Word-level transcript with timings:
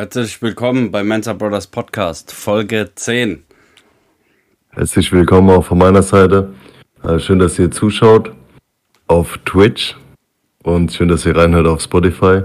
Herzlich 0.00 0.40
willkommen 0.40 0.90
bei 0.90 1.04
Mensa 1.04 1.34
Brothers 1.34 1.66
Podcast, 1.66 2.32
Folge 2.32 2.88
10. 2.94 3.44
Herzlich 4.70 5.12
willkommen 5.12 5.50
auch 5.50 5.66
von 5.66 5.76
meiner 5.76 6.00
Seite. 6.00 6.54
Äh, 7.04 7.18
schön, 7.18 7.38
dass 7.38 7.58
ihr 7.58 7.70
zuschaut 7.70 8.32
auf 9.08 9.36
Twitch 9.44 9.94
und 10.62 10.90
schön, 10.90 11.08
dass 11.08 11.26
ihr 11.26 11.36
reinhört 11.36 11.66
auf 11.66 11.82
Spotify. 11.82 12.44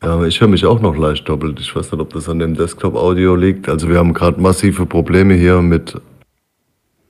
Äh, 0.00 0.28
ich 0.28 0.40
höre 0.40 0.46
mich 0.46 0.64
auch 0.64 0.80
noch 0.80 0.96
leicht 0.96 1.28
doppelt. 1.28 1.58
Ich 1.58 1.74
weiß 1.74 1.90
nicht, 1.90 2.00
ob 2.00 2.12
das 2.12 2.28
an 2.28 2.38
dem 2.38 2.54
Desktop-Audio 2.54 3.34
liegt. 3.34 3.68
Also 3.68 3.88
wir 3.88 3.98
haben 3.98 4.14
gerade 4.14 4.40
massive 4.40 4.86
Probleme 4.86 5.34
hier 5.34 5.60
mit, 5.60 6.00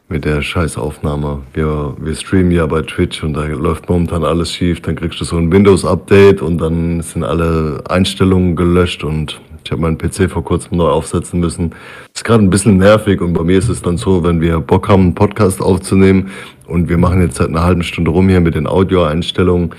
mit 0.09 0.25
der 0.25 0.41
Scheißaufnahme. 0.41 1.43
Wir, 1.53 1.95
wir 2.01 2.15
streamen 2.15 2.53
ja 2.53 2.65
bei 2.65 2.81
Twitch 2.81 3.23
und 3.23 3.35
da 3.35 3.45
läuft 3.45 3.91
momentan 3.91 4.25
alles 4.25 4.55
schief. 4.55 4.81
Dann 4.81 4.97
kriegst 4.97 5.21
du 5.21 5.27
so 5.27 5.37
ein 5.37 5.53
Windows-Update 5.53 6.41
und 6.41 6.57
dann 6.57 7.03
sind 7.03 7.25
alle 7.25 7.85
Einstellungen 7.91 8.57
gelöscht 8.57 9.05
und 9.05 9.39
ich 9.65 9.71
habe 9.71 9.83
meinen 9.83 9.99
PC 9.99 10.31
vor 10.31 10.45
kurzem 10.45 10.79
neu 10.79 10.89
aufsetzen 10.89 11.41
müssen. 11.41 11.75
Ist 12.15 12.25
gerade 12.25 12.43
ein 12.43 12.51
bisschen 12.51 12.79
nervig 12.79 13.21
und 13.21 13.33
bei 13.33 13.43
mir 13.43 13.59
ist 13.59 13.69
es 13.69 13.83
dann 13.83 13.97
so, 13.97 14.25
wenn 14.25 14.41
wir 14.41 14.61
Bock 14.61 14.89
haben, 14.89 15.03
einen 15.03 15.15
Podcast 15.15 15.61
aufzunehmen 15.61 16.31
und 16.67 16.89
wir 16.89 16.99
machen 16.99 17.21
jetzt 17.21 17.37
seit 17.37 17.49
einer 17.49 17.63
halben 17.63 17.83
Stunde 17.83 18.11
rum 18.11 18.29
hier 18.29 18.41
mit 18.41 18.55
den 18.55 18.67
Audioeinstellungen, 18.67 19.75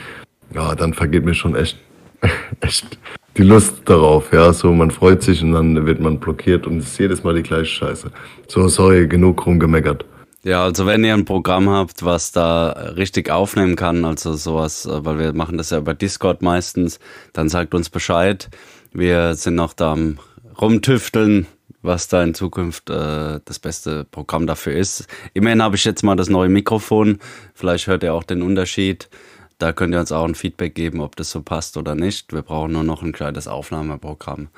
ja, 0.53 0.75
dann 0.75 0.93
vergeht 0.93 1.25
mir 1.25 1.33
schon 1.33 1.55
echt, 1.55 1.77
echt 2.61 2.97
die 3.37 3.43
Lust 3.43 3.81
darauf. 3.85 4.31
Ja, 4.31 4.53
so 4.53 4.71
man 4.71 4.91
freut 4.91 5.23
sich 5.23 5.41
und 5.43 5.53
dann 5.53 5.85
wird 5.85 5.99
man 5.99 6.19
blockiert 6.19 6.67
und 6.67 6.77
es 6.77 6.87
ist 6.87 6.99
jedes 6.99 7.23
Mal 7.23 7.35
die 7.35 7.43
gleiche 7.43 7.65
Scheiße. 7.65 8.11
So, 8.47 8.67
sorry, 8.67 9.07
genug 9.07 9.45
rumgemeckert. 9.45 10.05
Ja, 10.45 10.65
also 10.65 10.85
wenn 10.85 11.05
ihr 11.05 11.13
ein 11.13 11.23
Programm 11.23 11.69
habt, 11.69 12.03
was 12.03 12.33
da 12.33 12.71
richtig 12.97 13.29
aufnehmen 13.31 13.77
kann, 13.77 14.03
also 14.03 14.33
sowas, 14.33 14.85
äh, 14.85 15.05
weil 15.05 15.17
wir 15.17 15.33
machen 15.33 15.57
das 15.57 15.69
ja 15.69 15.77
über 15.77 15.93
Discord 15.93 16.41
meistens, 16.41 16.99
dann 17.31 17.47
sagt 17.47 17.73
uns 17.73 17.89
Bescheid. 17.89 18.49
Wir 18.93 19.33
sind 19.33 19.55
noch 19.55 19.73
da 19.73 19.93
am 19.93 20.19
rumtüfteln, 20.61 21.47
was 21.81 22.07
da 22.09 22.23
in 22.23 22.35
Zukunft 22.35 22.91
äh, 22.91 23.39
das 23.43 23.57
beste 23.57 24.05
Programm 24.05 24.45
dafür 24.45 24.73
ist. 24.73 25.07
Immerhin 25.33 25.63
habe 25.63 25.75
ich 25.75 25.83
jetzt 25.83 26.03
mal 26.03 26.15
das 26.15 26.29
neue 26.29 26.49
Mikrofon. 26.49 27.17
Vielleicht 27.55 27.87
hört 27.87 28.03
ihr 28.03 28.13
auch 28.13 28.23
den 28.23 28.43
Unterschied. 28.43 29.09
Da 29.57 29.73
könnt 29.73 29.95
ihr 29.95 29.99
uns 29.99 30.11
auch 30.11 30.25
ein 30.25 30.35
Feedback 30.35 30.75
geben, 30.75 31.01
ob 31.01 31.15
das 31.15 31.31
so 31.31 31.41
passt 31.41 31.75
oder 31.75 31.95
nicht. 31.95 32.33
Wir 32.33 32.43
brauchen 32.43 32.73
nur 32.73 32.83
noch 32.83 33.01
ein 33.01 33.13
kleines 33.13 33.47
Aufnahmeprogramm. 33.47 34.49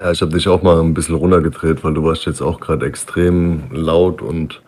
Ja, 0.00 0.10
ich 0.10 0.20
habe 0.20 0.32
dich 0.32 0.48
auch 0.48 0.62
mal 0.62 0.80
ein 0.80 0.94
bisschen 0.94 1.14
runtergedreht, 1.14 1.84
weil 1.84 1.94
du 1.94 2.02
warst 2.02 2.26
jetzt 2.26 2.40
auch 2.40 2.58
gerade 2.58 2.86
extrem 2.86 3.70
laut 3.70 4.22
und 4.22 4.60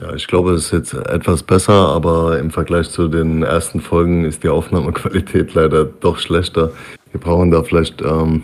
ja, 0.00 0.12
ich 0.12 0.26
glaube, 0.26 0.52
es 0.54 0.66
ist 0.66 0.72
jetzt 0.72 0.94
etwas 0.94 1.44
besser, 1.44 1.72
aber 1.72 2.38
im 2.40 2.50
Vergleich 2.50 2.90
zu 2.90 3.06
den 3.06 3.44
ersten 3.44 3.80
Folgen 3.80 4.24
ist 4.24 4.42
die 4.42 4.48
Aufnahmequalität 4.48 5.54
leider 5.54 5.84
doch 5.84 6.18
schlechter. 6.18 6.72
Wir 7.14 7.20
brauchen 7.20 7.52
da 7.52 7.62
vielleicht 7.62 8.02
ähm, 8.02 8.42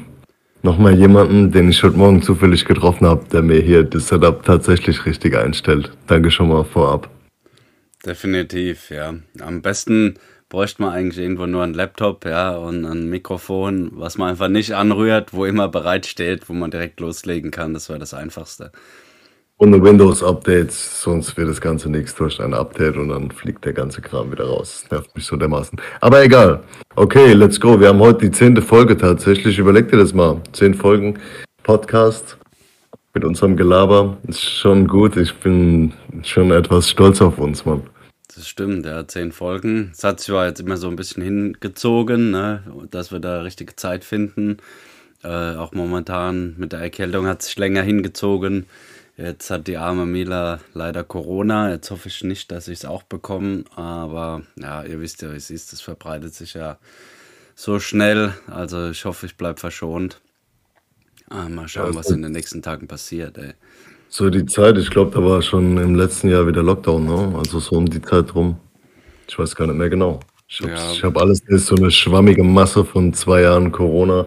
nochmal 0.63 0.97
jemanden, 0.97 1.51
den 1.51 1.71
ich 1.71 1.83
heute 1.83 1.97
Morgen 1.97 2.23
zufällig 2.23 2.65
getroffen 2.65 3.05
habe, 3.05 3.25
der 3.33 3.43
mir 3.43 3.61
hier 3.61 3.83
das 3.83 4.07
Setup 4.07 4.45
tatsächlich 4.45 5.05
richtig 5.07 5.37
einstellt. 5.37 5.91
Danke 6.07 6.31
schon 6.31 6.51
mal 6.51 6.63
vorab. 6.63 7.11
Definitiv, 8.07 8.91
ja. 8.91 9.15
Am 9.41 9.61
besten 9.61 10.15
bräuchte 10.49 10.83
man 10.83 10.93
eigentlich 10.93 11.19
irgendwo 11.19 11.47
nur 11.47 11.65
einen 11.65 11.75
Laptop, 11.75 12.25
ja, 12.25 12.57
und 12.57 12.85
ein 12.85 13.11
Mikrofon, 13.11 13.91
was 13.95 14.19
man 14.19 14.31
einfach 14.31 14.49
nicht 14.49 14.73
anrührt, 14.73 15.35
wo 15.35 15.47
immer 15.47 15.67
bereit 15.67 16.07
steht, 16.07 16.49
wo 16.49 16.53
man 16.53 16.71
direkt 16.71 17.01
loslegen 17.01 17.51
kann. 17.51 17.75
Das 17.75 17.89
wäre 17.89 17.99
das 17.99 18.15
Einfachste. 18.15 18.71
Ohne 19.63 19.83
Windows-Updates, 19.83 21.03
sonst 21.03 21.37
wird 21.37 21.51
das 21.51 21.61
Ganze 21.61 21.91
nichts 21.91 22.15
durch 22.15 22.41
ein 22.41 22.55
Update 22.55 22.97
und 22.97 23.11
dann 23.11 23.31
fliegt 23.31 23.63
der 23.67 23.75
ganze 23.75 24.01
Kram 24.01 24.33
wieder 24.33 24.47
raus. 24.47 24.81
Das 24.81 24.91
nervt 24.91 25.15
mich 25.15 25.27
so 25.27 25.37
dermaßen. 25.37 25.79
Aber 26.01 26.25
egal. 26.25 26.63
Okay, 26.97 27.35
let's 27.35 27.61
go. 27.61 27.79
Wir 27.79 27.89
haben 27.89 27.99
heute 27.99 28.21
die 28.21 28.31
zehnte 28.31 28.63
Folge 28.63 28.97
tatsächlich. 28.97 29.59
Überleg 29.59 29.91
dir 29.91 29.99
das 29.99 30.15
mal. 30.15 30.41
Zehn 30.53 30.73
Folgen 30.73 31.19
Podcast 31.63 32.39
mit 33.13 33.23
unserem 33.23 33.55
Gelaber. 33.55 34.17
Ist 34.27 34.41
schon 34.41 34.89
gut. 34.89 35.19
Ich 35.19 35.35
bin 35.35 35.93
schon 36.23 36.53
etwas 36.53 36.89
stolz 36.89 37.21
auf 37.21 37.37
uns, 37.37 37.67
Mann. 37.67 37.83
Das 38.35 38.49
stimmt, 38.49 38.87
ja, 38.87 39.07
zehn 39.07 39.31
Folgen. 39.31 39.91
Es 39.93 40.03
hat 40.03 40.21
sich 40.21 40.29
zwar 40.29 40.47
jetzt 40.47 40.61
immer 40.61 40.79
so 40.79 40.89
ein 40.89 40.97
bisschen 40.97 41.23
hingezogen, 41.23 42.31
ne, 42.31 42.63
dass 42.91 43.13
wir 43.13 43.21
da 43.21 43.43
richtige 43.43 43.77
Zeit 43.77 44.05
finden. 44.05 44.57
Äh, 45.23 45.57
auch 45.57 45.73
momentan 45.73 46.55
mit 46.57 46.73
der 46.73 46.81
Erkältung 46.81 47.27
hat 47.27 47.43
sich 47.43 47.59
länger 47.59 47.83
hingezogen. 47.83 48.65
Jetzt 49.17 49.51
hat 49.51 49.67
die 49.67 49.77
arme 49.77 50.07
Mila 50.07 50.61
leider 50.73 51.05
Corona. 51.05 51.71
Jetzt 51.71 51.91
hoffe 51.91 52.09
ich 52.09 52.25
nicht, 52.25 52.51
dass 52.51 52.69
ich 52.69 52.79
es 52.79 52.85
auch 52.85 53.03
bekomme. 53.03 53.65
Aber 53.77 54.43
ja, 54.57 54.83
ihr 54.83 55.01
wisst 55.01 55.23
ja, 55.23 55.33
wie 55.33 55.37
es 55.37 55.51
ist. 55.51 55.73
Das 55.73 55.81
verbreitet 55.81 56.35
sich 56.35 56.55
ja 56.55 56.79
so 57.55 57.79
schnell. 57.79 58.35
Also 58.47 58.91
ich 58.91 59.05
hoffe, 59.05 59.27
ich 59.27 59.37
bleibe 59.37 59.61
verschont. 59.61 60.21
Ah, 61.29 61.49
mal 61.49 61.69
schauen, 61.69 61.95
was 61.95 62.11
in 62.11 62.23
den 62.23 62.33
nächsten 62.33 62.63
Tagen 62.63 62.89
passiert. 62.89 63.39
Ey. 63.39 63.53
So 64.09 64.31
die 64.31 64.47
Zeit, 64.47 64.77
ich 64.79 64.91
glaube, 64.91 65.13
da 65.13 65.25
war 65.25 65.41
schon 65.41 65.77
im 65.77 65.95
letzten 65.95 66.29
Jahr 66.29 66.47
wieder 66.47 66.63
Lockdown, 66.63 67.05
ne? 67.05 67.39
Also 67.39 67.61
so 67.61 67.77
um 67.77 67.87
die 67.87 68.03
Zeit 68.03 68.35
rum. 68.35 68.59
Ich 69.29 69.39
weiß 69.39 69.55
gar 69.55 69.69
nicht 69.69 69.77
mehr 69.77 69.89
genau. 69.89 70.19
Ich 70.49 70.61
habe 70.61 70.73
ja. 70.73 71.03
hab 71.05 71.17
alles, 71.17 71.41
ist 71.47 71.67
so 71.67 71.77
eine 71.77 71.93
schwammige 71.93 72.43
Masse 72.43 72.85
von 72.85 73.15
zwei 73.15 73.43
Jahren 73.43 73.71
Corona, 73.71 74.27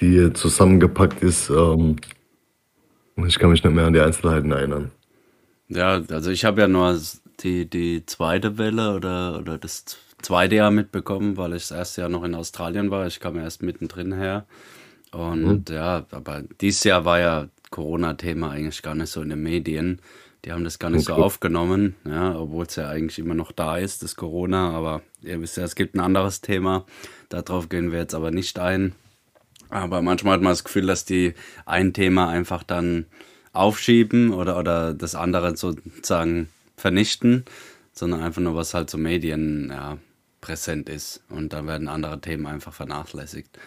die 0.00 0.32
zusammengepackt 0.32 1.22
ist. 1.22 1.48
Ähm, 1.50 1.94
ich 3.26 3.38
kann 3.38 3.50
mich 3.50 3.62
nicht 3.62 3.72
mehr 3.74 3.86
an 3.86 3.92
die 3.92 4.00
Einzelheiten 4.00 4.52
erinnern. 4.52 4.90
Ja, 5.68 6.02
also 6.10 6.30
ich 6.30 6.44
habe 6.44 6.60
ja 6.60 6.68
nur 6.68 6.98
die, 7.40 7.68
die 7.68 8.04
zweite 8.06 8.58
Welle 8.58 8.94
oder, 8.94 9.38
oder 9.38 9.58
das 9.58 9.84
zweite 10.22 10.56
Jahr 10.56 10.70
mitbekommen, 10.70 11.36
weil 11.36 11.54
ich 11.54 11.68
das 11.68 11.76
erste 11.76 12.02
Jahr 12.02 12.10
noch 12.10 12.24
in 12.24 12.34
Australien 12.34 12.90
war. 12.90 13.06
Ich 13.06 13.20
kam 13.20 13.36
erst 13.36 13.62
mittendrin 13.62 14.12
her. 14.12 14.46
Und 15.12 15.68
mhm. 15.68 15.74
ja, 15.74 16.06
aber 16.10 16.42
dieses 16.60 16.84
Jahr 16.84 17.04
war 17.04 17.20
ja 17.20 17.48
Corona-Thema 17.70 18.50
eigentlich 18.50 18.82
gar 18.82 18.94
nicht 18.94 19.10
so 19.10 19.22
in 19.22 19.30
den 19.30 19.42
Medien. 19.42 20.00
Die 20.44 20.52
haben 20.52 20.64
das 20.64 20.78
gar 20.78 20.90
nicht 20.90 21.08
okay. 21.08 21.18
so 21.18 21.24
aufgenommen, 21.24 21.96
ja, 22.04 22.34
obwohl 22.34 22.64
es 22.64 22.76
ja 22.76 22.88
eigentlich 22.88 23.18
immer 23.18 23.34
noch 23.34 23.52
da 23.52 23.76
ist, 23.76 24.02
das 24.02 24.16
Corona. 24.16 24.70
Aber 24.70 25.02
ihr 25.22 25.40
wisst 25.40 25.56
ja, 25.58 25.64
es 25.64 25.74
gibt 25.74 25.94
ein 25.94 26.00
anderes 26.00 26.40
Thema. 26.40 26.86
Darauf 27.28 27.68
gehen 27.68 27.92
wir 27.92 27.98
jetzt 27.98 28.14
aber 28.14 28.30
nicht 28.30 28.58
ein. 28.58 28.94
Aber 29.70 30.02
manchmal 30.02 30.34
hat 30.34 30.42
man 30.42 30.52
das 30.52 30.64
Gefühl, 30.64 30.86
dass 30.86 31.04
die 31.04 31.34
ein 31.64 31.92
Thema 31.92 32.28
einfach 32.28 32.62
dann 32.62 33.06
aufschieben 33.52 34.32
oder, 34.32 34.58
oder 34.58 34.94
das 34.94 35.14
andere 35.14 35.56
sozusagen 35.56 36.48
vernichten, 36.76 37.44
sondern 37.92 38.22
einfach 38.22 38.42
nur, 38.42 38.54
was 38.54 38.74
halt 38.74 38.90
so 38.90 38.98
Medien 38.98 39.70
ja, 39.70 39.98
präsent 40.40 40.88
ist. 40.88 41.22
Und 41.28 41.52
da 41.52 41.66
werden 41.66 41.88
andere 41.88 42.20
Themen 42.20 42.46
einfach 42.46 42.72
vernachlässigt. 42.72 43.58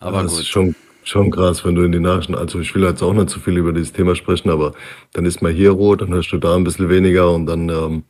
Aber 0.00 0.22
das 0.22 0.32
gut. 0.32 0.40
ist 0.40 0.48
schon, 0.48 0.74
schon 1.02 1.30
krass, 1.30 1.64
wenn 1.64 1.74
du 1.74 1.82
in 1.82 1.92
die 1.92 2.00
Nachrichten, 2.00 2.34
also 2.34 2.60
ich 2.60 2.74
will 2.74 2.84
jetzt 2.84 3.02
auch 3.02 3.12
nicht 3.12 3.30
zu 3.30 3.40
viel 3.40 3.56
über 3.56 3.72
dieses 3.72 3.92
Thema 3.92 4.14
sprechen, 4.14 4.50
aber 4.50 4.74
dann 5.12 5.26
ist 5.26 5.42
mal 5.42 5.52
hier 5.52 5.70
rot, 5.70 6.02
dann 6.02 6.10
hörst 6.10 6.32
du 6.32 6.38
da 6.38 6.54
ein 6.56 6.64
bisschen 6.64 6.88
weniger 6.88 7.32
und 7.32 7.46
dann 7.46 7.68
ähm, 7.68 8.04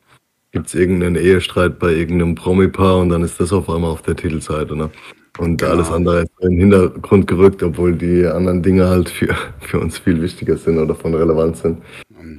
gibt 0.51 0.67
es 0.67 0.75
irgendeinen 0.75 1.15
Ehestreit 1.15 1.79
bei 1.79 1.93
irgendeinem 1.93 2.35
Promi-Paar 2.35 2.99
und 2.99 3.09
dann 3.09 3.23
ist 3.23 3.39
das 3.39 3.53
auf 3.53 3.69
einmal 3.69 3.91
auf 3.91 4.01
der 4.01 4.15
Titelseite. 4.15 4.75
Ne? 4.75 4.89
Und 5.37 5.61
genau. 5.61 5.71
alles 5.71 5.89
andere 5.89 6.21
ist 6.23 6.31
in 6.41 6.49
den 6.51 6.59
Hintergrund 6.59 7.27
gerückt, 7.27 7.63
obwohl 7.63 7.95
die 7.95 8.25
anderen 8.25 8.61
Dinge 8.61 8.87
halt 8.87 9.09
für, 9.09 9.33
für 9.59 9.79
uns 9.79 9.97
viel 9.97 10.21
wichtiger 10.21 10.57
sind 10.57 10.77
oder 10.77 10.95
von 10.95 11.13
Relevanz 11.13 11.61
sind. 11.61 11.81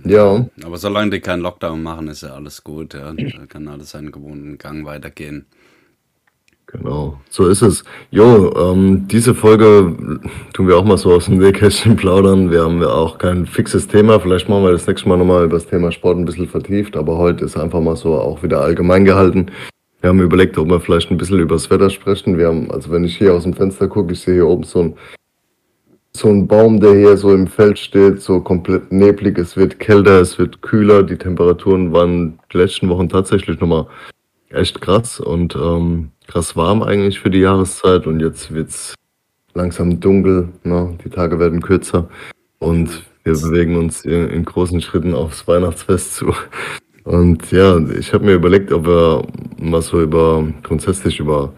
Ja. 0.05 0.47
Aber 0.65 0.77
solange 0.77 1.11
die 1.11 1.21
keinen 1.21 1.41
Lockdown 1.41 1.83
machen, 1.83 2.09
ist 2.09 2.23
ja 2.23 2.35
alles 2.35 2.63
gut. 2.63 2.95
Ja. 2.95 3.13
Da 3.13 3.47
kann 3.49 3.69
alles 3.69 3.91
seinen 3.91 4.13
gewohnten 4.13 4.59
Gang 4.59 4.85
weitergehen. 4.85 5.47
Genau, 6.73 7.19
so 7.29 7.49
ist 7.49 7.63
es. 7.63 7.83
Jo, 8.13 8.53
ähm, 8.57 9.09
diese 9.09 9.35
Folge 9.35 10.21
tun 10.53 10.69
wir 10.69 10.77
auch 10.77 10.85
mal 10.85 10.99
so 10.99 11.13
aus 11.13 11.25
dem 11.25 11.39
Nähkästchen 11.39 11.97
plaudern. 11.97 12.53
Wir 12.53 12.63
haben 12.63 12.81
ja 12.81 12.89
auch 12.89 13.19
kein 13.19 13.45
fixes 13.47 13.89
Thema. 13.89 14.21
Vielleicht 14.21 14.49
machen 14.49 14.63
wir 14.63 14.71
das 14.71 14.87
nächste 14.87 15.09
Mal 15.09 15.17
nochmal 15.17 15.45
über 15.45 15.57
das 15.57 15.67
Thema 15.67 15.91
Sport 15.91 16.19
ein 16.19 16.25
bisschen 16.25 16.47
vertieft, 16.47 16.97
aber 16.97 17.19
heute 17.19 17.45
ist 17.45 17.57
einfach 17.57 17.81
mal 17.81 17.97
so 17.97 18.15
auch 18.15 18.45
wieder 18.45 18.61
allgemein 18.61 19.05
gehalten. 19.05 19.51
Wir 20.01 20.11
haben 20.11 20.21
überlegt, 20.21 20.57
ob 20.59 20.69
wir 20.69 20.79
vielleicht 20.79 21.11
ein 21.11 21.19
bisschen 21.19 21.41
über 21.41 21.57
das 21.57 21.69
Wetter 21.71 21.91
sprechen. 21.91 22.39
Wir 22.39 22.47
haben, 22.47 22.71
also 22.71 22.93
wenn 22.93 23.03
ich 23.03 23.19
hier 23.19 23.35
aus 23.35 23.43
dem 23.43 23.55
Fenster 23.55 23.89
gucke, 23.89 24.13
ich 24.13 24.21
sehe 24.21 24.35
hier 24.35 24.47
oben 24.47 24.63
so 24.63 24.81
ein, 24.81 24.95
so 26.13 26.29
ein 26.29 26.47
Baum, 26.47 26.79
der 26.79 26.95
hier 26.95 27.17
so 27.17 27.35
im 27.35 27.49
Feld 27.49 27.81
steht, 27.81 28.21
so 28.21 28.41
komplett 28.41 28.93
neblig. 28.93 29.39
Es 29.39 29.57
wird 29.57 29.81
kälter, 29.81 30.21
es 30.21 30.39
wird 30.39 30.63
kühler. 30.63 31.03
Die 31.03 31.19
Temperaturen 31.19 31.93
waren 31.93 32.39
die 32.53 32.59
letzten 32.59 32.89
Wochen 32.89 33.09
tatsächlich 33.09 33.59
nochmal 33.59 33.87
echt 34.51 34.81
krass 34.81 35.21
und 35.21 35.55
ähm, 35.57 36.11
krass 36.27 36.57
warm 36.57 36.83
eigentlich 36.83 37.21
für 37.21 37.31
die 37.31 37.41
Jahreszeit. 37.41 38.07
Und 38.07 38.21
jetzt 38.21 38.53
wird's 38.53 38.95
langsam 39.55 40.01
dunkel. 40.01 40.49
Ne? 40.65 40.99
Die 41.05 41.11
Tage 41.11 41.39
werden 41.39 41.63
kürzer 41.63 42.09
und 42.59 43.05
wir 43.25 43.35
bewegen 43.35 43.77
uns 43.77 44.05
in, 44.05 44.29
in 44.29 44.45
großen 44.45 44.81
Schritten 44.81 45.15
aufs 45.15 45.47
Weihnachtsfest 45.47 46.15
zu. 46.15 46.35
Und 47.05 47.51
ja, 47.51 47.79
ich 47.79 48.13
habe 48.13 48.25
mir 48.27 48.35
überlegt, 48.35 48.73
ob 48.73 48.87
wir 48.87 49.27
mal 49.59 49.83
so 49.83 50.01
über 50.01 50.47
grundsätzlich 50.63 51.19
über 51.19 51.53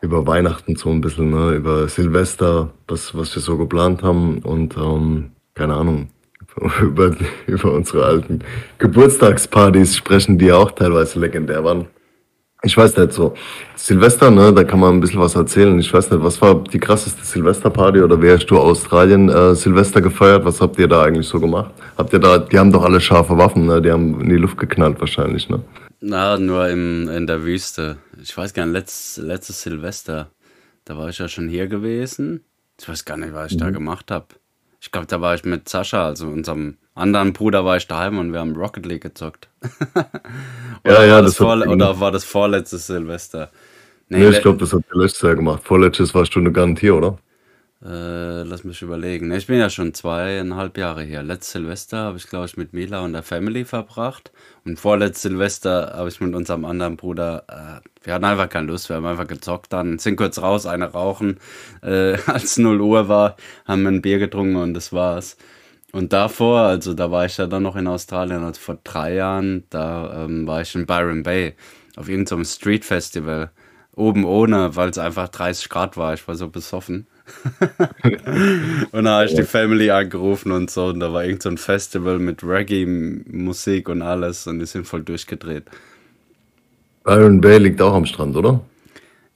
über 0.00 0.24
Weihnachten 0.28 0.76
so 0.76 0.90
ein 0.90 1.00
bisschen, 1.00 1.30
ne, 1.30 1.56
über 1.56 1.88
Silvester, 1.88 2.70
was 2.86 3.16
was 3.16 3.34
wir 3.34 3.42
so 3.42 3.58
geplant 3.58 4.02
haben 4.04 4.38
und 4.38 4.76
ähm, 4.76 5.32
keine 5.54 5.74
Ahnung 5.74 6.08
über 6.82 7.14
über 7.46 7.72
unsere 7.72 8.04
alten 8.04 8.40
Geburtstagspartys 8.78 9.96
sprechen, 9.96 10.38
die 10.38 10.46
ja 10.46 10.56
auch 10.56 10.72
teilweise 10.72 11.18
legendär 11.20 11.62
waren. 11.64 11.86
Ich 12.64 12.76
weiß 12.76 12.96
nicht 12.96 13.12
so. 13.12 13.34
Silvester, 13.76 14.32
ne, 14.32 14.52
da 14.52 14.64
kann 14.64 14.80
man 14.80 14.94
ein 14.94 15.00
bisschen 15.00 15.20
was 15.20 15.36
erzählen. 15.36 15.78
Ich 15.78 15.94
weiß 15.94 16.10
nicht, 16.10 16.22
was 16.24 16.40
war 16.42 16.64
die 16.64 16.80
krasseste 16.80 17.24
Silvesterparty 17.24 18.00
oder 18.02 18.20
wer 18.20 18.34
hast 18.34 18.46
du 18.46 18.58
Australien 18.58 19.28
äh, 19.28 19.54
Silvester 19.54 20.00
gefeiert? 20.00 20.44
Was 20.44 20.60
habt 20.60 20.76
ihr 20.78 20.88
da 20.88 21.02
eigentlich 21.02 21.28
so 21.28 21.38
gemacht? 21.38 21.70
Habt 21.96 22.12
ihr 22.12 22.18
da, 22.18 22.38
die 22.38 22.58
haben 22.58 22.72
doch 22.72 22.82
alle 22.82 23.00
scharfe 23.00 23.38
Waffen, 23.38 23.66
ne? 23.66 23.80
Die 23.80 23.92
haben 23.92 24.20
in 24.20 24.28
die 24.28 24.36
Luft 24.36 24.58
geknallt 24.58 24.98
wahrscheinlich, 25.00 25.48
ne? 25.48 25.62
Na, 26.00 26.36
nur 26.36 26.68
im, 26.68 27.08
in 27.08 27.28
der 27.28 27.44
Wüste. 27.44 27.98
Ich 28.20 28.36
weiß 28.36 28.52
gar 28.54 28.66
nicht, 28.66 28.72
letzt, 28.74 29.18
letztes 29.18 29.62
Silvester, 29.62 30.30
da 30.84 30.98
war 30.98 31.08
ich 31.10 31.18
ja 31.18 31.28
schon 31.28 31.48
hier 31.48 31.68
gewesen. 31.68 32.42
Ich 32.80 32.88
weiß 32.88 33.04
gar 33.04 33.16
nicht, 33.16 33.34
was 33.34 33.52
ich 33.52 33.56
da 33.58 33.66
Mhm. 33.68 33.74
gemacht 33.74 34.10
habe. 34.10 34.26
Ich 34.80 34.90
glaube, 34.92 35.06
da 35.06 35.20
war 35.20 35.34
ich 35.34 35.44
mit 35.44 35.68
Sascha, 35.68 36.06
also 36.06 36.28
unserem 36.28 36.76
anderen 36.94 37.32
Bruder, 37.32 37.64
war 37.64 37.76
ich 37.76 37.86
daheim 37.88 38.18
und 38.18 38.32
wir 38.32 38.40
haben 38.40 38.54
Rocket 38.56 38.86
League 38.86 39.02
gezockt. 39.02 39.48
Ja, 40.84 40.92
Oder 40.92 41.06
ja, 41.06 41.14
war 41.16 41.22
das, 41.22 41.36
das 41.36 41.66
oder 41.66 42.00
war 42.00 42.12
das 42.12 42.24
vorletztes 42.24 42.86
Silvester? 42.86 43.50
Nee, 44.08 44.18
Ne, 44.18 44.30
ich 44.30 44.40
glaube, 44.42 44.58
das 44.58 44.72
hat 44.72 44.82
ihr 44.94 45.00
letztes 45.00 45.22
Jahr 45.22 45.34
gemacht. 45.34 45.62
Vorletztes 45.64 46.14
warst 46.14 46.34
du 46.34 46.40
eine 46.40 46.52
Garantie, 46.52 46.90
oder? 46.90 47.18
Äh, 47.80 48.42
lass 48.42 48.64
mich 48.64 48.82
überlegen. 48.82 49.30
Ich 49.30 49.46
bin 49.46 49.58
ja 49.58 49.70
schon 49.70 49.94
zweieinhalb 49.94 50.76
Jahre 50.78 51.04
hier. 51.04 51.22
Letztes 51.22 51.52
Silvester 51.52 51.98
habe 51.98 52.18
ich, 52.18 52.26
glaube 52.26 52.46
ich, 52.46 52.56
mit 52.56 52.72
Mila 52.72 53.00
und 53.04 53.12
der 53.12 53.22
Family 53.22 53.64
verbracht. 53.64 54.32
Und 54.64 54.80
vorletztes 54.80 55.22
Silvester 55.22 55.92
habe 55.94 56.08
ich 56.08 56.20
mit 56.20 56.34
unserem 56.34 56.64
anderen 56.64 56.96
Bruder, 56.96 57.44
äh, 57.48 57.88
wir 58.04 58.14
hatten 58.14 58.24
einfach 58.24 58.48
keine 58.48 58.66
Lust, 58.66 58.88
wir 58.88 58.96
haben 58.96 59.06
einfach 59.06 59.28
gezockt 59.28 59.72
dann, 59.72 60.00
sind 60.00 60.16
kurz 60.16 60.40
raus, 60.40 60.66
eine 60.66 60.86
rauchen. 60.86 61.38
Äh, 61.82 62.18
als 62.26 62.58
0 62.58 62.80
Uhr 62.80 63.08
war, 63.08 63.36
haben 63.64 63.82
wir 63.82 63.90
ein 63.90 64.02
Bier 64.02 64.18
getrunken 64.18 64.56
und 64.56 64.74
das 64.74 64.92
war's. 64.92 65.36
Und 65.92 66.12
davor, 66.12 66.62
also 66.62 66.94
da 66.94 67.10
war 67.12 67.26
ich 67.26 67.36
ja 67.38 67.46
dann 67.46 67.62
noch 67.62 67.76
in 67.76 67.86
Australien, 67.86 68.42
also 68.42 68.60
vor 68.60 68.78
drei 68.82 69.14
Jahren, 69.14 69.64
da 69.70 70.24
ähm, 70.24 70.46
war 70.46 70.60
ich 70.62 70.74
in 70.74 70.84
Byron 70.84 71.22
Bay 71.22 71.54
auf 71.96 72.08
irgendeinem 72.08 72.44
Street 72.44 72.84
Festival. 72.84 73.50
Oben 73.94 74.24
ohne, 74.24 74.76
weil 74.76 74.90
es 74.90 74.98
einfach 74.98 75.28
30 75.28 75.68
Grad 75.68 75.96
war. 75.96 76.14
Ich 76.14 76.26
war 76.28 76.36
so 76.36 76.48
besoffen. 76.48 77.06
Und 78.92 79.04
da 79.04 79.16
habe 79.16 79.26
ich 79.26 79.34
die 79.34 79.42
Family 79.42 79.90
angerufen 79.90 80.52
und 80.52 80.70
so. 80.70 80.86
Und 80.86 81.00
da 81.00 81.12
war 81.12 81.24
irgend 81.24 81.42
so 81.42 81.48
ein 81.48 81.58
Festival 81.58 82.18
mit 82.18 82.42
Reggae-Musik 82.42 83.88
und 83.88 84.02
alles. 84.02 84.46
Und 84.46 84.58
die 84.58 84.66
sind 84.66 84.86
voll 84.86 85.02
durchgedreht. 85.02 85.64
Byron 87.04 87.40
Bay 87.40 87.58
liegt 87.58 87.80
auch 87.80 87.94
am 87.94 88.06
Strand, 88.06 88.36
oder? 88.36 88.60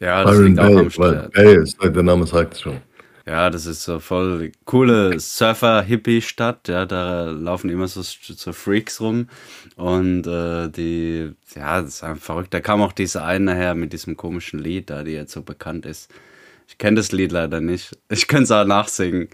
Ja, 0.00 0.24
das 0.24 0.32
Byron 0.32 0.46
liegt 0.46 0.58
auch 0.60 0.64
Bay, 0.64 0.76
am 0.76 0.84
weil 0.84 0.90
Strand. 0.90 1.32
Bay 1.32 1.56
ist, 1.56 1.82
der 1.82 2.02
Name 2.02 2.26
sagt 2.26 2.54
es 2.54 2.60
schon. 2.60 2.78
Ja, 3.24 3.50
das 3.50 3.66
ist 3.66 3.84
so 3.84 4.00
voll 4.00 4.50
coole 4.64 5.20
Surfer-Hippie-Stadt. 5.20 6.66
Ja, 6.66 6.86
da 6.86 7.30
laufen 7.30 7.70
immer 7.70 7.86
so, 7.86 8.02
so 8.02 8.52
Freaks 8.52 9.00
rum. 9.00 9.28
Und 9.76 10.26
äh, 10.26 10.68
die, 10.68 11.32
ja, 11.54 11.80
das 11.82 11.94
ist 11.94 12.02
einfach 12.02 12.24
verrückt. 12.24 12.52
Da 12.52 12.60
kam 12.60 12.82
auch 12.82 12.92
diese 12.92 13.22
eine 13.22 13.54
her 13.54 13.74
mit 13.74 13.92
diesem 13.92 14.16
komischen 14.16 14.58
Lied 14.58 14.90
da, 14.90 15.04
die 15.04 15.12
jetzt 15.12 15.32
so 15.32 15.42
bekannt 15.42 15.86
ist. 15.86 16.10
Ich 16.72 16.78
kenne 16.78 16.96
das 16.96 17.12
Lied 17.12 17.32
leider 17.32 17.60
nicht. 17.60 17.98
Ich 18.08 18.26
könnte 18.28 18.44
es 18.44 18.50
auch 18.50 18.64
nachsingen. 18.64 19.28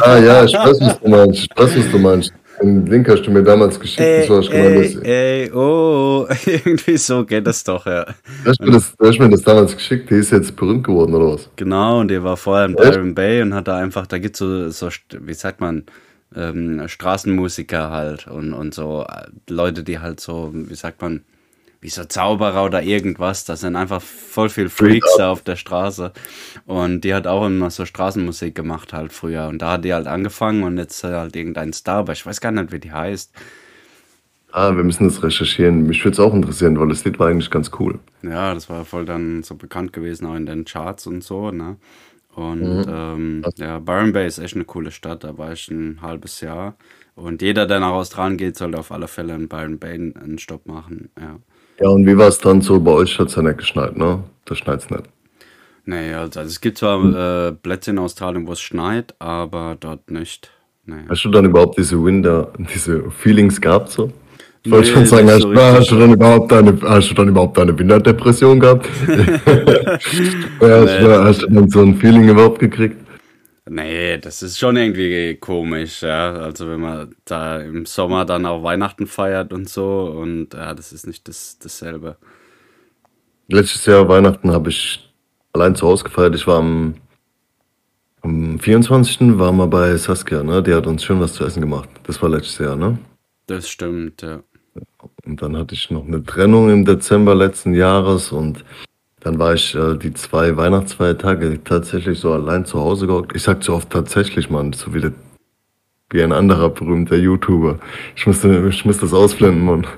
Ah 0.00 0.18
ja, 0.18 0.44
ich 0.44 0.58
weiß, 0.62 0.80
was 0.80 0.98
du 1.00 1.08
meinst. 1.08 1.42
Ich 1.42 1.50
weiß, 1.56 1.76
was 1.76 1.90
du 1.90 1.98
meinst. 1.98 2.32
Den 2.62 2.86
Link 2.86 3.08
hast 3.08 3.22
du 3.22 3.30
mir 3.30 3.42
damals 3.44 3.78
geschickt. 3.78 4.16
Das 4.16 4.28
Ey, 4.28 4.28
war 4.28 4.40
ich 4.40 4.50
gemeint, 4.50 4.76
ey, 4.76 4.94
das, 4.94 4.96
ey, 5.02 5.52
oh, 5.52 6.26
irgendwie 6.46 6.96
so 6.96 7.24
geht 7.24 7.46
das 7.46 7.64
doch, 7.64 7.86
ja. 7.86 8.06
du, 8.42 8.50
hast 8.50 8.60
mir 8.60 8.72
das, 8.72 8.96
du 8.96 9.06
hast 9.06 9.18
mir 9.20 9.28
das 9.30 9.42
damals 9.42 9.76
geschickt. 9.76 10.10
Die 10.10 10.14
ist 10.16 10.30
jetzt 10.32 10.56
berühmt 10.56 10.84
geworden, 10.84 11.14
oder 11.14 11.34
was? 11.34 11.50
Genau, 11.56 12.00
und 12.00 12.08
der 12.08 12.22
war 12.22 12.36
vorher 12.36 12.66
in? 12.66 12.76
Byron 12.76 13.14
Bay 13.14 13.42
und 13.42 13.52
hat 13.54 13.66
da 13.68 13.76
einfach, 13.78 14.06
da 14.06 14.18
gibt's 14.18 14.38
so, 14.38 14.70
so, 14.70 14.86
st- 14.88 15.18
wie 15.26 15.34
sagt 15.34 15.60
man, 15.60 15.86
ähm, 16.34 16.86
Straßenmusiker 16.86 17.90
halt 17.90 18.28
und, 18.28 18.52
und 18.54 18.74
so 18.74 19.04
äh, 19.08 19.26
Leute, 19.50 19.82
die 19.82 19.98
halt 19.98 20.20
so, 20.20 20.50
wie 20.54 20.74
sagt 20.76 21.02
man, 21.02 21.24
wie 21.80 21.90
so 21.90 22.04
Zauberer 22.04 22.64
oder 22.64 22.82
irgendwas, 22.82 23.44
das 23.44 23.60
sind 23.60 23.76
einfach 23.76 24.02
voll 24.02 24.48
viel 24.48 24.68
Freaks 24.68 25.16
da 25.16 25.30
auf 25.30 25.42
der 25.42 25.56
Straße 25.56 26.12
und 26.66 27.02
die 27.02 27.14
hat 27.14 27.26
auch 27.26 27.46
immer 27.46 27.70
so 27.70 27.86
Straßenmusik 27.86 28.54
gemacht 28.54 28.92
halt 28.92 29.12
früher 29.12 29.48
und 29.48 29.60
da 29.62 29.72
hat 29.72 29.84
die 29.84 29.94
halt 29.94 30.06
angefangen 30.08 30.64
und 30.64 30.78
jetzt 30.78 31.04
halt 31.04 31.36
irgendein 31.36 31.72
Star, 31.72 31.98
aber 31.98 32.12
ich 32.12 32.26
weiß 32.26 32.40
gar 32.40 32.52
nicht, 32.52 32.72
wie 32.72 32.80
die 32.80 32.92
heißt. 32.92 33.32
Ah, 34.52 34.76
wir 34.76 34.84
müssen 34.84 35.04
das 35.04 35.22
recherchieren. 35.22 35.86
Mich 35.86 36.04
würde 36.04 36.12
es 36.14 36.20
auch 36.20 36.34
interessieren, 36.34 36.78
weil 36.78 36.88
das 36.88 37.04
Lied 37.04 37.18
war 37.18 37.28
eigentlich 37.28 37.50
ganz 37.50 37.70
cool. 37.78 37.98
Ja, 38.22 38.52
das 38.54 38.68
war 38.68 38.84
voll 38.84 39.04
dann 39.04 39.42
so 39.42 39.54
bekannt 39.54 39.92
gewesen, 39.92 40.26
auch 40.26 40.34
in 40.34 40.46
den 40.46 40.64
Charts 40.64 41.06
und 41.06 41.22
so, 41.22 41.50
ne? 41.50 41.76
Und 42.28 42.82
Mhm. 42.82 42.84
ähm, 42.86 43.50
ja, 43.56 43.78
Byron 43.80 44.12
Bay 44.12 44.26
ist 44.26 44.38
echt 44.38 44.54
eine 44.54 44.64
coole 44.64 44.90
Stadt, 44.92 45.24
da 45.24 45.38
war 45.38 45.52
ich 45.52 45.68
ein 45.70 46.00
halbes 46.02 46.40
Jahr. 46.40 46.76
Und 47.14 47.42
jeder, 47.42 47.66
der 47.66 47.80
nach 47.80 47.90
Australien 47.92 48.36
geht, 48.38 48.56
sollte 48.56 48.78
auf 48.78 48.92
alle 48.92 49.08
Fälle 49.08 49.34
in 49.34 49.48
Byron 49.48 49.78
Bay 49.78 49.94
einen 49.94 50.38
Stopp 50.38 50.66
machen, 50.66 51.10
ja. 51.20 51.38
Ja, 51.80 51.88
und 51.88 52.06
wie 52.06 52.16
war 52.16 52.28
es 52.28 52.38
dann 52.38 52.60
so? 52.60 52.80
Bei 52.80 52.92
euch 52.92 53.18
hat 53.18 53.28
es 53.28 53.36
ja 53.36 53.42
nicht 53.42 53.58
geschneit, 53.58 53.96
ne? 53.96 54.22
Da 54.44 54.54
schneit 54.54 54.80
es 54.80 54.90
nicht. 54.90 55.04
Nee, 55.84 56.12
also 56.12 56.40
es 56.40 56.60
gibt 56.60 56.78
zwar 56.78 57.48
äh, 57.48 57.52
Plätze 57.52 57.92
in 57.92 57.98
Australien, 57.98 58.46
wo 58.46 58.52
es 58.52 58.60
schneit, 58.60 59.14
aber 59.20 59.76
dort 59.78 60.10
nicht. 60.10 60.50
Nee. 60.84 60.96
Hast 61.08 61.24
du 61.24 61.30
dann 61.30 61.44
überhaupt 61.46 61.78
diese 61.78 62.02
Winter, 62.02 62.52
diese 62.74 63.10
Feelings 63.10 63.60
gehabt 63.60 63.90
so? 63.90 64.10
Ich 64.64 64.72
wollte 64.72 64.88
Nee, 64.88 64.94
schon 64.94 65.06
sagen, 65.06 65.30
hast, 65.30 65.42
so 65.42 65.52
du- 65.52 65.60
hast, 65.60 65.90
du 65.90 65.98
dann 65.98 66.12
überhaupt 66.12 66.52
eine, 66.52 66.78
hast 66.82 67.10
du 67.10 67.14
dann 67.14 67.28
überhaupt 67.28 67.58
eine 67.58 67.78
Winterdepression 67.78 68.58
gehabt? 68.60 68.88
hast, 69.06 69.40
Nee. 70.60 71.00
du, 71.00 71.24
hast 71.24 71.42
du 71.42 71.46
dann 71.46 71.68
so 71.70 71.82
ein 71.82 71.94
Feeling 71.96 72.28
überhaupt 72.28 72.58
gekriegt? 72.58 72.96
Nee, 73.70 74.18
das 74.18 74.42
ist 74.42 74.58
schon 74.58 74.76
irgendwie 74.76 75.36
komisch, 75.36 76.02
ja. 76.02 76.32
Also 76.34 76.68
wenn 76.68 76.80
man 76.80 77.14
da 77.24 77.60
im 77.60 77.86
Sommer 77.86 78.24
dann 78.24 78.46
auch 78.46 78.62
Weihnachten 78.62 79.06
feiert 79.06 79.52
und 79.52 79.68
so 79.68 80.04
und 80.04 80.54
ja, 80.54 80.74
das 80.74 80.92
ist 80.92 81.06
nicht 81.06 81.28
das, 81.28 81.58
dasselbe. 81.58 82.16
Letztes 83.48 83.86
Jahr 83.86 84.08
Weihnachten 84.08 84.50
habe 84.50 84.70
ich 84.70 85.12
allein 85.52 85.74
zu 85.74 85.86
Hause 85.86 86.04
gefeiert. 86.04 86.34
Ich 86.34 86.46
war 86.46 86.58
am, 86.58 86.94
am 88.22 88.58
24. 88.58 89.38
waren 89.38 89.56
wir 89.56 89.66
bei 89.66 89.96
Saskia, 89.96 90.42
ne? 90.42 90.62
Die 90.62 90.74
hat 90.74 90.86
uns 90.86 91.04
schön 91.04 91.20
was 91.20 91.34
zu 91.34 91.44
essen 91.44 91.60
gemacht. 91.60 91.88
Das 92.04 92.20
war 92.22 92.28
letztes 92.28 92.58
Jahr, 92.58 92.76
ne? 92.76 92.98
Das 93.46 93.68
stimmt, 93.68 94.22
ja. 94.22 94.42
Und 95.24 95.42
dann 95.42 95.56
hatte 95.56 95.74
ich 95.74 95.90
noch 95.90 96.06
eine 96.06 96.22
Trennung 96.22 96.70
im 96.70 96.84
Dezember 96.84 97.34
letzten 97.34 97.74
Jahres 97.74 98.32
und 98.32 98.64
dann 99.28 99.38
war 99.38 99.52
ich 99.52 99.74
äh, 99.74 99.94
die 99.98 100.14
zwei 100.14 100.56
Weihnachtsfeiertage 100.56 101.62
tatsächlich 101.62 102.18
so 102.18 102.32
allein 102.32 102.64
zu 102.64 102.80
Hause 102.80 103.06
gehockt. 103.06 103.36
Ich 103.36 103.42
sag 103.42 103.62
so 103.62 103.74
oft 103.74 103.90
tatsächlich, 103.90 104.48
Mann, 104.48 104.72
so 104.72 104.94
wie, 104.94 105.02
der, 105.02 105.12
wie 106.08 106.22
ein 106.22 106.32
anderer 106.32 106.70
berühmter 106.70 107.16
YouTuber. 107.16 107.78
Ich 108.16 108.26
musste, 108.26 108.66
ich 108.70 108.86
musste 108.86 109.02
das 109.02 109.12
ausblenden, 109.12 109.64
Mann. 109.64 109.86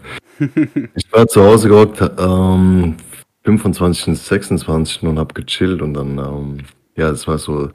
Ich 0.97 1.12
war 1.12 1.28
zu 1.28 1.45
Hause 1.45 1.69
gehockt, 1.69 2.02
ähm, 2.19 2.97
25. 3.45 4.09
und 4.09 4.16
26. 4.16 5.02
und 5.02 5.19
hab 5.19 5.35
gechillt 5.35 5.83
und 5.83 5.93
dann, 5.93 6.19
ähm, 6.19 6.59
ja, 6.97 7.11
das 7.11 7.28
war 7.28 7.37
so, 7.37 7.71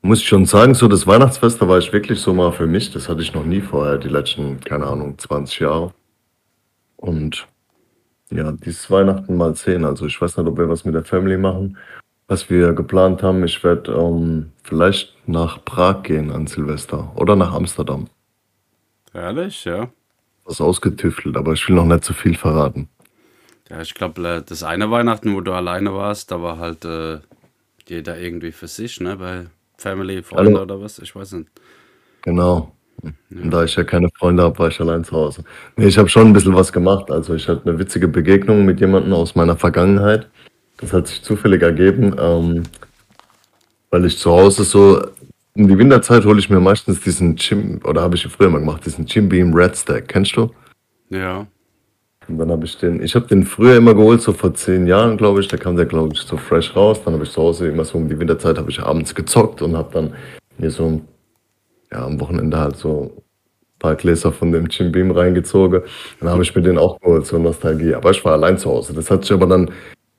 muss 0.00 0.20
ich 0.20 0.28
schon 0.28 0.46
sagen, 0.46 0.74
so 0.74 0.86
das 0.86 1.06
Weihnachtsfest, 1.08 1.60
da 1.60 1.68
war 1.68 1.78
ich 1.78 1.92
wirklich 1.92 2.20
so 2.20 2.32
mal 2.32 2.52
für 2.52 2.68
mich. 2.68 2.92
Das 2.92 3.08
hatte 3.08 3.20
ich 3.20 3.34
noch 3.34 3.44
nie 3.44 3.60
vorher, 3.60 3.98
die 3.98 4.08
letzten, 4.08 4.60
keine 4.60 4.86
Ahnung, 4.86 5.18
20 5.18 5.58
Jahre. 5.58 5.92
Und 6.96 7.46
ja, 8.30 8.52
dieses 8.52 8.90
Weihnachten 8.90 9.36
mal 9.36 9.54
sehen. 9.54 9.84
Also 9.84 10.06
ich 10.06 10.20
weiß 10.20 10.36
nicht, 10.36 10.46
ob 10.46 10.58
wir 10.58 10.68
was 10.68 10.84
mit 10.84 10.94
der 10.94 11.04
Family 11.04 11.36
machen. 11.36 11.76
Was 12.28 12.50
wir 12.50 12.72
geplant 12.72 13.22
haben, 13.22 13.44
ich 13.44 13.62
werde 13.62 13.92
ähm, 13.92 14.50
vielleicht 14.64 15.14
nach 15.28 15.64
Prag 15.64 16.02
gehen 16.02 16.32
an 16.32 16.46
Silvester 16.48 17.12
oder 17.14 17.36
nach 17.36 17.52
Amsterdam. 17.52 18.08
Ehrlich, 19.14 19.64
ja. 19.64 19.88
Was 20.44 20.60
ausgetüftelt, 20.60 21.36
aber 21.36 21.52
ich 21.52 21.68
will 21.68 21.76
noch 21.76 21.84
nicht 21.84 22.04
zu 22.04 22.14
viel 22.14 22.36
verraten. 22.36 22.88
Ja, 23.68 23.80
ich 23.80 23.94
glaube, 23.94 24.44
das 24.46 24.62
eine 24.62 24.90
Weihnachten, 24.90 25.34
wo 25.34 25.40
du 25.40 25.52
alleine 25.52 25.92
warst, 25.94 26.30
da 26.30 26.42
war 26.42 26.58
halt 26.58 26.84
äh, 26.84 27.18
jeder 27.88 28.18
irgendwie 28.18 28.52
für 28.52 28.68
sich, 28.68 29.00
ne? 29.00 29.16
Bei 29.16 29.46
Family, 29.76 30.22
Freunde 30.22 30.52
Hallo. 30.52 30.62
oder 30.62 30.80
was? 30.80 30.98
Ich 30.98 31.14
weiß 31.14 31.32
nicht. 31.32 31.50
Genau. 32.22 32.75
Und 33.02 33.50
da 33.50 33.64
ich 33.64 33.76
ja 33.76 33.84
keine 33.84 34.08
Freunde 34.18 34.42
habe, 34.42 34.58
war 34.58 34.68
ich 34.68 34.80
allein 34.80 35.04
zu 35.04 35.12
Hause. 35.12 35.44
Nee, 35.76 35.86
ich 35.86 35.98
habe 35.98 36.08
schon 36.08 36.28
ein 36.28 36.32
bisschen 36.32 36.54
was 36.54 36.72
gemacht. 36.72 37.10
Also 37.10 37.34
ich 37.34 37.48
hatte 37.48 37.68
eine 37.68 37.78
witzige 37.78 38.08
Begegnung 38.08 38.64
mit 38.64 38.80
jemandem 38.80 39.12
aus 39.12 39.34
meiner 39.34 39.56
Vergangenheit. 39.56 40.28
Das 40.78 40.92
hat 40.92 41.06
sich 41.06 41.22
zufällig 41.22 41.62
ergeben, 41.62 42.14
ähm, 42.18 42.62
weil 43.90 44.04
ich 44.04 44.18
zu 44.18 44.30
Hause 44.30 44.64
so, 44.64 45.02
in 45.54 45.68
die 45.68 45.78
Winterzeit 45.78 46.24
hole 46.24 46.38
ich 46.38 46.50
mir 46.50 46.60
meistens 46.60 47.00
diesen 47.00 47.36
Jim, 47.36 47.80
oder 47.84 48.02
habe 48.02 48.14
ich 48.14 48.26
früher 48.26 48.50
mal 48.50 48.58
gemacht, 48.58 48.84
diesen 48.84 49.06
Jim 49.06 49.28
Beam 49.28 49.54
Red 49.54 49.76
Stack. 49.76 50.08
Kennst 50.08 50.36
du? 50.36 50.50
Ja. 51.08 51.46
Und 52.28 52.38
dann 52.38 52.50
habe 52.50 52.64
ich 52.64 52.76
den, 52.76 53.02
ich 53.02 53.14
habe 53.14 53.26
den 53.26 53.44
früher 53.44 53.76
immer 53.76 53.94
geholt, 53.94 54.20
so 54.20 54.32
vor 54.32 54.52
zehn 54.52 54.86
Jahren, 54.86 55.16
glaube 55.16 55.40
ich. 55.40 55.48
Da 55.48 55.56
kam 55.56 55.76
der, 55.76 55.86
glaube 55.86 56.12
ich, 56.12 56.20
so 56.20 56.36
fresh 56.36 56.74
raus. 56.74 57.00
Dann 57.04 57.14
habe 57.14 57.24
ich 57.24 57.30
zu 57.30 57.40
Hause 57.40 57.68
immer 57.68 57.84
so 57.84 57.98
um 57.98 58.08
die 58.08 58.18
Winterzeit, 58.18 58.58
habe 58.58 58.70
ich 58.70 58.80
abends 58.80 59.14
gezockt 59.14 59.62
und 59.62 59.76
habe 59.76 59.90
dann 59.92 60.12
mir 60.58 60.70
so, 60.70 61.00
ja, 61.92 62.04
am 62.04 62.20
Wochenende 62.20 62.58
halt 62.58 62.76
so 62.76 63.12
ein 63.16 63.78
paar 63.78 63.94
Gläser 63.94 64.32
von 64.32 64.52
dem 64.52 64.66
Jim 64.66 64.92
Beam 64.92 65.10
reingezogen. 65.10 65.82
Dann 66.20 66.30
habe 66.30 66.42
ich 66.42 66.54
mir 66.54 66.62
den 66.62 66.78
auch 66.78 66.98
geholt, 67.00 67.26
so 67.26 67.38
Nostalgie. 67.38 67.94
Aber 67.94 68.10
ich 68.10 68.24
war 68.24 68.32
allein 68.32 68.58
zu 68.58 68.70
Hause. 68.70 68.94
Das 68.94 69.10
hat 69.10 69.24
sich 69.24 69.32
aber 69.32 69.46
dann, 69.46 69.70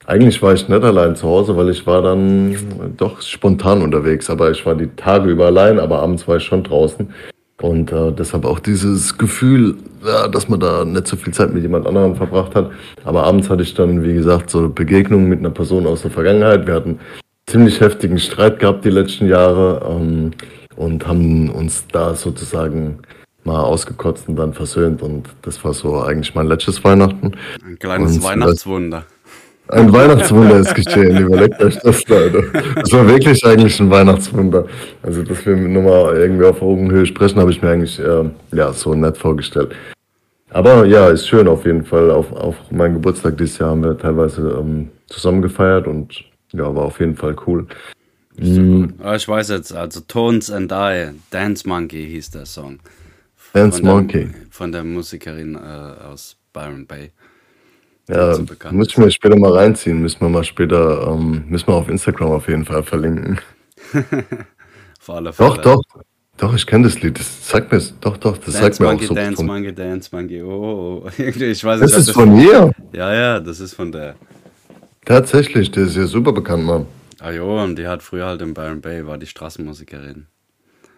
eigentlich 0.06 0.42
war 0.42 0.54
ich 0.54 0.68
nicht 0.68 0.84
allein 0.84 1.16
zu 1.16 1.28
Hause, 1.28 1.58
weil 1.58 1.70
ich 1.70 1.86
war 1.86 2.02
dann 2.02 2.56
doch 2.98 3.22
spontan 3.22 3.82
unterwegs. 3.82 4.30
Aber 4.30 4.52
ich 4.52 4.66
war 4.66 4.76
die 4.76 4.88
Tage 4.96 5.30
über 5.30 5.48
allein, 5.48 5.80
aber 5.80 6.02
abends 6.02 6.28
war 6.28 6.38
ich 6.38 6.44
schon 6.44 6.64
draußen. 6.64 7.10
Und 7.60 7.92
äh, 7.92 8.12
deshalb 8.12 8.46
auch 8.46 8.60
dieses 8.60 9.18
Gefühl, 9.18 9.78
ja, 10.06 10.28
dass 10.28 10.48
man 10.48 10.60
da 10.60 10.86
nicht 10.86 11.08
so 11.08 11.18
viel 11.18 11.34
Zeit 11.34 11.54
mit 11.54 11.64
jemand 11.64 11.88
anderem 11.88 12.16
verbracht 12.16 12.54
hat. 12.54 12.70
Aber 13.04 13.24
abends 13.24 13.50
hatte 13.50 13.64
ich 13.64 13.74
dann, 13.74 14.04
wie 14.04 14.14
gesagt, 14.14 14.52
so 14.52 14.60
eine 14.60 14.70
Begegnung 14.70 15.28
mit 15.28 15.40
einer 15.40 15.50
Person 15.50 15.88
aus 15.88 16.04
der 16.04 16.12
Vergangenheit. 16.12 16.68
Wir 16.68 16.76
hatten 16.76 17.00
ziemlich 17.48 17.82
heftigen 17.82 18.20
Streit 18.20 18.60
gehabt 18.60 18.86
die 18.86 18.92
letzten 18.92 19.28
Jahre 19.28 19.82
ähm, 19.90 20.32
und 20.78 21.06
haben 21.08 21.50
uns 21.50 21.86
da 21.92 22.16
sozusagen 22.16 23.00
mal 23.44 23.62
ausgekotzt 23.62 24.30
und 24.30 24.36
dann 24.38 24.54
versöhnt. 24.54 25.02
Und 25.02 25.28
das 25.42 25.64
war 25.64 25.74
so 25.74 26.02
eigentlich 26.02 26.34
mein 26.36 26.48
letztes 26.48 26.84
Weihnachten. 26.84 27.32
Ein 27.66 27.80
kleines 27.80 28.18
und 28.18 28.24
Weihnachtswunder. 28.24 29.04
Ein 29.70 29.92
Weihnachtswunder 29.92 30.60
ist 30.60 30.74
geschehen, 30.74 31.18
überlegt 31.26 31.62
euch 31.62 31.78
das, 31.80 32.08
Leute. 32.08 32.46
Das 32.76 32.92
war 32.94 33.06
wirklich 33.08 33.46
eigentlich 33.46 33.78
ein 33.82 33.90
Weihnachtswunder. 33.90 34.66
Also, 35.04 35.24
dass 35.24 35.46
wir 35.46 35.58
nochmal 35.58 36.16
irgendwie 36.16 36.46
auf 36.46 36.62
Augenhöhe 36.62 37.06
sprechen, 37.06 37.40
habe 37.42 37.52
ich 37.52 37.62
mir 37.62 37.72
eigentlich 37.72 38.00
äh, 38.00 38.30
ja, 38.54 38.72
so 38.72 38.94
nett 38.94 39.18
vorgestellt. 39.18 39.76
Aber 40.52 40.86
ja, 40.86 41.10
ist 41.10 41.28
schön 41.28 41.48
auf 41.50 41.66
jeden 41.66 41.84
Fall. 41.84 42.12
Auf, 42.12 42.32
auf 42.32 42.56
meinen 42.72 42.94
Geburtstag 42.94 43.38
dieses 43.38 43.58
Jahr 43.58 43.72
haben 43.72 43.84
wir 43.84 43.98
teilweise 43.98 44.58
ähm, 44.58 44.90
zusammen 45.08 45.42
gefeiert 45.42 45.86
und 45.88 46.24
ja, 46.54 46.74
war 46.74 46.86
auf 46.86 47.00
jeden 47.02 47.16
Fall 47.16 47.36
cool. 47.46 47.68
Mhm. 48.38 48.94
Ich 49.16 49.28
weiß 49.28 49.50
jetzt, 49.50 49.74
also 49.74 50.02
Tones 50.02 50.52
and 50.52 50.72
I, 50.72 51.10
Dance 51.32 51.68
Monkey 51.68 52.08
hieß 52.08 52.32
der 52.32 52.46
Song. 52.46 52.80
Dance 53.54 53.80
von 53.80 53.88
Monkey. 53.88 54.26
Der, 54.26 54.34
von 54.52 54.72
der 54.72 54.84
Musikerin 54.84 55.56
äh, 55.56 55.58
aus 55.58 56.38
Byron 56.54 56.86
Bay. 56.86 57.12
Ja, 58.10 58.36
so 58.36 58.46
muss 58.72 58.88
ich 58.90 58.98
mir 58.98 59.12
später 59.12 59.38
mal 59.38 59.52
reinziehen. 59.52 60.02
Müssen 60.02 60.22
wir 60.22 60.30
mal 60.30 60.44
später, 60.44 61.08
ähm, 61.08 61.44
müssen 61.48 61.68
wir 61.68 61.76
auf 61.76 61.90
Instagram 61.90 62.32
auf 62.32 62.48
jeden 62.48 62.64
Fall 62.64 62.84
verlinken. 62.84 63.40
Vor 65.00 65.16
alle 65.16 65.34
Fälle. 65.34 65.50
Doch, 65.50 65.58
doch. 65.58 65.84
Doch, 66.38 66.54
ich 66.54 66.68
kenne 66.68 66.84
das 66.84 67.02
Lied. 67.02 67.20
Das 67.20 67.50
sagt 67.50 67.72
mir, 67.72 67.82
doch, 68.00 68.16
doch, 68.18 68.38
das 68.38 68.54
Dance 68.54 68.60
sagt 68.62 68.80
mir 68.80 68.86
Monkey, 68.88 69.06
auch 69.06 69.10
so. 69.10 69.16
Dance 69.16 69.36
von, 69.38 69.46
Monkey, 69.48 69.74
Dance 69.74 70.10
Monkey, 70.12 70.42
oh, 70.44 71.02
oh. 71.04 71.08
oh. 71.08 71.12
ich 71.18 71.64
weiß 71.64 71.80
das 71.80 71.92
nicht, 71.92 72.00
ist 72.00 72.12
von 72.12 72.36
mir. 72.36 72.72
Ja, 72.94 73.14
ja, 73.14 73.40
das 73.40 73.60
ist 73.60 73.74
von 73.74 73.92
der. 73.92 74.16
Tatsächlich, 75.04 75.72
der 75.72 75.86
ist 75.86 75.96
ja 75.96 76.06
super 76.06 76.32
bekannt, 76.32 76.64
Mann. 76.64 76.86
Ah 77.20 77.32
jo, 77.32 77.62
und 77.64 77.78
die 77.78 77.88
hat 77.88 78.04
früher 78.04 78.26
halt 78.28 78.42
in 78.42 78.54
Byron 78.54 78.82
Bay, 78.82 79.06
war 79.08 79.18
die 79.18 79.26
Straßenmusikerin. 79.28 80.28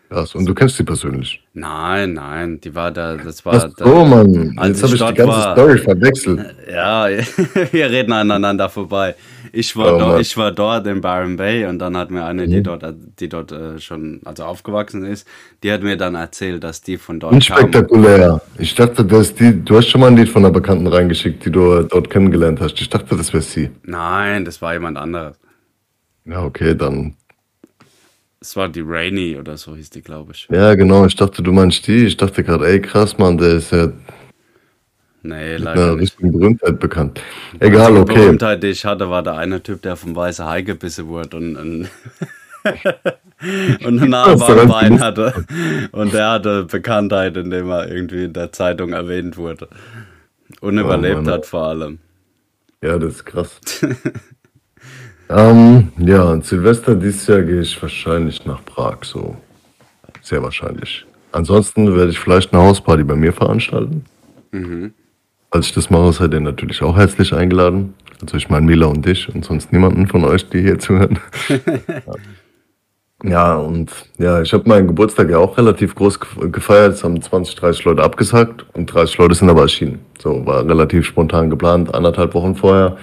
Krass. 0.10 0.34
Und 0.34 0.48
du 0.48 0.56
kennst 0.56 0.76
sie 0.76 0.84
persönlich? 0.84 1.40
Nein, 1.54 2.14
nein, 2.14 2.60
die 2.60 2.74
war 2.74 2.90
da, 2.92 3.16
das 3.16 3.46
war. 3.46 3.54
Ach 3.54 3.70
da, 3.78 3.86
Mann. 4.06 4.58
Jetzt 4.64 4.82
habe 4.82 4.96
ich 4.96 5.00
die 5.06 5.14
ganze 5.14 5.28
war- 5.28 5.54
Story 5.56 5.78
verwechselt. 5.78 6.56
Ja, 6.72 7.08
wir 7.72 7.90
reden 7.92 8.12
aneinander 8.12 8.70
vorbei. 8.70 9.14
Ich 9.52 9.76
war, 9.76 9.96
Oh, 9.96 10.00
dort, 10.00 10.22
ich 10.22 10.36
war 10.36 10.52
dort 10.52 10.88
in 10.88 11.00
Byron 11.02 11.36
Bay 11.38 11.66
und 11.68 11.78
dann 11.80 11.96
hat 11.96 12.10
mir 12.10 12.26
eine, 12.26 12.48
Mhm. 12.48 12.50
die 12.52 12.64
dort, 12.64 12.84
die 13.20 13.30
dort 13.30 13.52
äh, 13.52 13.80
schon, 13.80 14.20
also 14.26 14.46
aufgewachsen 14.46 15.06
ist, 15.06 15.28
die 15.62 15.72
hat 15.72 15.84
mir 15.84 15.96
dann 15.96 16.16
erzählt, 16.16 16.64
dass 16.64 16.82
die 16.82 16.98
von 16.98 17.20
dort 17.20 17.32
kam. 17.34 17.38
Unspektakulär. 17.38 18.42
Ich 18.58 18.74
dachte, 18.74 19.06
dass 19.06 19.34
die, 19.36 19.64
du 19.64 19.78
hast 19.78 19.90
schon 19.90 20.02
mal 20.02 20.08
ein 20.08 20.18
Lied 20.18 20.30
von 20.30 20.44
einer 20.44 20.52
Bekannten 20.54 20.88
reingeschickt, 20.88 21.46
die 21.46 21.52
du 21.52 21.84
dort 21.84 22.10
kennengelernt 22.10 22.60
hast. 22.62 22.82
Ich 22.82 22.90
dachte, 22.90 23.16
das 23.16 23.32
wäre 23.32 23.44
sie. 23.44 23.70
Nein, 23.84 24.44
das 24.44 24.60
war 24.62 24.74
jemand 24.74 24.98
anderes. 24.98 25.38
Ja, 26.26 26.44
okay, 26.44 26.76
dann. 26.76 27.16
Es 28.42 28.56
war 28.56 28.70
die 28.70 28.82
Rainy 28.82 29.38
oder 29.38 29.58
so 29.58 29.76
hieß 29.76 29.90
die, 29.90 30.02
glaube 30.02 30.32
ich. 30.34 30.48
Ja, 30.52 30.74
genau. 30.76 31.06
Ich 31.06 31.16
dachte, 31.16 31.44
du 31.44 31.52
meinst 31.52 31.86
die. 31.88 32.06
Ich 32.06 32.16
dachte 32.18 32.44
gerade, 32.44 32.68
ey, 32.68 32.82
krass, 32.82 33.18
Mann, 33.18 33.38
der 33.38 33.54
ist 33.54 33.72
ja 33.72 33.92
Nee, 35.22 35.54
mit 35.56 35.62
leider 35.66 35.84
einer 35.84 35.92
nicht. 35.96 36.02
richtigen 36.04 36.32
Berühmtheit 36.32 36.80
bekannt. 36.80 37.22
Egal, 37.60 37.94
Die 37.96 38.00
okay. 38.00 38.14
Berühmtheit, 38.16 38.64
die 38.64 38.68
ich 38.68 38.86
hatte, 38.86 39.10
war 39.10 39.22
der 39.22 39.36
eine 39.36 39.62
Typ, 39.62 39.82
der 39.82 39.98
vom 39.98 40.16
weißen 40.16 40.46
Hai 40.46 40.62
gebissen 40.62 41.08
wurde 41.08 41.36
und, 41.36 41.56
und, 41.58 41.90
und 43.86 44.00
eine 44.00 44.08
Narbe 44.10 44.32
Hast 44.32 44.48
du 44.48 44.54
am 44.54 44.70
ganz 44.70 44.72
Bein 44.72 44.98
gewusst. 44.98 45.04
hatte. 45.04 45.46
Und 45.92 46.14
der 46.14 46.30
hatte 46.32 46.64
Bekanntheit, 46.66 47.36
indem 47.36 47.70
er 47.70 47.90
irgendwie 47.92 48.24
in 48.26 48.34
der 48.34 48.54
Zeitung 48.54 48.94
erwähnt 48.94 49.36
wurde. 49.36 49.68
Und 50.62 50.78
überlebt 50.78 51.24
Mann. 51.24 51.34
hat 51.36 51.46
vor 51.46 51.64
allem. 51.68 52.00
Ja, 52.82 52.98
das 52.98 53.16
ist 53.16 53.26
krass. 53.26 53.60
ähm, 55.30 55.90
ja, 55.98 56.24
und 56.24 56.46
Silvester 56.46 56.96
dieses 56.96 57.28
Jahr 57.28 57.42
gehe 57.44 57.62
ich 57.62 57.82
wahrscheinlich 57.82 58.46
nach 58.46 58.64
Prag, 58.66 58.98
so. 59.04 59.36
Sehr 60.22 60.42
wahrscheinlich. 60.44 61.06
Ansonsten 61.32 61.96
werde 61.96 62.12
ich 62.12 62.20
vielleicht 62.20 62.54
eine 62.54 62.64
Hausparty 62.64 63.04
bei 63.04 63.16
mir 63.16 63.32
veranstalten. 63.32 64.04
Falls 65.52 65.68
ich 65.68 65.74
das 65.74 65.90
mache, 65.90 66.12
seid 66.12 66.34
ihr 66.34 66.40
natürlich 66.40 66.82
auch 66.82 66.96
herzlich 66.98 67.34
eingeladen. 67.34 67.94
Also 68.22 68.36
ich 68.38 68.50
meine 68.50 68.66
Mila 68.66 68.88
und 68.88 69.06
dich 69.06 69.34
und 69.34 69.46
sonst 69.46 69.72
niemanden 69.72 70.08
von 70.08 70.26
euch, 70.26 70.50
die 70.50 70.62
hier 70.62 70.78
zuhören. 70.80 71.20
ja, 73.24 73.56
und 73.56 73.92
ja, 74.18 74.42
ich 74.42 74.52
habe 74.54 74.68
meinen 74.68 74.88
Geburtstag 74.88 75.30
ja 75.30 75.38
auch 75.38 75.58
relativ 75.58 75.96
groß 75.96 76.20
ge- 76.20 76.50
gefeiert. 76.50 76.94
Es 76.94 77.04
haben 77.04 77.22
20, 77.22 77.56
30 77.56 77.86
Leute 77.86 78.04
abgesagt 78.04 78.66
und 78.74 78.88
30 78.94 79.18
Leute 79.20 79.36
sind 79.36 79.50
aber 79.50 79.62
erschienen. 79.62 80.00
So, 80.22 80.46
war 80.46 80.66
relativ 80.68 81.06
spontan 81.06 81.50
geplant, 81.50 81.94
anderthalb 81.94 82.34
Wochen 82.34 82.56
vorher. 82.56 82.98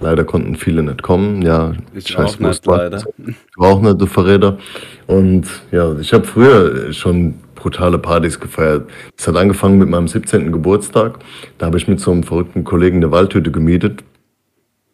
Leider 0.00 0.24
konnten 0.24 0.54
viele 0.56 0.82
nicht 0.82 1.02
kommen. 1.02 1.42
Ja, 1.42 1.72
Ich 1.92 2.16
weiß, 2.16 2.34
auch 2.34 2.38
nicht, 2.38 2.66
war. 2.66 2.78
leider. 2.78 3.02
Du 3.18 3.62
auch 3.64 3.80
nicht, 3.80 4.00
du 4.00 4.06
Verräter. 4.06 4.58
Und 5.06 5.46
ja, 5.72 5.98
ich 5.98 6.12
habe 6.12 6.24
früher 6.24 6.92
schon 6.92 7.34
brutale 7.56 7.98
Partys 7.98 8.38
gefeiert. 8.38 8.88
Es 9.16 9.26
hat 9.26 9.36
angefangen 9.36 9.78
mit 9.78 9.88
meinem 9.88 10.06
17. 10.06 10.52
Geburtstag. 10.52 11.18
Da 11.58 11.66
habe 11.66 11.76
ich 11.78 11.88
mit 11.88 11.98
so 11.98 12.12
einem 12.12 12.22
verrückten 12.22 12.62
Kollegen 12.62 12.98
eine 12.98 13.10
Waldhütte 13.10 13.50
gemietet. 13.50 14.04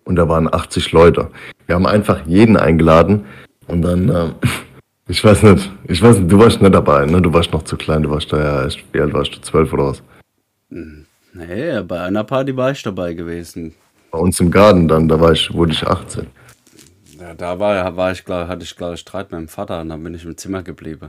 Und 0.05 0.17
da 0.17 0.29
waren 0.29 0.53
80 0.53 0.93
Leute. 0.93 1.29
Wir 1.67 1.75
haben 1.75 1.87
einfach 1.87 2.21
jeden 2.27 2.57
eingeladen. 2.57 3.25
Und 3.67 3.83
dann, 3.83 4.09
äh, 4.09 4.29
ich 5.09 5.23
weiß 5.23 5.43
nicht, 5.43 5.71
ich 5.87 6.03
weiß 6.03 6.19
nicht, 6.21 6.33
du 6.33 6.39
warst 6.39 6.63
nicht 6.63 6.75
dabei, 6.75 7.05
ne? 7.05 7.21
Du 7.21 7.33
warst 7.33 7.53
noch 7.53 7.63
zu 7.63 7.77
klein, 7.77 8.03
du 8.03 8.11
warst 8.11 8.33
da 8.33 8.39
ja 8.65 8.69
wie 8.93 9.01
alt 9.01 9.13
warst 9.13 9.35
du, 9.37 9.41
12 9.41 9.73
oder 9.75 9.87
was? 9.87 10.03
Nee, 10.71 11.83
bei 11.87 12.01
einer 12.01 12.25
Party 12.25 12.57
war 12.57 12.71
ich 12.71 12.83
dabei 12.83 13.13
gewesen. 13.15 13.75
Bei 14.15 14.21
uns 14.21 14.39
im 14.39 14.53
Garten 14.53 14.87
dann, 14.87 15.09
da 15.09 15.19
war 15.19 15.33
ich, 15.33 15.53
wurde 15.53 15.73
ich 15.73 15.85
18. 15.85 16.29
Ja, 17.19 17.35
da 17.35 17.59
war, 17.59 17.97
war 17.97 18.13
ich, 18.13 18.25
glaub, 18.25 18.47
hatte 18.47 18.63
ich, 18.63 18.77
glaube 18.77 18.95
ich, 18.95 19.01
Streit 19.01 19.33
mit 19.33 19.41
meinem 19.41 19.49
Vater 19.49 19.81
und 19.81 19.89
dann 19.89 20.05
bin 20.05 20.15
ich 20.15 20.25
im 20.25 20.37
Zimmer 20.37 20.63
geblieben. 20.63 21.09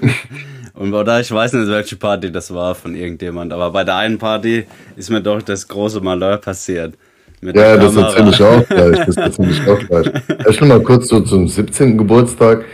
und 0.72 0.94
oder 0.94 1.20
ich 1.20 1.30
weiß 1.30 1.52
nicht, 1.52 1.68
welche 1.68 1.96
Party 1.96 2.32
das 2.32 2.54
war 2.54 2.74
von 2.74 2.94
irgendjemand, 2.94 3.52
aber 3.52 3.70
bei 3.70 3.84
der 3.84 3.96
einen 3.96 4.16
Party 4.16 4.66
ist 4.96 5.10
mir 5.10 5.20
doch 5.20 5.42
das 5.42 5.68
große 5.68 6.00
Malheur 6.00 6.38
passiert. 6.38 6.94
Ja, 7.42 7.76
das 7.76 7.96
erzähle 7.96 8.30
ich 8.30 8.42
auch 8.42 8.66
gleich. 8.66 9.04
Das 9.04 9.16
erzähle 9.18 9.50
ich 9.50 9.68
auch 9.68 9.78
gleich. 9.80 10.10
Erst 10.46 10.60
noch 10.62 10.68
mal 10.68 10.82
kurz 10.82 11.08
so 11.08 11.20
zum 11.20 11.46
17. 11.46 11.98
Geburtstag. 11.98 12.64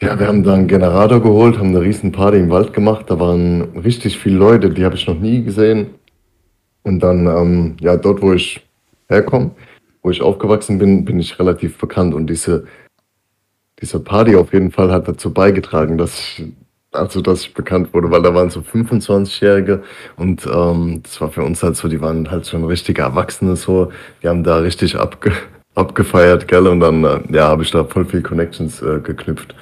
Ja, 0.00 0.18
wir 0.18 0.26
haben 0.26 0.42
da 0.42 0.54
einen 0.54 0.66
Generator 0.66 1.22
geholt, 1.22 1.56
haben 1.56 1.68
eine 1.68 1.82
riesen 1.82 2.10
Party 2.10 2.38
im 2.38 2.50
Wald 2.50 2.72
gemacht. 2.72 3.04
Da 3.10 3.20
waren 3.20 3.78
richtig 3.78 4.18
viele 4.18 4.38
Leute, 4.38 4.70
die 4.70 4.84
habe 4.84 4.96
ich 4.96 5.06
noch 5.06 5.20
nie 5.20 5.44
gesehen. 5.44 5.90
Und 6.86 7.00
dann, 7.00 7.26
ähm, 7.26 7.76
ja, 7.80 7.96
dort, 7.96 8.22
wo 8.22 8.32
ich 8.32 8.64
herkomme, 9.08 9.50
wo 10.04 10.10
ich 10.10 10.22
aufgewachsen 10.22 10.78
bin, 10.78 11.04
bin 11.04 11.18
ich 11.18 11.36
relativ 11.36 11.78
bekannt. 11.78 12.14
Und 12.14 12.28
diese, 12.28 12.64
diese 13.82 13.98
Party 13.98 14.36
auf 14.36 14.52
jeden 14.52 14.70
Fall 14.70 14.92
hat 14.92 15.08
dazu 15.08 15.34
beigetragen, 15.34 15.98
dass 15.98 16.16
ich, 16.20 16.44
also, 16.92 17.20
dass 17.22 17.40
ich 17.40 17.54
bekannt 17.54 17.92
wurde, 17.92 18.12
weil 18.12 18.22
da 18.22 18.32
waren 18.32 18.50
so 18.50 18.60
25-Jährige 18.60 19.82
und 20.16 20.46
ähm, 20.46 21.00
das 21.02 21.20
war 21.20 21.32
für 21.32 21.42
uns 21.42 21.60
halt 21.60 21.74
so, 21.74 21.88
die 21.88 22.00
waren 22.00 22.30
halt 22.30 22.46
schon 22.46 22.62
richtige 22.62 23.02
Erwachsene 23.02 23.56
so. 23.56 23.90
Die 24.22 24.28
haben 24.28 24.44
da 24.44 24.58
richtig 24.58 24.94
abge 24.96 25.32
abgefeiert, 25.74 26.46
gell? 26.46 26.68
Und 26.68 26.78
dann, 26.78 27.02
äh, 27.02 27.20
ja, 27.32 27.48
habe 27.48 27.64
ich 27.64 27.72
da 27.72 27.82
voll 27.82 28.04
viel 28.04 28.22
Connections 28.22 28.80
äh, 28.80 29.00
geknüpft. 29.00 29.56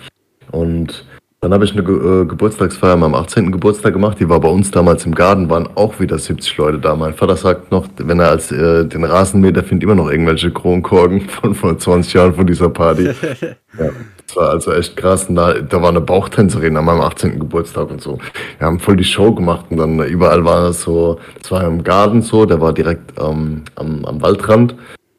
Und 0.52 1.07
dann 1.44 1.52
habe 1.52 1.66
ich 1.66 1.72
eine 1.72 1.84
Ge 1.84 1.94
äh, 1.94 2.24
Geburtstagsfeier 2.24 2.94
am 2.94 3.14
18. 3.14 3.52
Geburtstag 3.52 3.92
gemacht. 3.92 4.18
Die 4.18 4.30
war 4.30 4.40
bei 4.40 4.48
uns 4.48 4.70
damals 4.70 5.04
im 5.04 5.14
Garten, 5.14 5.50
waren 5.50 5.68
auch 5.74 6.00
wieder 6.00 6.18
70 6.18 6.56
Leute 6.56 6.78
da. 6.78 6.96
Mein 6.96 7.12
Vater 7.12 7.36
sagt 7.36 7.70
noch, 7.70 7.86
wenn 7.98 8.18
er 8.18 8.30
als 8.30 8.50
äh, 8.50 8.86
den 8.86 9.04
Rasenmäher 9.04 9.62
findet, 9.62 9.82
immer 9.82 9.94
noch 9.94 10.10
irgendwelche 10.10 10.50
Kronkorken 10.50 11.20
von 11.28 11.54
vor 11.54 11.78
20 11.78 12.14
Jahren 12.14 12.34
von 12.34 12.46
dieser 12.46 12.70
Party. 12.70 13.04
ja, 13.78 13.90
das 14.26 14.36
war 14.36 14.50
also 14.52 14.72
echt 14.72 14.96
krass. 14.96 15.26
Da, 15.28 15.52
da 15.60 15.82
war 15.82 15.90
eine 15.90 16.00
Bauchtänzerin 16.00 16.78
an 16.78 16.86
meinem 16.86 17.02
18. 17.02 17.38
Geburtstag 17.38 17.90
und 17.90 18.00
so. 18.00 18.18
Wir 18.56 18.66
haben 18.66 18.80
voll 18.80 18.96
die 18.96 19.04
Show 19.04 19.34
gemacht 19.34 19.66
und 19.68 19.76
dann 19.76 20.00
überall 20.00 20.46
war 20.46 20.70
es 20.70 20.80
so, 20.80 21.18
es 21.42 21.50
war 21.50 21.62
im 21.64 21.84
Garten 21.84 22.22
so, 22.22 22.46
der 22.46 22.62
war 22.62 22.72
direkt 22.72 23.20
ähm, 23.20 23.64
am, 23.74 24.02
am 24.06 24.22
Waldrand 24.22 24.74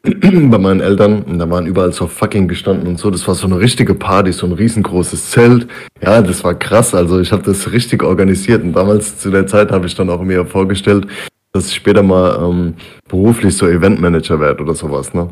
bei 0.50 0.58
meinen 0.58 0.80
Eltern 0.80 1.22
und 1.22 1.38
da 1.38 1.50
waren 1.50 1.66
überall 1.66 1.92
so 1.92 2.06
fucking 2.06 2.46
gestanden 2.48 2.86
und 2.86 2.98
so. 2.98 3.10
Das 3.10 3.26
war 3.26 3.34
so 3.34 3.46
eine 3.46 3.58
richtige 3.58 3.94
Party, 3.94 4.32
so 4.32 4.46
ein 4.46 4.52
riesengroßes 4.52 5.30
Zelt. 5.30 5.66
Ja, 6.00 6.22
das 6.22 6.44
war 6.44 6.54
krass. 6.54 6.94
Also 6.94 7.20
ich 7.20 7.32
habe 7.32 7.42
das 7.42 7.72
richtig 7.72 8.02
organisiert 8.02 8.62
und 8.62 8.72
damals 8.72 9.18
zu 9.18 9.30
der 9.30 9.46
Zeit 9.46 9.72
habe 9.72 9.86
ich 9.86 9.94
dann 9.94 10.10
auch 10.10 10.22
mir 10.22 10.46
vorgestellt, 10.46 11.06
dass 11.52 11.68
ich 11.68 11.74
später 11.74 12.02
mal 12.02 12.38
ähm, 12.40 12.74
beruflich 13.08 13.56
so 13.56 13.66
Eventmanager 13.66 14.38
werde 14.38 14.62
oder 14.62 14.74
sowas, 14.74 15.12
ne? 15.12 15.28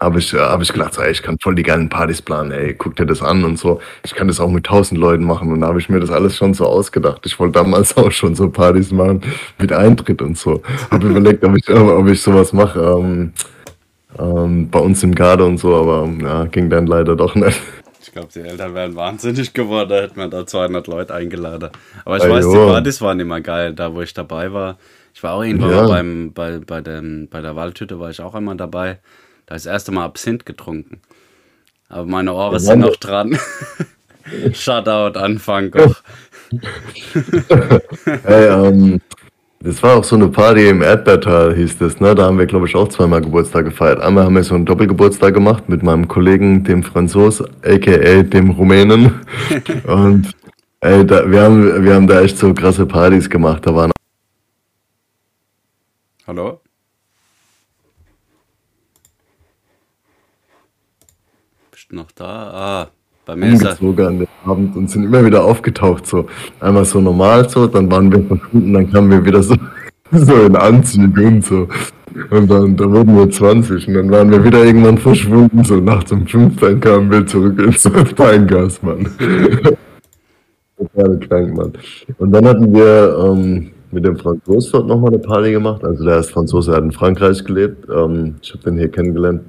Habe 0.00 0.18
ich, 0.18 0.34
äh, 0.34 0.38
hab 0.38 0.60
ich 0.60 0.72
gedacht, 0.72 0.94
so, 0.94 1.00
ey, 1.00 1.12
ich 1.12 1.22
kann 1.22 1.36
voll 1.40 1.54
die 1.54 1.62
geilen 1.62 1.88
Partys 1.88 2.20
planen, 2.20 2.50
ey, 2.50 2.74
guck 2.74 2.96
dir 2.96 3.06
das 3.06 3.22
an 3.22 3.44
und 3.44 3.56
so. 3.56 3.80
Ich 4.04 4.14
kann 4.16 4.26
das 4.26 4.40
auch 4.40 4.50
mit 4.50 4.66
tausend 4.66 4.98
Leuten 5.00 5.22
machen 5.22 5.52
und 5.52 5.60
da 5.60 5.68
habe 5.68 5.78
ich 5.78 5.88
mir 5.88 6.00
das 6.00 6.10
alles 6.10 6.36
schon 6.36 6.54
so 6.54 6.66
ausgedacht. 6.66 7.22
Ich 7.24 7.38
wollte 7.38 7.60
damals 7.60 7.96
auch 7.96 8.10
schon 8.10 8.34
so 8.34 8.50
Partys 8.50 8.90
machen 8.90 9.22
mit 9.58 9.72
Eintritt 9.72 10.20
und 10.20 10.36
so. 10.36 10.60
Habe 10.90 11.08
überlegt, 11.08 11.44
ob 11.44 11.56
ich, 11.56 11.70
ob 11.70 12.08
ich 12.08 12.20
sowas 12.20 12.52
mache. 12.52 12.80
Ähm, 12.80 13.32
ähm, 14.18 14.70
bei 14.70 14.78
uns 14.78 15.02
im 15.02 15.14
Garde 15.14 15.44
und 15.44 15.58
so, 15.58 15.74
aber 15.74 16.08
ja, 16.22 16.44
ging 16.44 16.70
dann 16.70 16.86
leider 16.86 17.16
doch 17.16 17.34
nicht. 17.34 17.60
Ich 18.02 18.12
glaube, 18.12 18.28
die 18.34 18.40
Eltern 18.40 18.74
wären 18.74 18.94
wahnsinnig 18.96 19.54
geworden, 19.54 19.88
da 19.88 20.00
hätten 20.02 20.16
wir 20.16 20.28
da 20.28 20.46
200 20.46 20.86
Leute 20.86 21.14
eingeladen. 21.14 21.70
Aber 22.04 22.16
ich 22.18 22.28
weiß, 22.28 22.48
die 22.48 22.56
Partys 22.56 23.00
waren 23.00 23.20
immer 23.20 23.40
geil, 23.40 23.72
da 23.74 23.94
wo 23.94 24.02
ich 24.02 24.12
dabei 24.12 24.52
war. 24.52 24.76
Ich 25.14 25.22
war 25.22 25.34
auch 25.34 25.42
irgendwann 25.42 25.70
ja. 25.70 25.86
beim, 25.86 26.32
bei, 26.32 26.58
bei, 26.58 26.80
dem, 26.80 27.28
bei 27.30 27.40
der 27.40 27.56
Waldhütte, 27.56 28.00
war 28.00 28.10
ich 28.10 28.20
auch 28.20 28.34
einmal 28.34 28.56
dabei. 28.56 28.98
Da 29.46 29.54
ist 29.54 29.66
das 29.66 29.72
erste 29.72 29.92
Mal 29.92 30.04
Absinth 30.04 30.44
getrunken. 30.46 31.00
Aber 31.88 32.06
meine 32.06 32.32
Ohren 32.32 32.58
sind 32.58 32.80
noch 32.80 32.96
dran. 32.96 33.38
Shoutout 34.52 35.18
an 35.18 35.38
Funko. 35.38 35.94
hey, 38.24 38.46
ähm, 38.48 39.00
das 39.64 39.80
war 39.82 39.96
auch 39.96 40.04
so 40.04 40.16
eine 40.16 40.28
Party 40.28 40.68
im 40.68 40.82
Erdbeertal, 40.82 41.54
hieß 41.54 41.78
das, 41.78 42.00
ne? 42.00 42.16
Da 42.16 42.24
haben 42.24 42.38
wir, 42.38 42.46
glaube 42.46 42.66
ich, 42.66 42.74
auch 42.74 42.88
zweimal 42.88 43.20
Geburtstag 43.20 43.64
gefeiert. 43.64 44.00
Einmal 44.00 44.24
haben 44.24 44.34
wir 44.34 44.42
so 44.42 44.56
einen 44.56 44.66
Doppelgeburtstag 44.66 45.34
gemacht 45.34 45.68
mit 45.68 45.84
meinem 45.84 46.08
Kollegen, 46.08 46.64
dem 46.64 46.82
Franzos, 46.82 47.42
aka 47.62 48.22
dem 48.24 48.50
Rumänen. 48.50 49.20
Und 49.86 50.32
ey, 50.80 51.06
da, 51.06 51.30
wir, 51.30 51.42
haben, 51.42 51.84
wir 51.84 51.94
haben 51.94 52.08
da 52.08 52.22
echt 52.22 52.38
so 52.38 52.52
krasse 52.52 52.86
Partys 52.86 53.30
gemacht. 53.30 53.64
Da 53.64 53.72
waren. 53.72 53.92
Hallo? 56.26 56.60
Bist 61.70 61.86
du 61.88 61.94
noch 61.96 62.10
da? 62.10 62.26
Ah. 62.26 63.01
Bei 63.24 63.36
mir 63.36 63.52
umgezogen 63.52 64.06
an 64.06 64.18
dem 64.18 64.28
Abend 64.44 64.76
und 64.76 64.90
sind 64.90 65.04
immer 65.04 65.24
wieder 65.24 65.44
aufgetaucht. 65.44 66.06
So 66.06 66.26
einmal 66.58 66.84
so 66.84 67.00
normal 67.00 67.48
so, 67.48 67.68
dann 67.68 67.90
waren 67.90 68.10
wir 68.10 68.22
verschwunden, 68.24 68.72
dann 68.72 68.90
kamen 68.90 69.10
wir 69.10 69.24
wieder 69.24 69.42
so, 69.42 69.54
so 70.12 70.34
in 70.42 70.56
Anzüge 70.56 71.26
und 71.26 71.44
so. 71.44 71.68
Und 72.30 72.50
dann 72.50 72.76
da 72.76 72.90
wurden 72.90 73.16
wir 73.16 73.30
20 73.30 73.88
und 73.88 73.94
dann 73.94 74.10
waren 74.10 74.30
wir 74.30 74.44
wieder 74.44 74.64
irgendwann 74.64 74.98
verschwunden. 74.98 75.62
So 75.64 75.76
nachts 75.76 76.10
um 76.10 76.26
5 76.26 76.60
dann 76.60 76.80
kamen 76.80 77.10
wir 77.10 77.26
zurück 77.26 77.58
ins 77.60 77.82
Feingas, 78.16 78.82
Mann. 78.82 79.06
Total 80.76 81.18
krank, 81.20 81.56
Mann. 81.56 81.72
Und 82.18 82.32
dann 82.32 82.44
hatten 82.44 82.74
wir 82.74 83.16
ähm, 83.24 83.70
mit 83.92 84.04
dem 84.04 84.16
Franzos 84.16 84.70
dort 84.72 84.88
nochmal 84.88 85.10
eine 85.10 85.20
Party 85.20 85.52
gemacht. 85.52 85.84
Also 85.84 86.04
der 86.04 86.18
ist 86.18 86.30
Franzose, 86.30 86.72
er 86.72 86.78
hat 86.78 86.84
in 86.84 86.92
Frankreich 86.92 87.44
gelebt. 87.44 87.86
Ähm, 87.88 88.34
ich 88.42 88.52
habe 88.52 88.64
den 88.64 88.78
hier 88.78 88.90
kennengelernt 88.90 89.42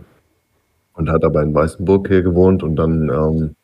und 0.94 1.10
hat 1.10 1.24
aber 1.24 1.42
in 1.42 1.56
Weißenburg 1.56 2.08
hier 2.08 2.22
gewohnt 2.22 2.62
und 2.62 2.76
dann 2.76 3.10
ähm, 3.10 3.56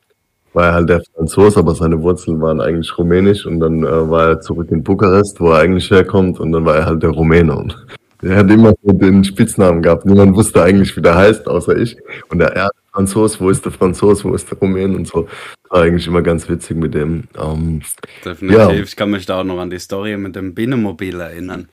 war 0.53 0.65
er 0.65 0.73
halt 0.73 0.89
der 0.89 1.01
Franzos, 1.15 1.57
aber 1.57 1.75
seine 1.75 2.01
Wurzeln 2.01 2.41
waren 2.41 2.61
eigentlich 2.61 2.97
rumänisch 2.97 3.45
und 3.45 3.59
dann 3.59 3.83
äh, 3.83 4.09
war 4.09 4.29
er 4.29 4.41
zurück 4.41 4.71
in 4.71 4.83
Bukarest, 4.83 5.39
wo 5.39 5.51
er 5.51 5.59
eigentlich 5.59 5.89
herkommt 5.89 6.39
und 6.39 6.51
dann 6.51 6.65
war 6.65 6.77
er 6.77 6.85
halt 6.85 7.03
der 7.03 7.11
Rumäne 7.11 7.55
und 7.55 7.75
er 8.21 8.37
hat 8.37 8.51
immer 8.51 8.73
so 8.83 8.91
den 8.91 9.23
Spitznamen 9.23 9.81
gehabt. 9.81 10.05
Niemand 10.05 10.35
wusste 10.35 10.61
eigentlich, 10.61 10.95
wie 10.97 11.01
der 11.01 11.15
heißt, 11.15 11.47
außer 11.47 11.77
ich. 11.77 11.95
Und 12.29 12.41
er, 12.41 12.53
er 12.53 12.69
Franzos, 12.91 13.39
wo 13.39 13.49
ist 13.49 13.63
der 13.63 13.71
Franzos, 13.71 14.25
wo 14.25 14.33
ist 14.33 14.49
der 14.51 14.57
Rumäne 14.57 14.95
und 14.97 15.07
so. 15.07 15.27
War 15.69 15.83
eigentlich 15.83 16.07
immer 16.07 16.21
ganz 16.21 16.49
witzig 16.49 16.75
mit 16.75 16.93
dem. 16.93 17.25
Ähm, 17.41 17.81
Definitiv. 18.25 18.57
Ja. 18.57 18.71
Ich 18.71 18.95
kann 18.95 19.11
mich 19.11 19.25
da 19.25 19.39
auch 19.39 19.43
noch 19.45 19.59
an 19.59 19.69
die 19.69 19.79
Story 19.79 20.17
mit 20.17 20.35
dem 20.35 20.53
Binnenmobil 20.53 21.19
erinnern. 21.19 21.69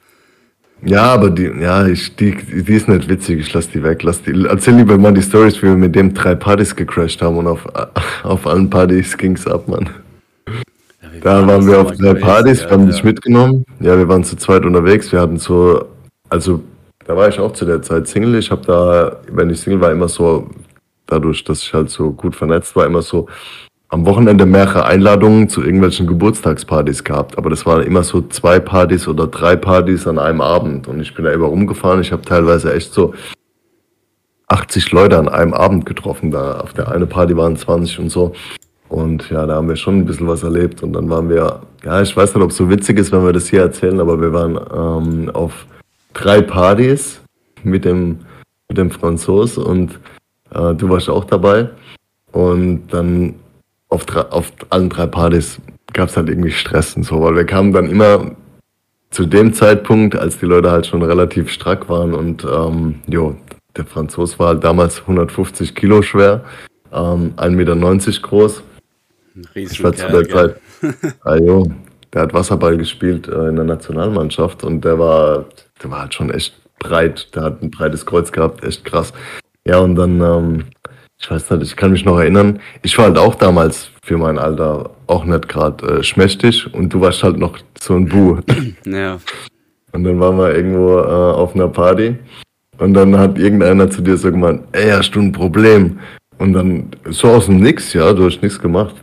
Ja, 0.82 1.14
aber 1.14 1.30
die, 1.30 1.50
ja, 1.60 1.86
ich, 1.86 2.14
die, 2.16 2.36
die 2.36 2.74
ist 2.74 2.88
nicht 2.88 3.08
witzig, 3.08 3.40
ich 3.40 3.52
lass 3.52 3.70
die 3.70 3.82
weg. 3.82 4.02
Lass 4.02 4.22
die, 4.22 4.46
erzähl 4.46 4.74
lieber 4.74 4.98
mal 4.98 5.12
die 5.12 5.22
Stories, 5.22 5.56
wie 5.62 5.68
wir 5.68 5.76
mit 5.76 5.94
dem 5.94 6.12
drei 6.12 6.34
Partys 6.34 6.76
gecrashed 6.76 7.22
haben 7.22 7.38
und 7.38 7.46
auf, 7.46 7.64
auf 8.22 8.46
allen 8.46 8.68
Partys 8.68 9.16
ging's 9.16 9.46
ab, 9.46 9.66
Mann. 9.68 9.88
Ja, 11.02 11.08
da 11.22 11.46
waren 11.46 11.66
wir 11.66 11.80
auf 11.80 11.92
drei 11.92 12.14
Partys, 12.14 12.62
wir 12.62 12.70
haben 12.70 12.86
ja. 12.86 12.92
dich 12.92 13.02
mitgenommen. 13.02 13.64
Ja, 13.80 13.96
wir 13.96 14.06
waren 14.08 14.22
zu 14.22 14.36
zweit 14.36 14.64
unterwegs, 14.64 15.10
wir 15.12 15.20
hatten 15.20 15.38
so, 15.38 15.86
also 16.28 16.62
da 17.06 17.16
war 17.16 17.28
ich 17.28 17.38
auch 17.38 17.52
zu 17.52 17.64
der 17.64 17.82
Zeit 17.82 18.08
Single. 18.08 18.34
Ich 18.36 18.50
habe 18.50 18.66
da, 18.66 19.16
wenn 19.30 19.48
ich 19.48 19.60
Single 19.60 19.80
war, 19.80 19.92
immer 19.92 20.08
so, 20.08 20.50
dadurch, 21.06 21.42
dass 21.44 21.62
ich 21.62 21.72
halt 21.72 21.88
so 21.88 22.10
gut 22.10 22.36
vernetzt 22.36 22.76
war, 22.76 22.84
immer 22.84 23.02
so 23.02 23.28
am 23.88 24.04
Wochenende 24.04 24.46
mehrere 24.46 24.84
Einladungen 24.84 25.48
zu 25.48 25.62
irgendwelchen 25.62 26.06
Geburtstagspartys 26.06 27.04
gehabt, 27.04 27.38
aber 27.38 27.50
das 27.50 27.66
waren 27.66 27.82
immer 27.82 28.02
so 28.02 28.22
zwei 28.22 28.58
Partys 28.58 29.06
oder 29.06 29.26
drei 29.26 29.56
Partys 29.56 30.06
an 30.06 30.18
einem 30.18 30.40
Abend 30.40 30.88
und 30.88 31.00
ich 31.00 31.14
bin 31.14 31.24
da 31.24 31.32
immer 31.32 31.46
rumgefahren. 31.46 32.00
Ich 32.00 32.12
habe 32.12 32.22
teilweise 32.22 32.74
echt 32.74 32.92
so 32.92 33.14
80 34.48 34.92
Leute 34.92 35.18
an 35.18 35.28
einem 35.28 35.54
Abend 35.54 35.86
getroffen. 35.86 36.30
Da 36.30 36.60
auf 36.60 36.72
der 36.72 36.88
eine 36.88 37.06
Party 37.06 37.36
waren 37.36 37.56
20 37.56 37.98
und 37.98 38.10
so. 38.10 38.32
Und 38.88 39.28
ja, 39.30 39.46
da 39.46 39.56
haben 39.56 39.68
wir 39.68 39.76
schon 39.76 39.98
ein 39.98 40.06
bisschen 40.06 40.28
was 40.28 40.42
erlebt. 40.42 40.82
Und 40.82 40.92
dann 40.92 41.10
waren 41.10 41.28
wir, 41.28 41.60
ja, 41.84 42.02
ich 42.02 42.16
weiß 42.16 42.34
nicht, 42.34 42.44
ob 42.44 42.50
es 42.50 42.56
so 42.56 42.70
witzig 42.70 42.98
ist, 42.98 43.12
wenn 43.12 43.24
wir 43.24 43.32
das 43.32 43.48
hier 43.48 43.62
erzählen, 43.62 43.98
aber 44.00 44.20
wir 44.20 44.32
waren 44.32 44.58
ähm, 44.72 45.30
auf 45.30 45.66
drei 46.12 46.40
Partys 46.40 47.20
mit 47.64 47.84
dem, 47.84 48.20
mit 48.68 48.78
dem 48.78 48.90
Franzos 48.90 49.58
und 49.58 49.98
äh, 50.54 50.74
du 50.74 50.88
warst 50.88 51.08
auch 51.08 51.24
dabei. 51.24 51.70
Und 52.30 52.88
dann 52.92 53.34
auf, 53.88 54.06
auf 54.30 54.52
allen 54.70 54.88
drei 54.88 55.06
Partys 55.06 55.60
gab 55.92 56.08
es 56.08 56.16
halt 56.16 56.28
irgendwie 56.28 56.50
Stress 56.50 56.96
und 56.96 57.04
so, 57.04 57.22
weil 57.22 57.36
wir 57.36 57.44
kamen 57.44 57.72
dann 57.72 57.88
immer 57.88 58.32
zu 59.10 59.24
dem 59.24 59.54
Zeitpunkt, 59.54 60.16
als 60.16 60.38
die 60.38 60.46
Leute 60.46 60.70
halt 60.70 60.86
schon 60.86 61.02
relativ 61.02 61.50
strack 61.50 61.88
waren 61.88 62.14
und 62.14 62.44
ähm, 62.44 63.00
jo, 63.06 63.36
der 63.76 63.86
Franzos 63.86 64.38
war 64.38 64.48
halt 64.48 64.64
damals 64.64 65.00
150 65.00 65.74
Kilo 65.74 66.02
schwer, 66.02 66.44
ähm, 66.92 67.32
1,90 67.36 67.50
Meter 67.50 68.20
groß. 68.22 68.62
Riesen 69.54 69.72
ich 69.72 69.84
war 69.84 69.92
zu 69.92 70.06
der 70.08 70.28
Zeit. 70.28 70.60
ah, 71.24 71.36
jo, 71.36 71.66
der 72.12 72.22
hat 72.22 72.34
Wasserball 72.34 72.76
gespielt 72.76 73.28
äh, 73.28 73.48
in 73.48 73.56
der 73.56 73.64
Nationalmannschaft 73.64 74.64
und 74.64 74.84
der 74.84 74.98
war, 74.98 75.46
der 75.82 75.90
war 75.90 76.00
halt 76.00 76.14
schon 76.14 76.30
echt 76.30 76.54
breit. 76.78 77.34
Der 77.34 77.44
hat 77.44 77.62
ein 77.62 77.70
breites 77.70 78.04
Kreuz 78.04 78.32
gehabt, 78.32 78.64
echt 78.64 78.84
krass. 78.84 79.12
Ja, 79.66 79.78
und 79.78 79.96
dann 79.96 80.20
ähm, 80.20 80.64
ich 81.18 81.30
weiß 81.30 81.50
nicht, 81.50 81.62
ich 81.62 81.76
kann 81.76 81.92
mich 81.92 82.04
noch 82.04 82.18
erinnern. 82.18 82.60
Ich 82.82 82.96
war 82.98 83.06
halt 83.06 83.18
auch 83.18 83.34
damals 83.34 83.90
für 84.02 84.18
mein 84.18 84.38
Alter 84.38 84.90
auch 85.06 85.24
nicht 85.24 85.48
gerade 85.48 85.98
äh, 85.98 86.02
schmächtig 86.02 86.72
und 86.74 86.92
du 86.92 87.00
warst 87.00 87.22
halt 87.22 87.38
noch 87.38 87.58
so 87.80 87.94
ein 87.94 88.06
Bu. 88.08 88.40
Ja. 88.84 89.18
Und 89.92 90.04
dann 90.04 90.20
waren 90.20 90.36
wir 90.36 90.54
irgendwo 90.54 90.98
äh, 90.98 91.34
auf 91.34 91.54
einer 91.54 91.68
Party 91.68 92.18
und 92.78 92.92
dann 92.94 93.16
hat 93.18 93.38
irgendeiner 93.38 93.90
zu 93.90 94.02
dir 94.02 94.16
so 94.18 94.30
gemeint, 94.30 94.62
ey, 94.72 94.90
hast 94.90 95.14
du 95.14 95.20
ein 95.20 95.32
Problem? 95.32 95.98
Und 96.38 96.52
dann 96.52 96.90
so 97.08 97.28
aus 97.28 97.46
dem 97.46 97.60
Nix, 97.60 97.94
ja, 97.94 98.12
du 98.12 98.26
hast 98.26 98.42
nichts 98.42 98.60
gemacht. 98.60 98.94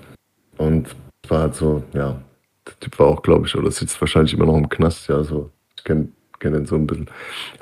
Und 0.57 0.87
es 1.23 1.29
war 1.31 1.41
halt 1.41 1.55
so, 1.55 1.83
ja, 1.93 2.21
der 2.67 2.79
Typ 2.79 2.99
war 2.99 3.07
auch, 3.07 3.21
glaube 3.23 3.47
ich, 3.47 3.55
oder 3.55 3.71
sitzt 3.71 3.99
wahrscheinlich 3.99 4.33
immer 4.35 4.45
noch 4.45 4.57
im 4.57 4.69
Knast, 4.69 5.07
ja, 5.07 5.23
so. 5.23 5.49
Ich 5.75 5.83
kenne 5.83 6.09
kenn 6.39 6.53
den 6.53 6.65
so 6.65 6.75
ein 6.75 6.85
bisschen. 6.85 7.09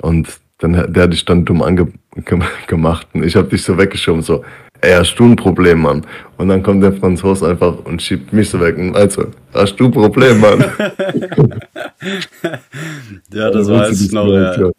Und 0.02 0.28
dann, 0.62 0.92
der 0.92 1.02
hat 1.02 1.12
dich 1.12 1.24
dann 1.24 1.44
dumm 1.44 1.62
angemacht 1.62 3.06
und 3.14 3.24
ich 3.24 3.36
habe 3.36 3.48
dich 3.48 3.62
so 3.62 3.76
weggeschoben, 3.76 4.22
so, 4.22 4.44
ey, 4.80 4.92
hast 4.94 5.14
du 5.16 5.24
ein 5.24 5.36
Problem, 5.36 5.82
Mann? 5.82 6.06
Und 6.36 6.48
dann 6.48 6.62
kommt 6.62 6.82
der 6.82 6.92
Franzos 6.92 7.42
einfach 7.42 7.84
und 7.84 8.00
schiebt 8.00 8.32
mich 8.32 8.50
so 8.50 8.60
weg 8.60 8.76
und 8.78 8.96
also, 8.96 9.26
hast 9.52 9.76
du 9.76 9.86
ein 9.86 9.90
Problem, 9.90 10.40
Mann? 10.40 10.60
ja, 13.32 13.50
das 13.50 13.68
war 13.68 13.88
jetzt 13.88 14.12
noch, 14.12 14.26
ja. 14.26 14.70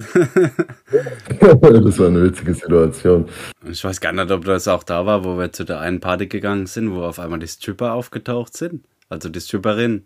das 1.62 2.00
war 2.00 2.08
eine 2.08 2.24
witzige 2.24 2.54
Situation. 2.54 3.26
Ich 3.70 3.84
weiß 3.84 4.00
gar 4.02 4.12
nicht, 4.14 4.32
ob 4.32 4.46
das 4.46 4.68
auch 4.68 4.84
da 4.84 5.06
war, 5.06 5.24
wo 5.24 5.38
wir 5.38 5.52
zu 5.52 5.64
der 5.64 5.80
einen 5.80 6.00
Party 6.00 6.28
gegangen 6.28 6.66
sind, 6.66 6.94
wo 6.94 7.04
auf 7.04 7.20
einmal 7.20 7.40
die 7.40 7.48
Stripper 7.48 7.94
aufgetaucht 7.94 8.56
sind. 8.56 8.84
Also 9.10 9.30
die 9.30 9.40
Stripperin. 9.40 10.04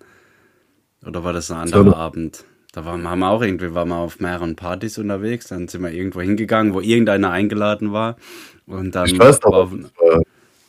Oder 1.05 1.23
war 1.23 1.33
das 1.33 1.51
ein 1.51 1.57
anderer 1.57 1.85
so, 1.85 1.95
Abend? 1.95 2.43
Da 2.77 2.85
waren, 2.85 3.09
haben 3.09 3.19
wir 3.21 3.31
auch 3.31 3.41
irgendwie, 3.41 3.73
waren 3.73 3.89
wir 3.89 3.95
auf 3.95 4.19
mehreren 4.19 4.55
Partys 4.55 4.99
unterwegs, 4.99 5.47
dann 5.47 5.67
sind 5.67 5.81
wir 5.81 5.89
irgendwo 5.91 6.21
hingegangen, 6.21 6.75
wo 6.75 6.79
irgendeiner 6.79 7.31
eingeladen 7.31 7.91
war. 7.91 8.17
Und 8.67 8.93
dann 8.93 9.07
ich 9.07 9.17
weiß 9.17 9.41
noch, 9.41 9.51
war, 9.51 10.21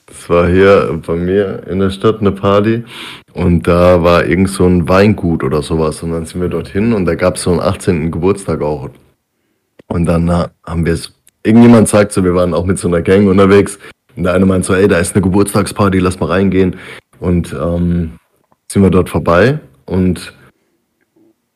das, 0.06 0.30
war, 0.30 0.48
hier 0.48 1.02
bei 1.06 1.16
mir 1.16 1.64
in 1.68 1.80
der 1.80 1.90
Stadt 1.90 2.20
eine 2.20 2.32
Party 2.32 2.82
und 3.34 3.68
da 3.68 4.02
war 4.02 4.24
irgend 4.24 4.48
so 4.48 4.64
ein 4.64 4.88
Weingut 4.88 5.44
oder 5.44 5.60
sowas. 5.60 6.02
Und 6.02 6.12
dann 6.12 6.24
sind 6.24 6.40
wir 6.40 6.48
dorthin 6.48 6.94
und 6.94 7.04
da 7.04 7.14
gab 7.14 7.36
es 7.36 7.42
so 7.42 7.50
einen 7.50 7.60
18. 7.60 8.10
Geburtstag 8.10 8.62
auch. 8.62 8.88
Und 9.88 10.06
dann 10.06 10.30
haben 10.30 10.86
wir 10.86 10.94
es, 10.94 11.12
irgendjemand 11.42 11.88
sagt 11.88 12.12
so, 12.12 12.24
wir 12.24 12.34
waren 12.34 12.54
auch 12.54 12.64
mit 12.64 12.78
so 12.78 12.88
einer 12.88 13.02
Gang 13.02 13.28
unterwegs. 13.28 13.78
Und 14.16 14.22
der 14.22 14.32
eine 14.32 14.46
meint 14.46 14.64
so, 14.64 14.72
ey, 14.72 14.88
da 14.88 14.96
ist 14.96 15.14
eine 15.14 15.20
Geburtstagsparty, 15.20 15.98
lass 15.98 16.18
mal 16.18 16.30
reingehen. 16.30 16.76
Und 17.20 17.52
ähm, 17.52 18.12
sind 18.66 18.82
wir 18.82 18.88
dort 18.88 19.10
vorbei 19.10 19.60
und 19.84 20.32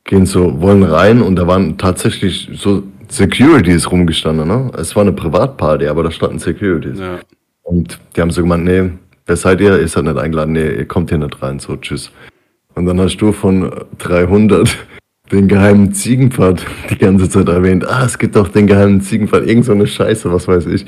gehen 0.05 0.27
so, 0.27 0.61
wollen 0.61 0.83
rein 0.83 1.23
und 1.23 1.37
da 1.37 1.47
waren 1.47 1.79
tatsächlich 1.79 2.51
so 2.55 2.83
Securities 3.09 3.91
rumgestanden, 3.91 4.49
ne? 4.49 4.71
Es 4.77 4.97
war 4.97 5.03
eine 5.03 5.13
Privatparty, 5.13 5.87
aber 5.87 6.03
da 6.03 6.11
standen 6.11 6.39
Securities. 6.39 6.99
Ja. 6.99 7.21
Und 7.63 7.99
die 8.17 8.21
haben 8.21 8.31
so 8.31 8.43
gemeint, 8.43 8.65
nee, 8.65 8.91
wer 9.27 9.37
seid 9.37 9.61
ihr? 9.61 9.79
Ihr 9.79 9.89
seid 9.89 10.05
nicht 10.05 10.17
eingeladen, 10.17 10.53
nee, 10.53 10.77
ihr 10.77 10.87
kommt 10.87 11.11
hier 11.11 11.19
nicht 11.19 11.43
rein, 11.43 11.59
so, 11.59 11.77
tschüss. 11.77 12.11
Und 12.75 12.87
dann 12.87 13.01
hast 13.01 13.19
du 13.19 13.33
von 13.33 13.71
300 13.99 14.77
den 15.33 15.49
geheimen 15.49 15.93
Ziegenpfad 15.93 16.65
die 16.91 16.99
ganze 16.99 17.29
Zeit 17.29 17.49
erwähnt. 17.49 17.87
Ah, 17.87 18.05
es 18.05 18.19
gibt 18.19 18.37
doch 18.37 18.49
den 18.49 18.67
geheimen 18.67 19.01
Ziegenpfad, 19.01 19.47
irgend 19.47 19.67
so 19.67 19.73
eine 19.73 19.87
Scheiße, 19.87 20.33
was 20.33 20.49
weiß 20.49 20.67
ich. 20.67 20.87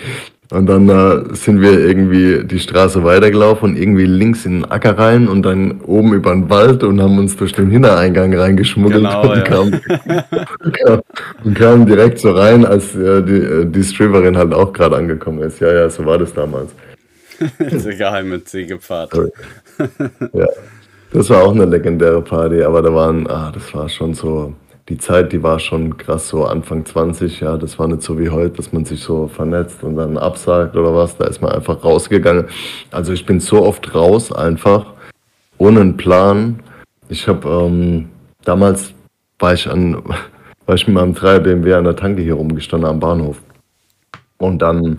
Und 0.50 0.66
dann 0.66 0.88
äh, 0.88 1.34
sind 1.34 1.62
wir 1.62 1.80
irgendwie 1.80 2.44
die 2.44 2.58
Straße 2.58 3.02
weitergelaufen 3.02 3.70
und 3.70 3.76
irgendwie 3.76 4.04
links 4.04 4.44
in 4.44 4.60
den 4.60 4.70
Acker 4.70 4.98
rein 4.98 5.26
und 5.26 5.42
dann 5.42 5.80
oben 5.80 6.12
über 6.12 6.32
den 6.32 6.50
Wald 6.50 6.84
und 6.84 7.00
haben 7.00 7.18
uns 7.18 7.36
durch 7.36 7.52
den 7.52 7.70
Hintereingang 7.70 8.34
reingeschmuggelt 8.34 9.04
genau, 9.04 9.22
und, 9.22 9.36
ja. 9.36 9.42
kamen, 9.42 9.80
und 11.44 11.54
kamen 11.54 11.86
direkt 11.86 12.18
so 12.18 12.32
rein, 12.32 12.66
als 12.66 12.94
äh, 12.94 13.22
die, 13.22 13.32
äh, 13.32 13.64
die 13.64 13.82
Stripperin 13.82 14.36
halt 14.36 14.52
auch 14.52 14.72
gerade 14.72 14.96
angekommen 14.96 15.42
ist. 15.42 15.60
Ja, 15.60 15.72
ja, 15.72 15.88
so 15.88 16.04
war 16.04 16.18
das 16.18 16.34
damals. 16.34 16.72
Der 17.58 17.96
geheime 17.96 18.44
Ziegepfad. 18.44 19.10
Ja, 20.34 20.46
das 21.12 21.30
war 21.30 21.42
auch 21.42 21.54
eine 21.54 21.64
legendäre 21.64 22.20
Party, 22.20 22.62
aber 22.62 22.82
da 22.82 22.94
waren, 22.94 23.26
ah, 23.28 23.50
das 23.52 23.74
war 23.74 23.88
schon 23.88 24.14
so, 24.14 24.52
die 24.88 24.98
Zeit, 24.98 25.32
die 25.32 25.42
war 25.42 25.58
schon 25.58 25.96
krass, 25.96 26.28
so 26.28 26.44
Anfang 26.44 26.84
20, 26.84 27.40
ja, 27.40 27.56
das 27.56 27.78
war 27.78 27.88
nicht 27.88 28.02
so 28.02 28.18
wie 28.18 28.28
heute, 28.28 28.56
dass 28.56 28.72
man 28.72 28.84
sich 28.84 29.00
so 29.00 29.28
vernetzt 29.28 29.82
und 29.82 29.96
dann 29.96 30.18
absagt 30.18 30.76
oder 30.76 30.94
was, 30.94 31.16
da 31.16 31.24
ist 31.24 31.40
man 31.40 31.52
einfach 31.52 31.82
rausgegangen. 31.82 32.46
Also 32.90 33.12
ich 33.12 33.24
bin 33.24 33.40
so 33.40 33.64
oft 33.64 33.94
raus 33.94 34.30
einfach, 34.30 34.92
ohne 35.56 35.80
einen 35.80 35.96
Plan. 35.96 36.60
Ich 37.08 37.26
habe 37.26 37.48
ähm, 37.48 38.10
damals 38.44 38.92
war 39.38 39.54
ich 39.54 39.68
an, 39.68 40.02
war 40.66 40.74
ich 40.74 40.86
mit 40.86 40.94
meinem 40.94 41.14
3 41.14 41.38
BMW 41.38 41.74
an 41.74 41.84
der 41.84 41.96
Tanke 41.96 42.22
hier 42.22 42.34
rumgestanden 42.34 42.88
am 42.88 43.00
Bahnhof. 43.00 43.40
Und 44.36 44.60
dann 44.60 44.98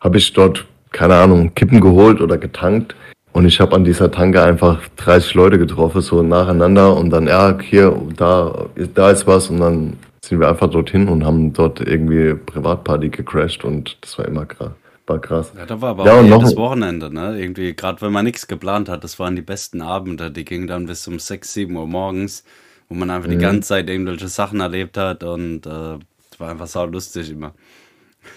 habe 0.00 0.18
ich 0.18 0.32
dort, 0.32 0.64
keine 0.90 1.14
Ahnung, 1.14 1.54
Kippen 1.54 1.80
geholt 1.80 2.20
oder 2.20 2.36
getankt. 2.36 2.96
Und 3.32 3.46
ich 3.46 3.60
habe 3.60 3.74
an 3.74 3.84
dieser 3.84 4.10
Tanke 4.10 4.42
einfach 4.42 4.80
30 4.96 5.34
Leute 5.34 5.58
getroffen, 5.58 6.02
so 6.02 6.22
nacheinander. 6.22 6.96
Und 6.96 7.10
dann, 7.10 7.26
ja, 7.26 7.58
hier, 7.60 7.98
da, 8.16 8.66
da 8.94 9.10
ist 9.10 9.26
was. 9.26 9.48
Und 9.48 9.60
dann 9.60 9.96
sind 10.22 10.38
wir 10.38 10.48
einfach 10.48 10.68
dorthin 10.68 11.08
und 11.08 11.24
haben 11.24 11.52
dort 11.52 11.80
irgendwie 11.80 12.34
Privatparty 12.34 13.08
gecrashed. 13.08 13.64
Und 13.64 13.96
das 14.02 14.18
war 14.18 14.26
immer 14.26 14.44
krass. 14.44 14.72
War 15.06 15.18
krass. 15.18 15.52
Ja, 15.56 15.66
da 15.66 15.80
war 15.80 15.90
aber 15.90 16.06
Ja, 16.06 16.20
auch 16.20 16.22
jedes 16.22 16.56
Wochenende, 16.56 17.12
ne? 17.12 17.40
Irgendwie, 17.40 17.74
gerade 17.74 18.00
wenn 18.02 18.12
man 18.12 18.24
nichts 18.24 18.46
geplant 18.46 18.88
hat, 18.88 19.02
das 19.02 19.18
waren 19.18 19.34
die 19.34 19.42
besten 19.42 19.80
Abende. 19.80 20.30
Die 20.30 20.44
gingen 20.44 20.66
dann 20.66 20.86
bis 20.86 21.08
um 21.08 21.18
6, 21.18 21.52
7 21.52 21.74
Uhr 21.74 21.86
morgens, 21.86 22.44
wo 22.88 22.94
man 22.94 23.10
einfach 23.10 23.28
die 23.28 23.36
mhm. 23.36 23.40
ganze 23.40 23.68
Zeit 23.68 23.88
irgendwelche 23.88 24.28
Sachen 24.28 24.60
erlebt 24.60 24.98
hat. 24.98 25.24
Und 25.24 25.66
äh, 25.66 25.94
es 26.30 26.38
war 26.38 26.50
einfach 26.50 26.66
sau 26.66 26.84
lustig 26.84 27.30
immer. 27.30 27.52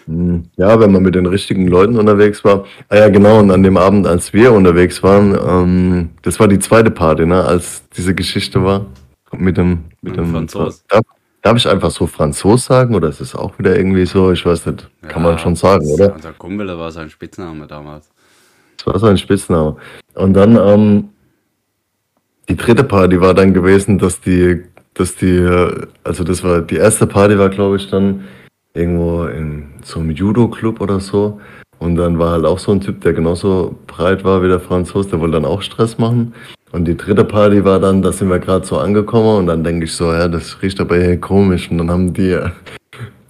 Mhm. 0.07 0.43
Ja, 0.55 0.79
wenn 0.79 0.91
man 0.91 1.03
mit 1.03 1.15
den 1.15 1.25
richtigen 1.25 1.67
Leuten 1.67 1.97
unterwegs 1.97 2.43
war. 2.43 2.65
Ah 2.89 2.97
ja, 2.97 3.09
genau, 3.09 3.39
und 3.39 3.51
an 3.51 3.63
dem 3.63 3.77
Abend, 3.77 4.05
als 4.07 4.33
wir 4.33 4.51
unterwegs 4.53 5.01
waren, 5.03 5.37
ähm, 5.47 6.09
das 6.21 6.39
war 6.39 6.47
die 6.47 6.59
zweite 6.59 6.91
Party, 6.91 7.25
ne, 7.25 7.43
als 7.43 7.83
diese 7.89 8.13
Geschichte 8.13 8.63
war 8.63 8.85
mit 9.37 9.57
dem, 9.57 9.85
mit 10.01 10.15
dem 10.15 10.31
Franzos. 10.31 10.83
darf, 10.87 11.01
darf 11.41 11.57
ich 11.57 11.67
einfach 11.67 11.91
so 11.91 12.05
Franzos 12.07 12.65
sagen 12.65 12.93
oder 12.95 13.09
ist 13.09 13.19
es 13.21 13.35
auch 13.35 13.57
wieder 13.59 13.75
irgendwie 13.75 14.05
so? 14.05 14.31
Ich 14.31 14.45
weiß 14.45 14.65
nicht, 14.67 14.87
kann 15.07 15.23
man 15.23 15.33
Ja, 15.33 15.37
schon 15.39 15.55
sagen, 15.55 15.85
oder? 15.87 16.13
unser 16.13 16.33
Kumpel, 16.33 16.67
war 16.67 16.91
sein 16.91 17.09
Spitzname 17.09 17.65
damals. 17.67 18.09
Das 18.77 18.87
war 18.87 18.99
sein 18.99 19.17
Spitzname. 19.17 19.77
Und 20.13 20.33
dann, 20.33 20.55
ähm, 20.57 21.09
die 22.47 22.55
dritte 22.55 22.83
Party 22.83 23.19
war 23.19 23.33
dann 23.33 23.53
gewesen, 23.53 23.97
dass 23.97 24.21
die, 24.21 24.61
dass 24.93 25.15
die, 25.15 25.35
äh, 25.37 25.87
also 26.03 26.23
das 26.23 26.43
war, 26.43 26.61
die 26.61 26.75
erste 26.75 27.07
Party 27.07 27.37
war, 27.39 27.49
glaube 27.49 27.77
ich, 27.77 27.89
dann 27.89 28.25
irgendwo 28.75 29.23
in 29.25 29.63
so 29.83 29.99
einem 29.99 30.11
Judo-Club 30.11 30.81
oder 30.81 30.99
so. 30.99 31.39
Und 31.79 31.95
dann 31.95 32.19
war 32.19 32.31
halt 32.31 32.45
auch 32.45 32.59
so 32.59 32.71
ein 32.71 32.81
Typ, 32.81 33.01
der 33.01 33.13
genauso 33.13 33.75
breit 33.87 34.23
war 34.23 34.43
wie 34.43 34.47
der 34.47 34.59
Franzos, 34.59 35.07
der 35.09 35.19
wollte 35.19 35.33
dann 35.33 35.45
auch 35.45 35.61
Stress 35.61 35.97
machen. 35.97 36.33
Und 36.71 36.85
die 36.85 36.97
dritte 36.97 37.23
Party 37.23 37.63
war 37.63 37.79
dann, 37.79 38.01
da 38.01 38.11
sind 38.11 38.29
wir 38.29 38.39
gerade 38.39 38.65
so 38.65 38.77
angekommen 38.77 39.39
und 39.39 39.47
dann 39.47 39.63
denke 39.63 39.85
ich 39.85 39.93
so, 39.93 40.11
ja, 40.11 40.27
das 40.27 40.61
riecht 40.61 40.79
aber 40.79 40.97
hier 40.97 41.19
komisch. 41.19 41.71
Und 41.71 41.77
dann 41.77 41.89
haben 41.89 42.13
die, 42.13 42.37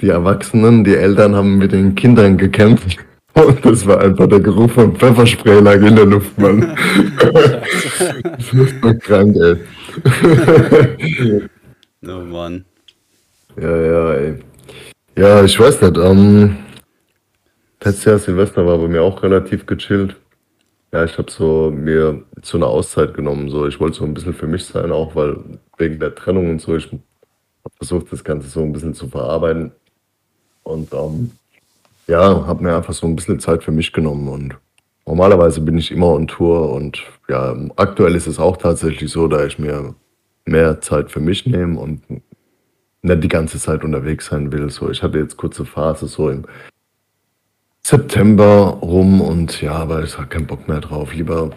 die 0.02 0.10
Erwachsenen, 0.10 0.84
die 0.84 0.96
Eltern 0.96 1.36
haben 1.36 1.58
mit 1.58 1.72
den 1.72 1.96
Kindern 1.96 2.38
gekämpft. 2.38 2.98
Und 3.34 3.66
das 3.66 3.86
war 3.86 4.00
einfach 4.00 4.28
der 4.28 4.40
Geruch 4.40 4.72
von 4.72 4.96
Pfefferspray 4.96 5.60
lag 5.60 5.82
in 5.82 5.96
der 5.96 6.06
Luft, 6.06 6.38
Mann. 6.40 6.76
Das 8.24 8.54
ist 8.54 8.76
so 8.82 8.94
krank, 9.00 9.36
ey. 9.36 9.58
Oh 12.08 12.24
Mann. 12.32 12.64
Ja, 13.62 13.76
ja, 13.78 14.14
ey. 14.14 14.36
Ja, 15.18 15.44
ich 15.46 15.58
weiß 15.58 15.82
nicht. 15.82 15.98
Ähm, 15.98 16.58
letztes 17.82 18.04
Jahr 18.04 18.20
Silvester 18.20 18.66
war 18.66 18.78
bei 18.78 18.88
mir 18.90 19.02
auch 19.02 19.24
relativ 19.24 19.66
gechillt. 19.66 20.18
Ja, 20.92 21.06
ich 21.06 21.18
habe 21.18 21.32
so 21.32 21.72
mir 21.72 22.24
so 22.42 22.58
eine 22.58 22.68
Auszeit 22.68 23.14
genommen. 23.14 23.50
So, 23.50 23.66
ich 23.66 23.80
wollte 23.80 23.98
so 23.98 24.04
ein 24.04 24.14
bisschen 24.14 24.34
für 24.34 24.48
mich 24.48 24.66
sein, 24.66 24.92
auch 24.92 25.16
weil 25.16 25.38
wegen 25.78 26.00
der 26.00 26.14
Trennung 26.16 26.50
und 26.50 26.62
so. 26.62 26.76
Ich 26.76 26.88
habe 26.88 27.02
versucht, 27.78 28.12
das 28.12 28.26
Ganze 28.26 28.50
so 28.50 28.62
ein 28.62 28.74
bisschen 28.74 28.94
zu 28.94 29.08
verarbeiten. 29.08 29.72
Und 30.64 30.92
ähm, 30.94 31.32
ja, 32.08 32.46
habe 32.46 32.64
mir 32.64 32.76
einfach 32.76 32.94
so 32.94 33.08
ein 33.08 33.16
bisschen 33.16 33.40
Zeit 33.40 33.64
für 33.64 33.72
mich 33.72 33.94
genommen. 33.94 34.28
Und 34.28 34.58
normalerweise 35.06 35.62
bin 35.62 35.78
ich 35.78 35.92
immer 35.92 36.08
on 36.08 36.28
Tour. 36.28 36.74
Und 36.74 37.02
ja, 37.30 37.56
aktuell 37.78 38.16
ist 38.16 38.28
es 38.28 38.38
auch 38.38 38.58
tatsächlich 38.58 39.12
so, 39.12 39.30
da 39.30 39.46
ich 39.46 39.60
mir 39.60 39.96
mehr 40.46 40.82
Zeit 40.82 41.10
für 41.10 41.22
mich 41.22 41.46
nehme 41.46 41.80
und 41.80 42.02
nicht 43.06 43.24
die 43.24 43.28
ganze 43.28 43.60
Zeit 43.60 43.84
unterwegs 43.84 44.28
sein 44.28 44.52
will. 44.52 44.70
So, 44.70 44.90
ich 44.90 45.02
hatte 45.04 45.20
jetzt 45.20 45.38
kurze 45.38 45.66
Phase 45.66 46.08
so 46.08 46.30
im 46.30 46.46
September 47.84 48.80
rum 48.82 49.22
und 49.22 49.62
ja, 49.62 49.74
aber 49.74 50.04
ich 50.04 50.18
habe 50.18 50.28
keinen 50.28 50.48
Bock 50.48 50.68
mehr 50.68 50.82
drauf. 50.82 51.14
Lieber 51.14 51.52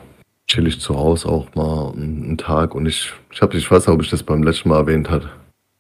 chill 0.47 0.67
ich 0.67 0.81
zu 0.81 0.97
Hause 0.97 1.29
auch 1.29 1.55
mal 1.55 1.93
einen 1.93 2.39
Tag 2.39 2.75
und 2.75 2.87
ich, 2.87 3.13
ich 3.31 3.43
habe, 3.43 3.57
ich 3.57 3.71
weiß 3.71 3.87
nicht, 3.87 3.95
ob 3.95 4.03
ich 4.03 4.11
das 4.11 4.23
beim 4.23 4.43
letzten 4.43 4.69
Mal 4.71 4.79
erwähnt 4.79 5.11
hat. 5.11 5.29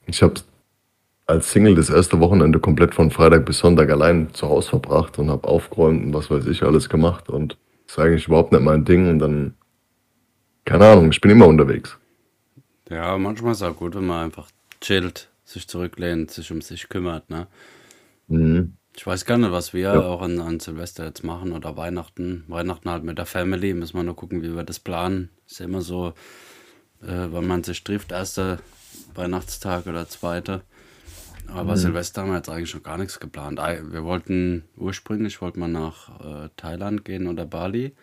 Ich 0.06 0.22
habe 0.22 0.34
als 1.26 1.52
Single 1.52 1.74
das 1.74 1.90
erste 1.90 2.20
Wochenende 2.20 2.58
komplett 2.58 2.94
von 2.94 3.10
Freitag 3.10 3.44
bis 3.44 3.58
Sonntag 3.58 3.90
allein 3.90 4.32
zu 4.32 4.48
Hause 4.48 4.70
verbracht 4.70 5.18
und 5.18 5.30
habe 5.30 5.46
aufgeräumt 5.46 6.02
und 6.02 6.14
was 6.14 6.30
weiß 6.30 6.46
ich 6.46 6.62
alles 6.62 6.88
gemacht 6.88 7.28
und 7.28 7.58
das 7.86 7.96
ist 7.96 7.98
eigentlich 7.98 8.26
überhaupt 8.26 8.52
nicht 8.52 8.62
mein 8.62 8.84
Ding 8.84 9.08
und 9.08 9.18
dann, 9.18 9.54
keine 10.64 10.86
Ahnung, 10.86 11.10
ich 11.10 11.20
bin 11.20 11.30
immer 11.30 11.46
unterwegs. 11.46 11.98
Ja, 12.90 13.16
manchmal 13.18 13.52
ist 13.52 13.58
es 13.58 13.68
auch 13.68 13.76
gut, 13.76 13.94
wenn 13.94 14.06
man 14.06 14.24
einfach 14.24 14.48
chillt, 14.80 15.28
sich 15.48 15.68
zurücklehnt, 15.68 16.30
sich 16.30 16.50
um 16.52 16.60
sich 16.60 16.88
kümmert, 16.88 17.30
ne? 17.30 17.48
Mhm. 18.28 18.76
Ich 18.96 19.06
weiß 19.06 19.24
gar 19.24 19.38
nicht, 19.38 19.52
was 19.52 19.72
wir 19.74 19.92
Ja. 19.92 20.00
auch 20.02 20.22
an, 20.22 20.40
an 20.40 20.58
Silvester 20.60 21.04
jetzt 21.04 21.22
machen 21.22 21.52
oder 21.52 21.76
Weihnachten. 21.76 22.44
Weihnachten 22.48 22.90
halt 22.90 23.04
mit 23.04 23.16
der 23.18 23.26
Family, 23.26 23.72
müssen 23.74 23.96
wir 23.96 24.02
nur 24.02 24.16
gucken, 24.16 24.42
wie 24.42 24.54
wir 24.56 24.64
das 24.64 24.80
planen. 24.80 25.30
Ist 25.46 25.60
ja 25.60 25.66
immer 25.66 25.82
so, 25.82 26.14
äh, 27.02 27.28
wenn 27.32 27.46
man 27.46 27.64
sich 27.64 27.84
trifft, 27.84 28.12
erster 28.12 28.60
Weihnachtstag 29.14 29.86
oder 29.86 30.08
zweiter. 30.08 30.62
Aber 31.48 31.76
Mhm. 31.76 31.76
Silvester 31.76 32.22
haben 32.22 32.30
wir 32.30 32.36
jetzt 32.38 32.50
eigentlich 32.50 32.74
noch 32.74 32.82
gar 32.84 32.98
nichts 32.98 33.20
geplant. 33.20 33.58
Wir 33.58 34.04
wollten 34.04 34.64
ursprünglich 34.76 35.40
wollten 35.42 35.60
wir 35.60 35.68
nach 35.68 36.46
äh, 36.46 36.50
Thailand 36.56 37.04
gehen 37.04 37.26
oder 37.28 37.46
Bali 37.46 37.94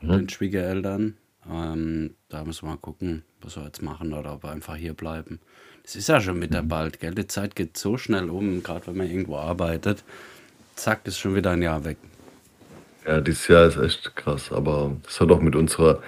mit 0.00 0.12
Mhm. 0.12 0.20
den 0.20 0.28
Schwiegereltern. 0.28 1.16
Ähm, 1.48 2.14
da 2.28 2.44
müssen 2.44 2.64
wir 2.66 2.70
mal 2.70 2.76
gucken, 2.78 3.24
was 3.40 3.56
wir 3.56 3.64
jetzt 3.64 3.82
machen 3.82 4.12
oder 4.14 4.34
ob 4.34 4.44
wir 4.44 4.50
einfach 4.50 4.76
hier 4.76 4.94
bleiben. 4.94 5.40
Es 5.86 5.94
ist 5.94 6.08
ja 6.08 6.20
schon 6.20 6.42
wieder 6.42 6.62
Mhm. 6.62 6.68
bald, 6.68 6.98
gell? 7.00 7.14
Die 7.14 7.28
Zeit 7.28 7.54
geht 7.54 7.76
so 7.78 7.96
schnell 7.96 8.28
um, 8.28 8.62
gerade 8.62 8.88
wenn 8.88 8.96
man 8.96 9.08
irgendwo 9.08 9.36
arbeitet. 9.36 10.02
Zack, 10.74 11.00
ist 11.04 11.18
schon 11.18 11.36
wieder 11.36 11.52
ein 11.52 11.62
Jahr 11.62 11.84
weg. 11.84 11.96
Ja, 13.06 13.20
dieses 13.20 13.46
Jahr 13.46 13.66
ist 13.66 13.76
echt 13.76 14.16
krass, 14.16 14.50
aber 14.50 14.92
das 15.04 15.20
hat 15.20 15.30
auch 15.30 15.40
mit 15.40 15.54
unserer 15.54 16.00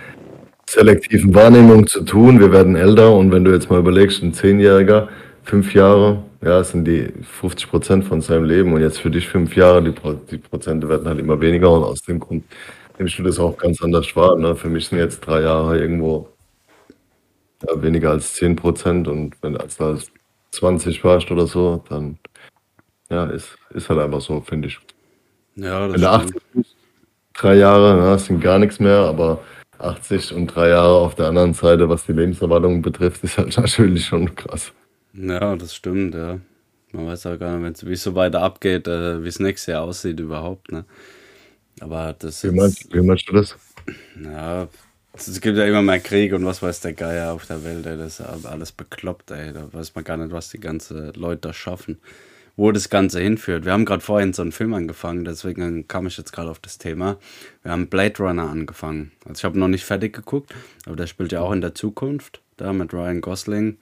selektiven 0.68 1.32
Wahrnehmung 1.34 1.86
zu 1.86 2.02
tun. 2.04 2.40
Wir 2.40 2.52
werden 2.52 2.74
älter 2.76 3.14
und 3.14 3.30
wenn 3.30 3.44
du 3.44 3.52
jetzt 3.52 3.70
mal 3.70 3.78
überlegst, 3.78 4.22
ein 4.22 4.34
Zehnjähriger, 4.34 5.08
fünf 5.44 5.74
Jahre, 5.74 6.24
ja, 6.42 6.62
sind 6.64 6.84
die 6.86 7.12
50 7.40 7.70
Prozent 7.70 8.04
von 8.04 8.20
seinem 8.20 8.44
Leben 8.44 8.72
und 8.72 8.80
jetzt 8.80 8.98
für 9.00 9.10
dich 9.10 9.28
fünf 9.28 9.54
Jahre, 9.56 9.82
die, 9.82 9.92
Pro 9.92 10.14
die 10.14 10.38
Prozente 10.38 10.88
werden 10.88 11.06
halt 11.06 11.20
immer 11.20 11.40
weniger 11.40 11.70
und 11.70 11.84
aus 11.84 12.02
dem 12.02 12.18
Grund 12.18 12.44
nimmst 12.98 13.16
du 13.18 13.22
das 13.22 13.38
auch 13.38 13.56
ganz 13.56 13.80
anders 13.82 14.14
wahr. 14.16 14.36
Ne? 14.36 14.56
Für 14.56 14.68
mich 14.68 14.88
sind 14.88 14.98
jetzt 14.98 15.20
drei 15.20 15.42
Jahre 15.42 15.78
irgendwo 15.78 16.28
ja, 17.66 17.82
weniger 17.82 18.10
als 18.10 18.34
10 18.34 18.56
Prozent 18.56 19.08
und 19.08 19.36
wenn 19.42 19.54
du 19.54 19.60
als 19.60 19.80
als 19.80 20.10
20 20.52 21.02
warst 21.04 21.30
oder 21.30 21.46
so, 21.46 21.84
dann 21.88 22.18
ja, 23.10 23.26
ist, 23.26 23.58
ist 23.70 23.88
halt 23.90 24.00
einfach 24.00 24.20
so, 24.20 24.40
finde 24.42 24.68
ich. 24.68 24.78
Ja, 25.56 25.88
das 25.88 25.94
Wenn 25.94 26.02
du 26.02 26.10
80 26.10 26.30
stimmt. 26.30 26.42
bist, 26.54 26.76
drei 27.34 27.56
Jahre, 27.56 27.96
ne, 27.96 28.02
das 28.10 28.26
sind 28.26 28.40
gar 28.40 28.58
nichts 28.58 28.80
mehr, 28.80 28.98
aber 29.00 29.44
80 29.78 30.32
und 30.34 30.48
drei 30.48 30.70
Jahre 30.70 30.96
auf 30.98 31.14
der 31.16 31.28
anderen 31.28 31.54
Seite, 31.54 31.88
was 31.88 32.06
die 32.06 32.12
Lebenserwartung 32.12 32.82
betrifft, 32.82 33.24
ist 33.24 33.38
halt 33.38 33.56
natürlich 33.58 34.06
schon 34.06 34.34
krass. 34.34 34.72
Ja, 35.12 35.56
das 35.56 35.74
stimmt, 35.74 36.14
ja. 36.14 36.40
Man 36.92 37.06
weiß 37.06 37.26
auch 37.26 37.38
gar 37.38 37.58
nicht, 37.58 37.86
wie 37.86 37.92
es 37.92 38.02
so 38.02 38.14
weiter 38.14 38.42
abgeht, 38.42 38.88
äh, 38.88 39.22
wie 39.24 39.28
es 39.28 39.40
nächstes 39.40 39.66
Jahr 39.72 39.82
aussieht 39.84 40.20
überhaupt, 40.20 40.72
ne? 40.72 40.84
Aber 41.80 42.14
das 42.14 42.42
Wie 42.42 42.50
meinst, 42.50 42.92
wie 42.92 43.00
meinst 43.00 43.28
du 43.28 43.32
das? 43.34 43.56
ja, 44.14 44.68
es 45.26 45.40
gibt 45.40 45.56
ja 45.58 45.64
immer 45.64 45.82
mehr 45.82 46.00
Krieg 46.00 46.32
und 46.32 46.44
was 46.44 46.62
weiß 46.62 46.80
der 46.80 46.92
Geier 46.92 47.32
auf 47.32 47.46
der 47.46 47.64
Welt, 47.64 47.86
ey, 47.86 47.96
das 47.96 48.20
ist 48.20 48.46
alles 48.46 48.72
bekloppt, 48.72 49.30
ey. 49.32 49.52
Da 49.52 49.72
weiß 49.72 49.94
man 49.94 50.04
gar 50.04 50.16
nicht, 50.16 50.30
was 50.30 50.50
die 50.50 50.60
ganzen 50.60 51.12
Leute 51.14 51.48
da 51.48 51.52
schaffen, 51.52 51.98
wo 52.56 52.70
das 52.70 52.88
Ganze 52.88 53.20
hinführt. 53.20 53.64
Wir 53.64 53.72
haben 53.72 53.84
gerade 53.84 54.02
vorhin 54.02 54.32
so 54.32 54.42
einen 54.42 54.52
Film 54.52 54.74
angefangen, 54.74 55.24
deswegen 55.24 55.88
kam 55.88 56.06
ich 56.06 56.16
jetzt 56.16 56.32
gerade 56.32 56.50
auf 56.50 56.60
das 56.60 56.78
Thema. 56.78 57.16
Wir 57.62 57.72
haben 57.72 57.88
Blade 57.88 58.18
Runner 58.18 58.48
angefangen. 58.48 59.10
Also 59.24 59.40
ich 59.40 59.44
habe 59.44 59.58
noch 59.58 59.68
nicht 59.68 59.84
fertig 59.84 60.14
geguckt, 60.14 60.54
aber 60.86 60.96
der 60.96 61.06
spielt 61.06 61.32
ja 61.32 61.40
auch 61.40 61.52
in 61.52 61.60
der 61.60 61.74
Zukunft, 61.74 62.40
da 62.56 62.72
mit 62.72 62.92
Ryan 62.92 63.20
Gosling, 63.20 63.78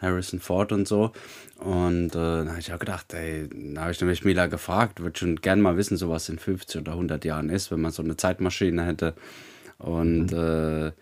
Harrison 0.00 0.40
Ford 0.40 0.72
und 0.72 0.88
so. 0.88 1.12
Und 1.58 2.14
äh, 2.14 2.44
da 2.44 2.46
habe 2.46 2.60
ich 2.60 2.72
auch 2.72 2.78
gedacht, 2.78 3.12
ey, 3.14 3.48
da 3.74 3.82
habe 3.82 3.90
ich 3.92 4.00
nämlich 4.00 4.24
Mila 4.24 4.46
gefragt, 4.46 5.00
würde 5.00 5.18
schon 5.18 5.36
gern 5.36 5.60
mal 5.60 5.76
wissen, 5.76 5.96
so 5.96 6.08
was 6.08 6.28
in 6.28 6.38
50 6.38 6.82
oder 6.82 6.92
100 6.92 7.24
Jahren 7.24 7.50
ist, 7.50 7.70
wenn 7.70 7.80
man 7.80 7.90
so 7.90 8.02
eine 8.02 8.16
Zeitmaschine 8.16 8.86
hätte. 8.86 9.14
Und 9.78 10.32
äh, 10.32 10.92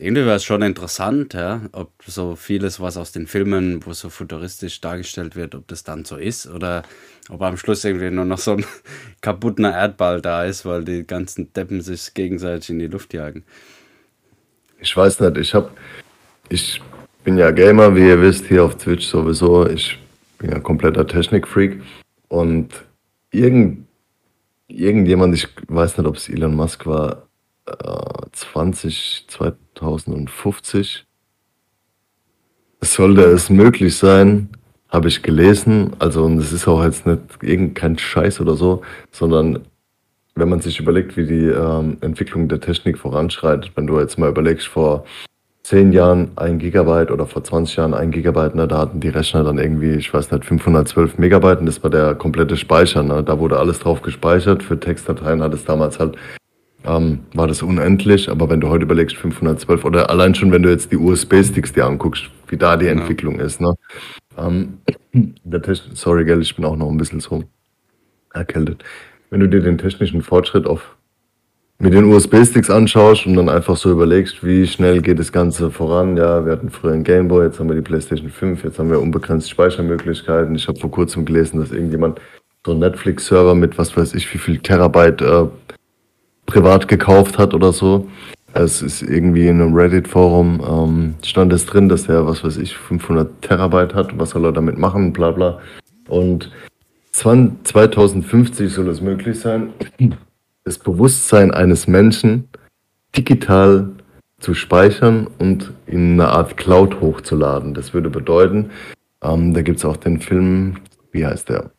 irgendwie 0.00 0.24
wäre 0.24 0.36
es 0.36 0.44
schon 0.44 0.62
interessant, 0.62 1.34
ja, 1.34 1.62
ob 1.72 1.92
so 2.06 2.36
vieles, 2.36 2.80
was 2.80 2.96
aus 2.96 3.10
den 3.12 3.26
Filmen, 3.26 3.84
wo 3.84 3.92
so 3.92 4.10
futuristisch 4.10 4.80
dargestellt 4.80 5.34
wird, 5.34 5.54
ob 5.54 5.66
das 5.66 5.82
dann 5.82 6.04
so 6.04 6.16
ist 6.16 6.46
oder 6.46 6.82
ob 7.28 7.42
am 7.42 7.56
Schluss 7.56 7.84
irgendwie 7.84 8.10
nur 8.10 8.24
noch 8.24 8.38
so 8.38 8.52
ein 8.52 8.64
kaputter 9.20 9.72
Erdball 9.72 10.20
da 10.20 10.44
ist, 10.44 10.64
weil 10.64 10.84
die 10.84 11.04
ganzen 11.06 11.52
Deppen 11.52 11.80
sich 11.80 12.14
gegenseitig 12.14 12.70
in 12.70 12.78
die 12.78 12.86
Luft 12.86 13.12
jagen. 13.12 13.44
Ich 14.80 14.96
weiß 14.96 15.20
nicht, 15.20 15.36
ich 15.36 15.54
hab, 15.54 15.76
ich 16.48 16.80
bin 17.24 17.36
ja 17.36 17.50
Gamer, 17.50 17.94
wie 17.96 18.06
ihr 18.06 18.20
wisst, 18.22 18.46
hier 18.46 18.64
auf 18.64 18.76
Twitch 18.76 19.06
sowieso. 19.06 19.68
Ich 19.68 19.98
bin 20.38 20.50
ja 20.50 20.60
kompletter 20.60 21.06
Technikfreak 21.06 21.80
und 22.28 22.68
irgend, 23.32 23.86
irgendjemand, 24.68 25.34
ich 25.34 25.48
weiß 25.66 25.98
nicht, 25.98 26.06
ob 26.06 26.16
es 26.16 26.28
Elon 26.28 26.54
Musk 26.54 26.86
war, 26.86 27.27
20, 28.32 29.26
2050 29.28 31.06
sollte 32.80 33.22
es 33.22 33.50
möglich 33.50 33.96
sein, 33.96 34.50
habe 34.88 35.08
ich 35.08 35.22
gelesen, 35.22 35.92
also 35.98 36.24
und 36.24 36.38
es 36.38 36.52
ist 36.52 36.66
auch 36.68 36.82
jetzt 36.82 37.06
nicht 37.06 37.20
irgendein 37.42 37.98
Scheiß 37.98 38.40
oder 38.40 38.54
so, 38.54 38.82
sondern 39.10 39.60
wenn 40.34 40.48
man 40.48 40.60
sich 40.60 40.78
überlegt, 40.80 41.16
wie 41.16 41.26
die 41.26 41.46
ähm, 41.46 41.98
Entwicklung 42.00 42.48
der 42.48 42.60
Technik 42.60 42.98
voranschreitet, 42.98 43.72
wenn 43.74 43.86
du 43.86 43.98
jetzt 43.98 44.18
mal 44.18 44.30
überlegst, 44.30 44.68
vor 44.68 45.04
10 45.64 45.92
Jahren 45.92 46.30
ein 46.36 46.58
Gigabyte 46.58 47.10
oder 47.10 47.26
vor 47.26 47.44
20 47.44 47.76
Jahren 47.76 47.92
ein 47.92 48.10
Gigabyte, 48.10 48.54
ne, 48.54 48.68
da 48.68 48.78
hatten 48.78 49.00
die 49.00 49.08
Rechner 49.08 49.44
dann 49.44 49.58
irgendwie, 49.58 49.96
ich 49.96 50.14
weiß 50.14 50.30
nicht, 50.30 50.44
512 50.44 51.18
Megabyte 51.18 51.60
und 51.60 51.66
das 51.66 51.82
war 51.82 51.90
der 51.90 52.14
komplette 52.14 52.56
Speicher, 52.56 53.02
ne, 53.02 53.22
da 53.22 53.38
wurde 53.38 53.58
alles 53.58 53.80
drauf 53.80 54.00
gespeichert, 54.00 54.62
für 54.62 54.80
Textdateien 54.80 55.42
hat 55.42 55.52
es 55.52 55.64
damals 55.64 55.98
halt 55.98 56.16
ähm, 56.84 57.20
war 57.34 57.46
das 57.46 57.62
unendlich. 57.62 58.28
Aber 58.30 58.48
wenn 58.48 58.60
du 58.60 58.68
heute 58.68 58.84
überlegst, 58.84 59.16
512 59.16 59.84
oder 59.84 60.10
allein 60.10 60.34
schon, 60.34 60.52
wenn 60.52 60.62
du 60.62 60.70
jetzt 60.70 60.92
die 60.92 60.96
USB-Sticks 60.96 61.72
dir 61.72 61.86
anguckst, 61.86 62.24
wie 62.48 62.56
da 62.56 62.76
die 62.76 62.86
Entwicklung 62.86 63.38
ja. 63.38 63.44
ist. 63.44 63.60
Ne? 63.60 63.74
Ähm, 64.36 64.78
sorry, 65.94 66.24
gell, 66.24 66.40
ich 66.40 66.54
bin 66.54 66.64
auch 66.64 66.76
noch 66.76 66.88
ein 66.88 66.98
bisschen 66.98 67.20
so 67.20 67.44
erkältet. 68.32 68.84
Wenn 69.30 69.40
du 69.40 69.48
dir 69.48 69.60
den 69.60 69.78
technischen 69.78 70.22
Fortschritt 70.22 70.66
auf 70.66 70.96
mit 71.80 71.92
den 71.92 72.06
USB-Sticks 72.06 72.70
anschaust 72.70 73.24
und 73.26 73.34
dann 73.34 73.48
einfach 73.48 73.76
so 73.76 73.92
überlegst, 73.92 74.44
wie 74.44 74.66
schnell 74.66 75.00
geht 75.00 75.20
das 75.20 75.30
Ganze 75.30 75.70
voran. 75.70 76.16
Ja, 76.16 76.44
wir 76.44 76.50
hatten 76.50 76.70
früher 76.70 76.92
einen 76.92 77.04
Gameboy, 77.04 77.46
jetzt 77.46 77.60
haben 77.60 77.68
wir 77.68 77.76
die 77.76 77.82
PlayStation 77.82 78.30
5, 78.30 78.64
jetzt 78.64 78.80
haben 78.80 78.90
wir 78.90 79.00
unbegrenzte 79.00 79.48
Speichermöglichkeiten. 79.50 80.56
Ich 80.56 80.66
habe 80.66 80.80
vor 80.80 80.90
kurzem 80.90 81.24
gelesen, 81.24 81.60
dass 81.60 81.70
irgendjemand 81.70 82.20
so 82.66 82.72
einen 82.72 82.80
Netflix-Server 82.80 83.54
mit 83.54 83.78
was 83.78 83.96
weiß 83.96 84.14
ich, 84.14 84.32
wie 84.34 84.38
viel 84.38 84.58
Terabyte 84.58 85.22
äh, 85.22 85.46
privat 86.48 86.88
gekauft 86.88 87.38
hat 87.38 87.54
oder 87.54 87.72
so. 87.72 88.08
Es 88.54 88.82
ist 88.82 89.02
irgendwie 89.02 89.46
in 89.46 89.60
einem 89.60 89.74
Reddit-Forum, 89.74 90.60
ähm, 90.66 91.14
stand 91.22 91.52
es 91.52 91.66
drin, 91.66 91.88
dass 91.88 92.08
er, 92.08 92.26
was 92.26 92.42
weiß 92.42 92.56
ich, 92.56 92.76
500 92.76 93.42
Terabyte 93.42 93.94
hat. 93.94 94.18
Was 94.18 94.30
soll 94.30 94.46
er 94.46 94.52
damit 94.52 94.78
machen? 94.78 95.12
Bla 95.12 95.30
bla. 95.30 95.60
Und 96.08 96.50
2050 97.12 98.72
soll 98.72 98.88
es 98.88 99.00
möglich 99.00 99.38
sein, 99.38 99.74
das 100.64 100.78
Bewusstsein 100.78 101.52
eines 101.52 101.86
Menschen 101.86 102.48
digital 103.16 103.90
zu 104.40 104.54
speichern 104.54 105.26
und 105.38 105.72
in 105.86 106.12
eine 106.12 106.28
Art 106.28 106.56
Cloud 106.56 107.00
hochzuladen. 107.00 107.74
Das 107.74 107.92
würde 107.92 108.08
bedeuten, 108.08 108.70
ähm, 109.22 109.52
da 109.52 109.62
gibt 109.62 109.78
es 109.78 109.84
auch 109.84 109.96
den 109.96 110.20
Film, 110.20 110.76
wie 111.12 111.26
heißt 111.26 111.50
der? 111.50 111.70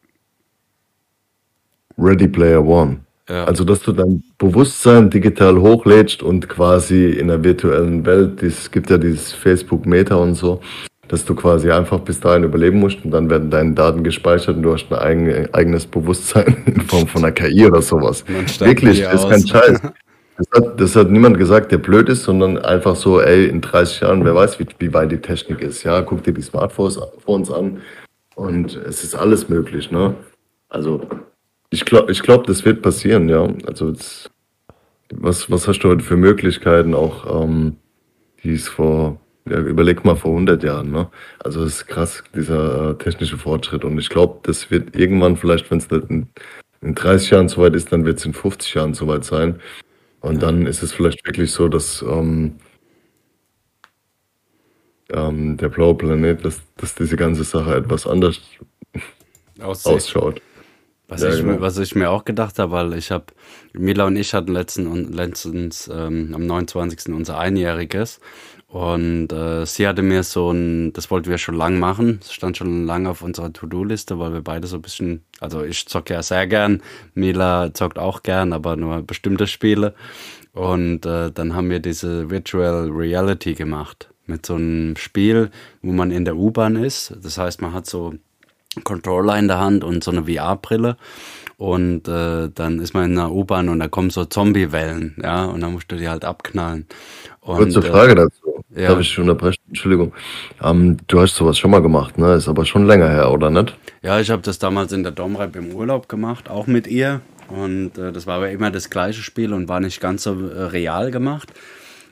Ready 1.97 2.27
Player 2.27 2.63
One. 2.63 2.99
Ja. 3.29 3.43
Also, 3.43 3.63
dass 3.63 3.81
du 3.81 3.91
dein 3.91 4.23
Bewusstsein 4.39 5.09
digital 5.09 5.59
hochlädst 5.59 6.23
und 6.23 6.49
quasi 6.49 7.11
in 7.11 7.27
der 7.27 7.43
virtuellen 7.43 8.05
Welt, 8.05 8.41
es 8.41 8.71
gibt 8.71 8.89
ja 8.89 8.97
dieses 8.97 9.31
Facebook 9.33 9.85
Meta 9.85 10.15
und 10.15 10.33
so, 10.33 10.61
dass 11.07 11.25
du 11.25 11.35
quasi 11.35 11.71
einfach 11.71 11.99
bis 11.99 12.19
dahin 12.19 12.43
überleben 12.43 12.79
musst 12.79 13.03
und 13.05 13.11
dann 13.11 13.29
werden 13.29 13.51
deine 13.51 13.73
Daten 13.73 14.03
gespeichert 14.03 14.57
und 14.57 14.63
du 14.63 14.73
hast 14.73 14.91
ein 14.91 14.97
eigen, 14.97 15.53
eigenes 15.53 15.85
Bewusstsein 15.85 16.57
in 16.65 16.81
Form 16.81 17.07
von 17.07 17.23
einer 17.23 17.31
KI 17.31 17.65
oder 17.65 17.81
sowas. 17.81 18.23
Wirklich, 18.27 19.01
das 19.01 19.23
ist 19.23 19.29
kein 19.29 19.47
Scheiß. 19.47 19.81
Das 20.39 20.47
hat, 20.55 20.79
das 20.79 20.95
hat 20.95 21.11
niemand 21.11 21.37
gesagt, 21.37 21.69
der 21.73 21.79
blöd 21.79 22.07
ist, 22.07 22.23
sondern 22.23 22.57
einfach 22.59 22.95
so, 22.95 23.19
ey, 23.19 23.47
in 23.47 23.59
30 23.59 23.99
Jahren, 23.99 24.23
wer 24.23 24.33
weiß, 24.33 24.57
wie, 24.57 24.65
wie 24.77 24.93
weit 24.93 25.11
die 25.11 25.17
Technik 25.17 25.61
ist. 25.61 25.83
Ja, 25.83 26.01
guck 26.01 26.23
dir 26.23 26.31
die 26.31 26.41
Smartphones 26.41 26.97
an 27.51 27.81
und 28.35 28.73
es 28.77 29.03
ist 29.03 29.15
alles 29.15 29.49
möglich, 29.49 29.91
ne? 29.91 30.15
Also, 30.69 31.01
ich 31.69 31.86
glaube, 31.86 32.12
ich 32.12 32.21
glaub, 32.21 32.45
das 32.47 32.65
wird 32.65 32.82
passieren, 32.82 33.29
ja. 33.29 33.47
Also 33.65 33.89
jetzt, 33.89 34.32
was, 35.12 35.49
was 35.51 35.67
hast 35.67 35.79
du 35.79 35.89
heute 35.89 36.03
für 36.03 36.17
Möglichkeiten 36.17 36.93
auch, 36.93 37.43
ähm, 37.43 37.77
die 38.43 38.53
es 38.53 38.67
vor, 38.67 39.19
ja, 39.47 39.60
überleg 39.60 40.03
mal 40.05 40.15
vor 40.15 40.32
100 40.32 40.63
Jahren, 40.63 40.91
ne? 40.91 41.10
Also 41.39 41.63
es 41.63 41.77
ist 41.77 41.88
krass, 41.88 42.23
dieser 42.36 42.91
äh, 42.91 42.95
technische 42.95 43.38
Fortschritt. 43.38 43.84
Und 43.84 43.97
ich 43.99 44.10
glaube, 44.10 44.39
das 44.43 44.71
wird 44.71 44.95
irgendwann, 44.95 45.38
vielleicht 45.38 45.69
wenn 45.69 45.79
es 45.79 45.88
in, 45.88 46.27
in 46.82 46.95
30 46.95 47.29
Jahren 47.32 47.49
soweit 47.49 47.75
ist, 47.75 47.91
dann 47.91 48.05
wird 48.05 48.19
es 48.19 48.25
in 48.25 48.34
50 48.34 48.73
Jahren 48.73 48.93
soweit 48.93 49.23
sein. 49.23 49.60
Und 50.21 50.41
dann 50.43 50.65
ist 50.65 50.84
es 50.84 50.91
vielleicht 50.91 51.25
wirklich 51.25 51.51
so, 51.51 51.69
dass 51.69 52.01
ähm, 52.01 52.55
ähm, 55.12 55.58
der 55.58 55.69
blaue 55.69 55.95
Planet, 55.95 56.43
dass, 56.43 56.62
dass 56.77 56.95
diese 56.95 57.15
ganze 57.15 57.43
Sache 57.43 57.75
etwas 57.75 58.05
anders 58.05 58.39
Aussieht. 59.60 59.93
ausschaut. 59.93 60.41
Was, 61.09 61.23
ja, 61.23 61.29
ich, 61.29 61.41
genau. 61.41 61.59
was 61.59 61.77
ich 61.79 61.95
mir 61.95 62.11
auch 62.11 62.23
gedacht 62.23 62.59
habe, 62.59 62.71
weil 62.71 62.93
ich 62.93 63.09
habe, 63.09 63.25
Mila 63.73 64.05
und 64.05 64.15
ich 64.15 64.35
hatten 64.35 64.53
letzten, 64.53 65.11
letztens 65.11 65.89
ähm, 65.91 66.31
am 66.35 66.45
29. 66.45 67.11
unser 67.15 67.39
Einjähriges 67.39 68.19
und 68.67 69.33
äh, 69.33 69.65
sie 69.65 69.87
hatte 69.87 70.03
mir 70.03 70.21
so 70.21 70.51
ein, 70.51 70.93
das 70.93 71.09
wollten 71.09 71.31
wir 71.31 71.39
schon 71.39 71.55
lang 71.55 71.79
machen, 71.79 72.19
das 72.19 72.31
stand 72.31 72.57
schon 72.57 72.85
lange 72.85 73.09
auf 73.09 73.23
unserer 73.23 73.51
To-Do-Liste, 73.51 74.19
weil 74.19 74.33
wir 74.33 74.41
beide 74.41 74.67
so 74.67 74.75
ein 74.75 74.83
bisschen, 74.83 75.23
also 75.39 75.63
ich 75.63 75.87
zocke 75.87 76.13
ja 76.13 76.21
sehr 76.21 76.45
gern, 76.45 76.83
Mila 77.15 77.73
zockt 77.73 77.97
auch 77.97 78.21
gern, 78.21 78.53
aber 78.53 78.75
nur 78.75 79.01
bestimmte 79.01 79.47
Spiele 79.47 79.95
und 80.53 81.07
äh, 81.07 81.31
dann 81.31 81.55
haben 81.55 81.71
wir 81.71 81.79
diese 81.79 82.29
Virtual 82.29 82.87
Reality 82.87 83.55
gemacht 83.55 84.13
mit 84.27 84.45
so 84.45 84.53
einem 84.53 84.95
Spiel, 84.95 85.49
wo 85.81 85.91
man 85.91 86.11
in 86.11 86.23
der 86.23 86.35
U-Bahn 86.35 86.75
ist, 86.75 87.15
das 87.19 87.39
heißt 87.39 87.63
man 87.63 87.73
hat 87.73 87.87
so 87.87 88.13
Controller 88.83 89.37
in 89.37 89.47
der 89.47 89.59
Hand 89.59 89.83
und 89.83 90.03
so 90.03 90.11
eine 90.11 90.25
VR-Brille. 90.25 90.97
Und 91.57 92.07
äh, 92.07 92.49
dann 92.55 92.79
ist 92.79 92.93
man 92.93 93.11
in 93.11 93.17
einer 93.17 93.33
U-Bahn 93.33 93.67
und 93.67 93.79
da 93.79 93.89
kommen 93.89 94.11
so 94.11 94.23
Zombie-Wellen, 94.23 95.17
ja, 95.21 95.43
und 95.43 95.59
dann 95.59 95.73
musst 95.73 95.91
du 95.91 95.97
die 95.97 96.07
halt 96.07 96.23
abknallen. 96.23 96.87
Und, 97.41 97.57
Kurze 97.57 97.79
äh, 97.79 97.81
Frage 97.81 98.15
dazu. 98.15 98.63
Ja. 98.73 98.89
Darf 98.89 99.01
ich 99.01 99.19
unterbrechen? 99.19 99.61
Entschuldigung. 99.67 100.13
Ähm, 100.63 100.97
du 101.07 101.19
hast 101.19 101.35
sowas 101.35 101.57
schon 101.57 101.71
mal 101.71 101.81
gemacht, 101.81 102.17
ne? 102.17 102.35
Ist 102.35 102.47
aber 102.47 102.65
schon 102.65 102.87
länger 102.87 103.09
her, 103.09 103.31
oder 103.31 103.49
nicht? 103.49 103.75
Ja, 104.01 104.21
ich 104.21 104.29
habe 104.29 104.41
das 104.41 104.59
damals 104.59 104.93
in 104.93 105.03
der 105.03 105.11
Domrep 105.11 105.55
im 105.57 105.73
Urlaub 105.73 106.07
gemacht, 106.07 106.49
auch 106.49 106.67
mit 106.67 106.87
ihr. 106.87 107.19
Und 107.49 107.97
äh, 107.97 108.13
das 108.13 108.25
war 108.25 108.37
aber 108.37 108.51
immer 108.51 108.71
das 108.71 108.89
gleiche 108.89 109.21
Spiel 109.21 109.51
und 109.51 109.67
war 109.67 109.79
nicht 109.79 109.99
ganz 109.99 110.23
so 110.23 110.31
äh, 110.49 110.61
real 110.63 111.11
gemacht. 111.11 111.51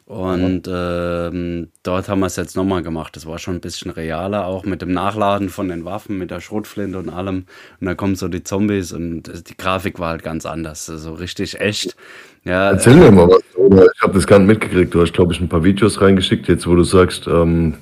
Und 0.08 0.70
ähm, 0.72 1.68
dort 1.84 2.08
haben 2.08 2.22
wir 2.22 2.28
es 2.28 2.38
jetzt 2.38 2.56
nochmal 2.56 2.82
gemacht. 2.82 3.18
Das 3.18 3.26
war 3.26 3.40
schon 3.40 3.56
ein 3.56 3.60
bisschen 3.60 3.92
realer, 3.92 4.46
auch 4.46 4.64
mit 4.64 4.82
dem 4.82 4.94
Nachladen 4.94 5.50
von 5.50 5.68
den 5.68 5.84
Waffen, 5.84 6.18
mit 6.18 6.32
der 6.32 6.40
Schrotflinte 6.40 6.98
und 6.98 7.10
allem. 7.10 7.46
Und 7.82 7.88
dann 7.88 7.98
kommen 7.98 8.16
so 8.16 8.30
die 8.30 8.42
Zombies 8.42 8.94
und 8.94 9.24
die 9.50 9.58
Grafik 9.58 10.00
war 10.00 10.12
halt 10.12 10.24
ganz 10.24 10.46
anders. 10.46 10.86
So 10.86 10.94
also 10.94 11.14
richtig 11.16 11.60
echt. 11.60 11.98
Ja, 12.46 12.72
Erzähl 12.72 12.96
mir 12.96 13.12
mal 13.12 13.28
was. 13.28 13.42
Ich 13.96 14.02
habe 14.02 14.14
das 14.14 14.26
gar 14.26 14.40
nicht 14.40 14.48
mitgekriegt. 14.48 14.94
Du 14.94 15.02
hast, 15.02 15.12
glaube 15.12 15.34
ich, 15.34 15.42
ein 15.42 15.50
paar 15.50 15.66
Videos 15.66 16.00
reingeschickt, 16.00 16.48
jetzt 16.48 16.66
wo 16.66 16.76
du 16.76 16.86
sagst, 16.86 17.28
ähm, 17.28 17.74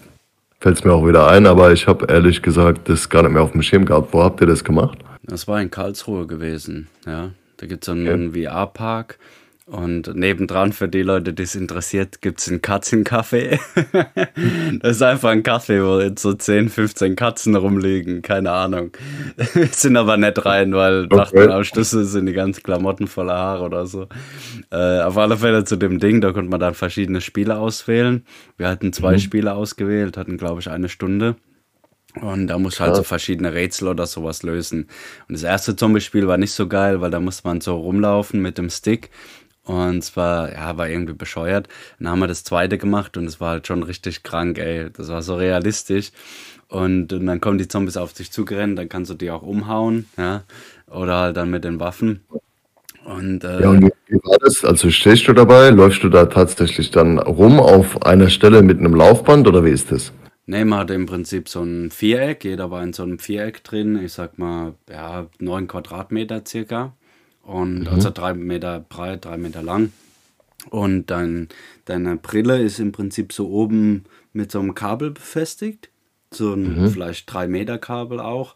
fällt 0.59 0.79
es 0.79 0.83
mir 0.83 0.93
auch 0.93 1.07
wieder 1.07 1.27
ein, 1.27 1.45
aber 1.45 1.73
ich 1.73 1.85
habe 1.85 2.11
ehrlich 2.11 2.41
gesagt 2.41 2.89
das 2.89 3.07
gar 3.07 3.21
nicht 3.21 3.33
mehr 3.33 3.43
auf 3.43 3.51
dem 3.51 3.61
Schirm 3.61 3.85
gehabt. 3.85 4.11
Wo 4.13 4.23
habt 4.23 4.41
ihr 4.41 4.47
das 4.47 4.63
gemacht? 4.63 4.97
Das 5.21 5.47
war 5.47 5.61
in 5.61 5.69
Karlsruhe 5.69 6.25
gewesen, 6.25 6.87
ja. 7.05 7.29
Da 7.57 7.67
gibt 7.67 7.83
es 7.83 7.85
so 7.85 7.91
einen 7.91 8.29
okay. 8.29 8.47
VR-Park 8.47 9.19
und 9.67 10.13
nebendran, 10.13 10.73
für 10.73 10.87
die 10.87 11.01
Leute, 11.01 11.33
die 11.33 11.41
es 11.41 11.55
interessiert, 11.55 12.21
gibt 12.21 12.39
es 12.39 12.49
einen 12.49 12.61
Katzencafé. 12.61 13.59
das 14.79 14.97
ist 14.97 15.01
einfach 15.01 15.31
ein 15.31 15.41
Kaffee, 15.41 15.83
wo 15.83 15.99
jetzt 15.99 16.21
so 16.21 16.33
10, 16.33 16.69
15 16.69 17.15
Katzen 17.15 17.55
rumliegen. 17.55 18.21
Keine 18.21 18.51
Ahnung. 18.51 18.91
Sind 19.71 19.97
aber 19.97 20.17
nicht 20.17 20.45
rein, 20.45 20.71
weil 20.73 21.05
okay. 21.05 21.15
nach 21.15 21.31
den 21.31 21.49
Ausschlüssen 21.49 22.05
sind 22.05 22.27
die 22.27 22.33
ganzen 22.33 22.61
Klamotten 22.61 23.07
voller 23.07 23.33
Haare 23.33 23.63
oder 23.63 23.87
so. 23.87 24.07
Äh, 24.71 25.01
auf 25.01 25.17
alle 25.17 25.35
Fälle 25.35 25.63
zu 25.63 25.77
dem 25.77 25.97
Ding, 25.97 26.21
da 26.21 26.31
konnte 26.31 26.51
man 26.51 26.59
dann 26.59 26.75
verschiedene 26.75 27.19
Spiele 27.19 27.57
auswählen. 27.57 28.23
Wir 28.57 28.67
hatten 28.67 28.93
zwei 28.93 29.13
mhm. 29.13 29.19
Spiele 29.19 29.55
ausgewählt, 29.55 30.15
hatten, 30.15 30.37
glaube 30.37 30.61
ich, 30.61 30.69
eine 30.69 30.89
Stunde. 30.89 31.37
Und 32.21 32.47
da 32.47 32.57
musst 32.57 32.79
du 32.79 32.83
halt 32.83 32.95
so 32.95 33.03
verschiedene 33.03 33.53
Rätsel 33.53 33.87
oder 33.87 34.05
sowas 34.05 34.43
lösen. 34.43 34.87
Und 35.27 35.33
das 35.33 35.43
erste 35.43 35.75
Zombie-Spiel 35.75 36.27
war 36.27 36.37
nicht 36.37 36.53
so 36.53 36.67
geil, 36.67 37.01
weil 37.01 37.11
da 37.11 37.19
musste 37.19 37.47
man 37.47 37.59
so 37.61 37.75
rumlaufen 37.75 38.41
mit 38.41 38.57
dem 38.57 38.69
Stick 38.69 39.09
und 39.65 40.03
zwar, 40.03 40.53
ja, 40.53 40.77
war 40.77 40.87
irgendwie 40.87 41.13
bescheuert. 41.13 41.67
Dann 41.99 42.09
haben 42.09 42.19
wir 42.19 42.27
das 42.27 42.43
zweite 42.43 42.77
gemacht 42.77 43.17
und 43.17 43.25
es 43.25 43.41
war 43.41 43.51
halt 43.51 43.67
schon 43.67 43.83
richtig 43.83 44.23
krank, 44.23 44.57
ey. 44.59 44.89
Das 44.95 45.09
war 45.09 45.21
so 45.21 45.35
realistisch. 45.35 46.11
Und, 46.67 47.11
und 47.13 47.25
dann 47.25 47.41
kommen 47.41 47.57
die 47.57 47.67
Zombies 47.67 47.97
auf 47.97 48.13
dich 48.13 48.31
zugerannt, 48.31 48.77
dann 48.77 48.89
kannst 48.89 49.11
du 49.11 49.15
die 49.15 49.31
auch 49.31 49.41
umhauen, 49.41 50.07
ja. 50.17 50.43
Oder 50.87 51.17
halt 51.17 51.37
dann 51.37 51.49
mit 51.49 51.63
den 51.63 51.79
Waffen. 51.79 52.21
Und, 53.05 53.43
äh, 53.43 53.61
ja, 53.61 53.69
und 53.69 53.91
wie 54.07 54.15
war 54.23 54.37
das? 54.39 54.65
Also 54.65 54.89
stehst 54.89 55.27
du 55.27 55.33
dabei? 55.33 55.69
Läufst 55.69 56.03
du 56.03 56.09
da 56.09 56.25
tatsächlich 56.25 56.89
dann 56.89 57.19
rum 57.19 57.59
auf 57.59 58.03
einer 58.03 58.29
Stelle 58.29 58.63
mit 58.63 58.79
einem 58.79 58.95
Laufband 58.95 59.47
oder 59.47 59.63
wie 59.63 59.69
ist 59.69 59.91
das? 59.91 60.11
Ne, 60.47 60.63
man 60.63 60.79
hatte 60.79 60.93
im 60.93 61.07
Prinzip 61.07 61.49
so 61.49 61.63
ein 61.63 61.89
Viereck, 61.89 62.43
jeder 62.43 62.69
war 62.69 62.83
in 62.83 62.93
so 62.93 63.01
einem 63.01 63.17
Viereck 63.17 63.63
drin, 63.63 63.99
ich 64.03 64.13
sag 64.13 64.37
mal, 64.37 64.73
ja, 64.89 65.25
neun 65.39 65.67
Quadratmeter 65.67 66.43
circa. 66.45 66.93
Und 67.45 67.81
mhm. 67.81 67.87
also 67.87 68.09
drei 68.09 68.33
Meter 68.33 68.79
breit, 68.79 69.25
drei 69.25 69.37
Meter 69.37 69.61
lang. 69.61 69.91
Und 70.69 71.11
dein, 71.11 71.49
deine 71.85 72.17
Brille 72.17 72.61
ist 72.61 72.79
im 72.79 72.91
Prinzip 72.91 73.31
so 73.31 73.49
oben 73.49 74.05
mit 74.33 74.51
so 74.51 74.59
einem 74.59 74.73
Kabel 74.73 75.11
befestigt. 75.11 75.89
So 76.31 76.53
ein 76.53 76.81
mhm. 76.81 76.89
vielleicht 76.89 77.31
drei 77.31 77.47
Meter 77.47 77.77
Kabel 77.77 78.19
auch. 78.19 78.55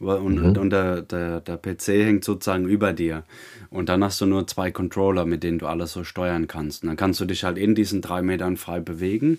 Und, 0.00 0.36
mhm. 0.36 0.56
und 0.56 0.70
der, 0.70 1.02
der, 1.02 1.42
der 1.42 1.58
PC 1.58 1.88
hängt 1.88 2.24
sozusagen 2.24 2.66
über 2.66 2.94
dir. 2.94 3.24
Und 3.68 3.90
dann 3.90 4.02
hast 4.02 4.18
du 4.20 4.26
nur 4.26 4.46
zwei 4.46 4.70
Controller, 4.70 5.26
mit 5.26 5.42
denen 5.42 5.58
du 5.58 5.66
alles 5.66 5.92
so 5.92 6.04
steuern 6.04 6.46
kannst. 6.46 6.82
Und 6.82 6.88
dann 6.88 6.96
kannst 6.96 7.20
du 7.20 7.26
dich 7.26 7.44
halt 7.44 7.58
in 7.58 7.74
diesen 7.74 8.00
drei 8.00 8.22
Metern 8.22 8.56
frei 8.56 8.80
bewegen. 8.80 9.38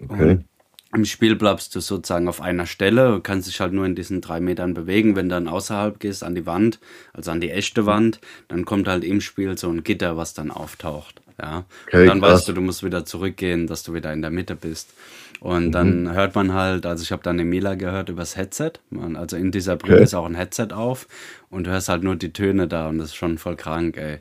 Okay. 0.00 0.30
Und 0.30 0.44
im 0.94 1.04
Spiel 1.04 1.36
bleibst 1.36 1.74
du 1.74 1.80
sozusagen 1.80 2.28
auf 2.28 2.40
einer 2.40 2.66
Stelle, 2.66 3.20
kannst 3.22 3.48
dich 3.48 3.60
halt 3.60 3.72
nur 3.72 3.84
in 3.84 3.94
diesen 3.94 4.20
drei 4.20 4.40
Metern 4.40 4.74
bewegen. 4.74 5.16
Wenn 5.16 5.28
du 5.28 5.34
dann 5.34 5.48
außerhalb 5.48 5.98
gehst, 5.98 6.22
an 6.22 6.34
die 6.34 6.46
Wand, 6.46 6.78
also 7.12 7.30
an 7.30 7.40
die 7.40 7.50
echte 7.50 7.86
Wand, 7.86 8.20
dann 8.48 8.64
kommt 8.64 8.88
halt 8.88 9.04
im 9.04 9.20
Spiel 9.20 9.58
so 9.58 9.68
ein 9.68 9.82
Gitter, 9.82 10.16
was 10.16 10.34
dann 10.34 10.50
auftaucht. 10.50 11.20
Ja. 11.40 11.64
Okay, 11.86 12.02
und 12.02 12.06
dann 12.06 12.20
krass. 12.20 12.32
weißt 12.32 12.48
du, 12.48 12.52
du 12.52 12.60
musst 12.60 12.84
wieder 12.84 13.04
zurückgehen, 13.04 13.66
dass 13.66 13.82
du 13.82 13.92
wieder 13.92 14.12
in 14.12 14.22
der 14.22 14.30
Mitte 14.30 14.54
bist. 14.54 14.94
Und 15.40 15.66
mhm. 15.66 15.72
dann 15.72 16.12
hört 16.14 16.34
man 16.34 16.54
halt, 16.54 16.86
also 16.86 17.02
ich 17.02 17.12
habe 17.12 17.22
dann 17.22 17.38
Emila 17.38 17.74
gehört 17.74 18.08
übers 18.08 18.36
Headset. 18.36 18.72
Man, 18.90 19.16
also 19.16 19.36
in 19.36 19.50
dieser 19.50 19.76
Brille 19.76 19.96
okay. 19.96 20.04
ist 20.04 20.14
auch 20.14 20.26
ein 20.26 20.36
Headset 20.36 20.68
auf 20.72 21.08
und 21.50 21.66
du 21.66 21.70
hörst 21.70 21.88
halt 21.88 22.02
nur 22.02 22.16
die 22.16 22.32
Töne 22.32 22.68
da 22.68 22.88
und 22.88 22.98
das 22.98 23.08
ist 23.08 23.16
schon 23.16 23.38
voll 23.38 23.56
krank, 23.56 23.96
ey. 23.96 24.20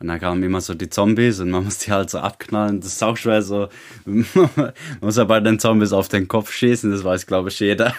Und 0.00 0.08
dann 0.08 0.18
kamen 0.18 0.42
immer 0.42 0.62
so 0.62 0.72
die 0.74 0.88
Zombies 0.88 1.40
und 1.40 1.50
man 1.50 1.64
muss 1.66 1.78
die 1.78 1.92
halt 1.92 2.10
so 2.10 2.18
abknallen. 2.18 2.80
Das 2.80 2.94
ist 2.94 3.02
auch 3.02 3.16
schwer 3.16 3.42
so. 3.42 3.68
man 4.04 4.72
muss 5.00 5.16
ja 5.16 5.24
bei 5.24 5.40
den 5.40 5.58
Zombies 5.58 5.92
auf 5.92 6.08
den 6.08 6.26
Kopf 6.26 6.52
schießen, 6.52 6.90
das 6.90 7.04
weiß, 7.04 7.26
glaube 7.26 7.50
ich, 7.50 7.60
jeder. 7.60 7.94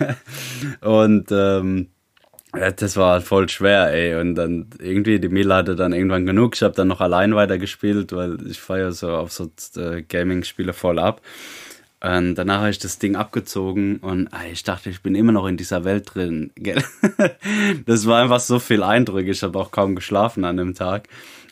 und 0.80 1.30
ähm, 1.30 1.88
das 2.52 2.96
war 2.96 3.12
halt 3.12 3.22
voll 3.22 3.48
schwer, 3.48 3.92
ey. 3.92 4.20
Und 4.20 4.34
dann 4.34 4.66
irgendwie, 4.80 5.20
die 5.20 5.28
Mila 5.28 5.58
hatte 5.58 5.76
dann 5.76 5.92
irgendwann 5.92 6.26
genug. 6.26 6.56
Ich 6.56 6.62
habe 6.62 6.74
dann 6.74 6.88
noch 6.88 7.00
allein 7.00 7.34
weitergespielt, 7.36 8.12
weil 8.12 8.44
ich 8.48 8.60
feiere 8.60 8.90
so 8.90 9.10
auf 9.10 9.30
so 9.30 9.50
äh, 9.76 10.02
Gaming-Spiele 10.02 10.72
voll 10.72 10.98
ab. 10.98 11.22
Und 12.02 12.34
danach 12.34 12.60
habe 12.60 12.70
ich 12.70 12.78
das 12.78 12.98
Ding 12.98 13.14
abgezogen 13.14 13.98
und 13.98 14.28
ey, 14.28 14.52
ich 14.52 14.62
dachte, 14.62 14.88
ich 14.88 15.02
bin 15.02 15.14
immer 15.14 15.32
noch 15.32 15.46
in 15.46 15.58
dieser 15.58 15.84
Welt 15.84 16.14
drin. 16.14 16.50
das 17.86 18.06
war 18.06 18.22
einfach 18.22 18.40
so 18.40 18.58
viel 18.58 18.82
Eindruck. 18.82 19.24
Ich 19.26 19.42
habe 19.42 19.58
auch 19.58 19.70
kaum 19.70 19.94
geschlafen 19.94 20.46
an 20.46 20.56
dem 20.56 20.74
Tag 20.74 21.08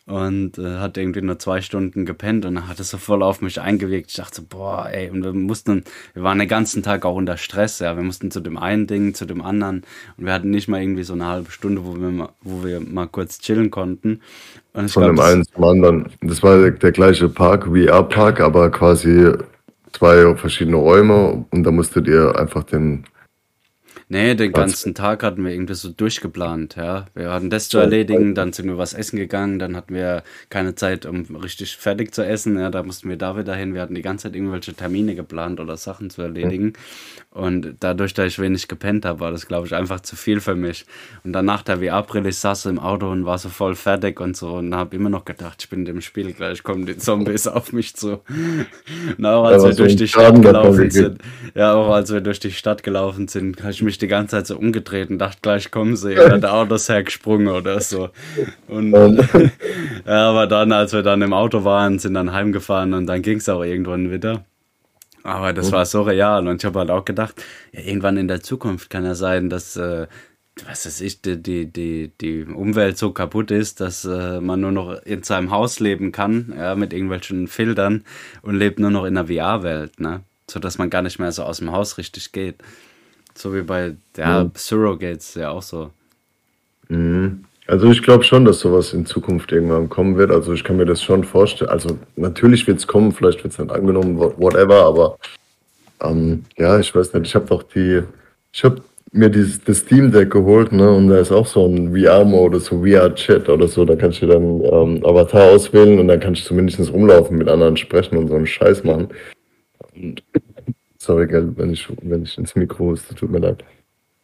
und 0.07 0.57
äh, 0.57 0.79
hat 0.79 0.97
irgendwie 0.97 1.21
nur 1.21 1.39
zwei 1.39 1.61
Stunden 1.61 2.07
gepennt 2.07 2.47
und 2.47 2.67
hat 2.67 2.81
es 2.81 2.89
so 2.89 2.97
voll 2.97 3.23
auf 3.23 3.43
mich 3.43 3.61
eingewirkt. 3.61 4.09
Ich 4.09 4.17
dachte 4.17 4.37
so, 4.37 4.43
boah, 4.49 4.89
ey, 4.91 5.11
und 5.11 5.23
wir 5.23 5.35
mussten, 5.35 5.85
wir 6.15 6.23
waren 6.23 6.39
den 6.39 6.49
ganzen 6.49 6.83
Tag 6.83 7.05
auch 7.05 7.15
unter 7.15 7.37
Stress, 7.37 7.81
ja. 7.81 7.95
Wir 7.95 8.03
mussten 8.03 8.31
zu 8.31 8.41
dem 8.41 8.57
einen 8.57 8.87
Ding, 8.87 9.13
zu 9.13 9.27
dem 9.27 9.43
anderen 9.43 9.83
und 10.17 10.25
wir 10.25 10.33
hatten 10.33 10.49
nicht 10.49 10.67
mal 10.67 10.81
irgendwie 10.81 11.03
so 11.03 11.13
eine 11.13 11.27
halbe 11.27 11.51
Stunde, 11.51 11.85
wo 11.85 11.95
wir 12.01 12.09
mal, 12.09 12.31
wo 12.41 12.65
wir 12.65 12.81
mal 12.81 13.07
kurz 13.07 13.39
chillen 13.41 13.71
konnten. 13.71 14.23
Und 14.73 14.91
Von 14.91 15.03
glaub, 15.03 15.17
dem 15.17 15.21
einen 15.21 15.45
zum 15.45 15.65
anderen. 15.65 16.07
Das 16.23 16.43
war 16.43 16.71
der 16.71 16.93
gleiche 16.93 17.29
Park, 17.29 17.67
VR-Park, 17.67 18.41
aber 18.41 18.71
quasi 18.71 19.31
zwei 19.93 20.35
verschiedene 20.37 20.77
Räume 20.77 21.45
und 21.51 21.65
da 21.65 21.71
musstet 21.71 22.07
ihr 22.07 22.39
einfach 22.39 22.65
den 22.65 23.05
Nee, 24.11 24.35
den 24.35 24.53
ganzen 24.53 24.95
Tag 24.95 25.23
hatten 25.23 25.45
wir 25.45 25.53
irgendwie 25.53 25.75
so 25.75 25.91
durchgeplant, 25.91 26.77
ja. 26.77 27.05
Wir 27.15 27.31
hatten 27.31 27.51
das 27.51 27.69
zu 27.69 27.77
erledigen, 27.77 28.35
dann 28.35 28.55
sind 28.55 28.67
wir 28.67 28.79
was 28.79 28.95
essen 28.95 29.19
gegangen, 29.19 29.59
dann 29.59 29.77
hatten 29.77 29.95
wir 29.95 30.23
keine 30.49 30.75
Zeit, 30.75 31.05
um 31.05 31.27
richtig 31.37 31.77
fertig 31.77 32.15
zu 32.15 32.25
essen, 32.25 32.59
ja, 32.59 32.71
da 32.71 32.83
mussten 32.83 33.11
wir 33.11 33.19
da 33.19 33.37
wieder 33.37 33.55
hin. 33.55 33.75
Wir 33.75 33.83
hatten 33.83 33.95
die 33.95 34.01
ganze 34.01 34.25
Zeit 34.25 34.37
irgendwelche 34.37 34.73
Termine 34.73 35.15
geplant 35.15 35.61
oder 35.61 35.77
Sachen 35.77 36.09
zu 36.09 36.23
erledigen. 36.23 36.73
Und 37.31 37.77
dadurch, 37.81 38.15
dass 38.15 38.27
ich 38.27 38.39
wenig 38.39 38.67
gepennt 38.67 39.05
habe, 39.05 39.21
war 39.21 39.31
das, 39.31 39.47
glaube 39.47 39.67
ich, 39.67 39.75
einfach 39.75 40.01
zu 40.01 40.17
viel 40.17 40.41
für 40.41 40.55
mich. 40.55 40.87
Und 41.23 41.35
dann 41.35 41.45
nach 41.45 41.63
der 41.63 41.79
VR-Brille, 41.79 42.31
ich 42.31 42.39
saß 42.39 42.67
im 42.67 42.79
Auto 42.79 43.11
und 43.11 43.27
war 43.27 43.37
so 43.37 43.51
voll 43.51 43.75
fertig 43.75 44.19
und 44.21 44.37
so 44.37 44.55
und 44.55 44.75
habe 44.75 44.97
immer 44.97 45.11
noch 45.11 45.27
gedacht, 45.27 45.59
ich 45.61 45.69
bin 45.69 45.81
in 45.81 45.85
dem 45.85 46.01
Spiel, 46.01 46.33
gleich 46.33 46.63
kommen 46.63 46.87
die 46.87 46.97
Zombies 46.97 47.47
auf 47.47 47.75
mich 47.75 47.95
zu. 47.95 48.23
Und 49.19 49.27
auch 49.27 49.45
als 49.45 49.63
ja, 49.63 49.69
wir 49.69 49.77
durch 49.77 49.97
die 49.97 50.09
Stadt 50.09 50.41
gelaufen 50.41 50.91
sind, 50.91 51.19
ja, 51.55 51.75
auch 51.75 51.91
als 51.91 52.11
wir 52.11 52.23
durch 52.23 52.41
die 52.41 52.53
Stadt 52.53 52.83
gelaufen 52.83 53.29
sind, 53.29 53.61
habe 53.61 53.73
ich 53.73 53.83
mich 53.83 53.98
die 53.99 54.09
ganze 54.09 54.37
Zeit 54.37 54.47
so 54.47 54.57
umgedreht 54.57 55.11
und 55.11 55.19
dachte, 55.19 55.39
gleich 55.43 55.71
kommen 55.71 55.97
sie 55.97 56.19
oder 56.19 56.39
der 56.39 56.55
Auto 56.55 56.77
ist 56.77 56.89
hergesprungen 56.89 57.49
oder 57.49 57.81
so. 57.81 58.11
Und 58.67 58.93
ja, 60.07 60.31
aber 60.31 60.47
dann, 60.47 60.73
als 60.73 60.93
wir 60.93 61.03
dann 61.03 61.23
im 61.23 61.33
Auto 61.33 61.65
waren, 61.65 61.99
sind 61.99 62.15
dann 62.15 62.33
heimgefahren 62.33 62.95
und 62.95 63.07
dann 63.07 63.23
ging 63.23 63.39
es 63.39 63.49
auch 63.49 63.63
irgendwann 63.63 64.11
wieder. 64.11 64.45
Aber 65.29 65.53
das 65.53 65.73
war 65.73 65.85
so 65.85 66.03
real 66.03 66.49
und 66.49 66.57
ich 66.57 66.65
habe 66.65 66.79
halt 66.79 66.91
auch 66.91 67.05
gedacht, 67.05 67.35
ja, 67.73 67.81
irgendwann 67.81 68.17
in 68.17 68.29
der 68.29 68.43
Zukunft 68.43 68.89
kann 68.89 69.05
ja 69.05 69.15
sein, 69.15 69.51
dass, 69.51 69.77
äh, 69.77 70.07
was 70.67 70.87
weiß 70.87 71.01
ich, 71.03 71.21
die, 71.21 71.43
die, 71.43 71.67
die, 71.67 72.13
die 72.21 72.45
Umwelt 72.45 72.97
so 72.97 73.13
kaputt 73.13 73.51
ist, 73.51 73.81
dass 73.81 74.05
äh, 74.05 74.41
man 74.41 74.61
nur 74.61 74.73
noch 74.73 75.03
in 75.03 75.23
seinem 75.23 75.51
Haus 75.51 75.81
leben 75.81 76.13
kann, 76.13 76.55
ja, 76.57 76.75
mit 76.75 76.93
irgendwelchen 76.93 77.47
Filtern 77.47 78.05
und 78.43 78.57
lebt 78.57 78.79
nur 78.79 78.91
noch 78.91 79.05
in 79.05 79.15
der 79.15 79.27
VR-Welt, 79.27 80.01
ne? 80.01 80.23
So 80.51 80.61
dass 80.61 80.79
man 80.79 80.89
gar 80.89 81.03
nicht 81.03 81.19
mehr 81.19 81.31
so 81.31 81.43
aus 81.43 81.59
dem 81.59 81.73
Haus 81.73 81.99
richtig 81.99 82.33
geht. 82.33 82.57
So 83.39 83.55
wie 83.55 83.63
bei 83.63 83.95
ja, 84.17 84.43
ja. 84.43 84.51
Surrogates 84.55 85.35
ja 85.35 85.51
auch 85.51 85.63
so. 85.63 85.91
Mhm. 86.89 87.45
Also 87.69 87.91
ich 87.91 88.03
glaube 88.03 88.25
schon, 88.25 88.47
dass 88.47 88.61
sowas 88.61 88.95
in 88.95 89.05
Zukunft 89.05 89.53
irgendwann 89.53 89.91
kommen 89.91 90.17
wird. 90.17 90.31
Also 90.31 90.55
ich 90.55 90.65
kann 90.65 90.79
mir 90.79 90.87
das 90.87 91.03
schon 91.03 91.23
vorstellen. 91.23 91.71
Also 91.71 91.99
natürlich 92.17 92.67
wird 92.67 92.79
es 92.79 92.87
kommen, 92.87 93.13
vielleicht 93.13 93.45
wird 93.45 93.53
es 93.53 93.59
nicht 93.59 93.71
angenommen, 93.71 94.19
whatever, 94.19 94.87
aber 94.87 95.19
ähm, 96.03 96.45
ja, 96.57 96.79
ich 96.79 96.95
weiß 96.95 97.13
nicht. 97.13 97.27
Ich 97.27 97.35
habe 97.35 97.47
doch 97.47 97.63
die, 97.63 98.03
ich 98.53 98.65
habe 98.65 98.81
mir 99.13 99.29
dieses, 99.29 99.63
das 99.65 99.79
Steam 99.79 100.11
Deck 100.11 100.31
geholt, 100.31 100.73
ne, 100.73 100.91
und 100.91 101.09
da 101.09 101.19
ist 101.19 101.31
auch 101.33 101.47
so 101.47 101.67
ein 101.67 101.95
VR-Mode, 101.95 102.61
so 102.61 102.83
VR-Chat 102.83 103.49
oder 103.49 103.69
so. 103.69 103.85
Da 103.85 103.97
kannst 103.97 104.23
du 104.23 104.27
dann 104.27 104.63
ähm, 104.65 105.05
Avatar 105.05 105.51
auswählen 105.53 105.99
und 105.99 106.09
dann 106.09 106.21
kannst 106.21 106.43
du 106.43 106.49
zumindest 106.49 106.93
rumlaufen, 106.93 107.37
mit 107.37 107.49
anderen 107.49 107.77
sprechen 107.77 108.17
und 108.17 108.29
so 108.29 108.35
einen 108.35 108.47
Scheiß 108.47 108.85
machen. 108.85 109.09
Und, 109.95 110.23
sorry, 111.09 111.27
gell, 111.27 111.51
wenn 111.57 111.73
ich, 111.73 111.89
wenn 112.03 112.23
ich 112.23 112.37
ins 112.37 112.55
Mikro 112.55 112.93
ist, 112.93 113.17
tut 113.17 113.31
mir 113.31 113.39
leid. 113.39 113.65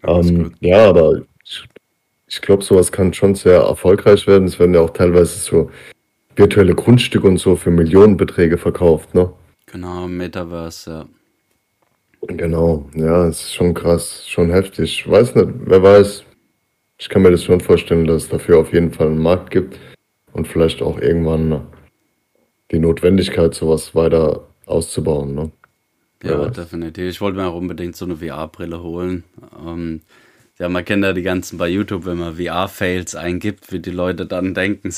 Ähm, 0.06 0.52
ja, 0.60 0.90
aber 0.90 1.22
ich, 1.42 1.64
ich 2.26 2.42
glaube, 2.42 2.62
sowas 2.62 2.92
kann 2.92 3.14
schon 3.14 3.34
sehr 3.34 3.60
erfolgreich 3.60 4.26
werden. 4.26 4.46
Es 4.46 4.58
werden 4.58 4.74
ja 4.74 4.80
auch 4.80 4.90
teilweise 4.90 5.38
so 5.38 5.70
virtuelle 6.36 6.74
Grundstücke 6.74 7.26
und 7.26 7.38
so 7.38 7.56
für 7.56 7.70
Millionenbeträge 7.70 8.58
verkauft, 8.58 9.14
ne? 9.14 9.32
Genau, 9.66 10.06
Metaverse, 10.06 10.90
ja. 10.90 11.06
Genau, 12.26 12.86
ja, 12.94 13.28
es 13.28 13.40
ist 13.40 13.54
schon 13.54 13.72
krass, 13.72 14.28
schon 14.28 14.50
heftig. 14.50 15.00
Ich 15.00 15.10
weiß 15.10 15.34
nicht, 15.36 15.48
wer 15.66 15.82
weiß. 15.82 16.24
Ich 16.98 17.08
kann 17.08 17.22
mir 17.22 17.30
das 17.30 17.44
schon 17.44 17.60
vorstellen, 17.60 18.06
dass 18.06 18.24
es 18.24 18.28
dafür 18.28 18.58
auf 18.58 18.72
jeden 18.74 18.92
Fall 18.92 19.08
einen 19.08 19.22
Markt 19.22 19.50
gibt 19.50 19.78
und 20.32 20.46
vielleicht 20.46 20.82
auch 20.82 20.98
irgendwann 20.98 21.66
die 22.70 22.78
Notwendigkeit, 22.78 23.54
sowas 23.54 23.94
weiter 23.94 24.48
auszubauen, 24.66 25.34
ne? 25.34 25.50
Ja, 26.24 26.48
definitiv. 26.48 27.04
Ich 27.04 27.20
wollte 27.20 27.38
mir 27.38 27.46
auch 27.46 27.54
unbedingt 27.54 27.96
so 27.96 28.04
eine 28.04 28.16
VR-Brille 28.16 28.82
holen. 28.82 29.24
Ähm, 29.64 30.00
ja, 30.58 30.68
man 30.68 30.84
kennt 30.84 31.02
ja 31.02 31.12
die 31.12 31.22
ganzen 31.22 31.58
bei 31.58 31.68
YouTube, 31.68 32.06
wenn 32.06 32.18
man 32.18 32.36
VR-Fails 32.36 33.16
eingibt, 33.16 33.72
wie 33.72 33.80
die 33.80 33.90
Leute 33.90 34.24
dann 34.24 34.54
denken, 34.54 34.90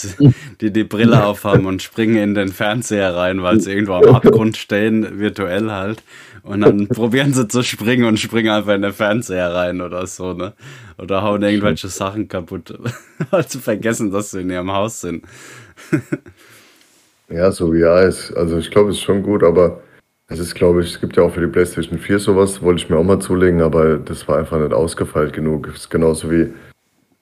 die 0.60 0.70
die 0.70 0.84
Brille 0.84 1.24
aufhaben 1.24 1.64
und 1.64 1.82
springen 1.82 2.16
in 2.16 2.34
den 2.34 2.50
Fernseher 2.50 3.16
rein, 3.16 3.42
weil 3.42 3.60
sie 3.60 3.72
irgendwo 3.72 3.94
am 3.94 4.04
Abgrund 4.14 4.56
stehen, 4.58 5.18
virtuell 5.18 5.70
halt. 5.70 6.02
Und 6.42 6.60
dann 6.60 6.88
probieren 6.88 7.32
sie 7.32 7.48
zu 7.48 7.62
springen 7.62 8.04
und 8.04 8.20
springen 8.20 8.50
einfach 8.50 8.74
in 8.74 8.82
den 8.82 8.92
Fernseher 8.92 9.52
rein 9.54 9.80
oder 9.80 10.06
so, 10.06 10.34
ne? 10.34 10.52
Oder 10.98 11.22
hauen 11.22 11.42
irgendwelche 11.42 11.88
Sachen 11.88 12.28
kaputt, 12.28 12.78
weil 13.30 13.48
sie 13.48 13.58
vergessen, 13.58 14.10
dass 14.10 14.30
sie 14.30 14.42
in 14.42 14.50
ihrem 14.50 14.70
Haus 14.70 15.00
sind. 15.00 15.24
ja, 17.28 17.50
so 17.50 17.72
VR 17.72 18.02
ist, 18.02 18.30
also 18.32 18.58
ich 18.58 18.70
glaube, 18.70 18.90
es 18.90 18.96
ist 18.96 19.02
schon 19.02 19.22
gut, 19.22 19.42
aber 19.42 19.80
es 20.28 20.40
ist, 20.40 20.54
glaube 20.54 20.82
ich, 20.82 20.92
es 20.94 21.00
gibt 21.00 21.16
ja 21.16 21.22
auch 21.22 21.32
für 21.32 21.40
die 21.40 21.46
PlayStation 21.46 21.98
4 21.98 22.18
sowas, 22.18 22.60
wollte 22.60 22.82
ich 22.82 22.90
mir 22.90 22.96
auch 22.96 23.04
mal 23.04 23.20
zulegen, 23.20 23.62
aber 23.62 23.96
das 23.96 24.26
war 24.26 24.38
einfach 24.38 24.58
nicht 24.58 24.72
ausgefeilt 24.72 25.32
genug. 25.32 25.68
Es 25.68 25.82
ist 25.82 25.90
genauso 25.90 26.30
wie, 26.30 26.52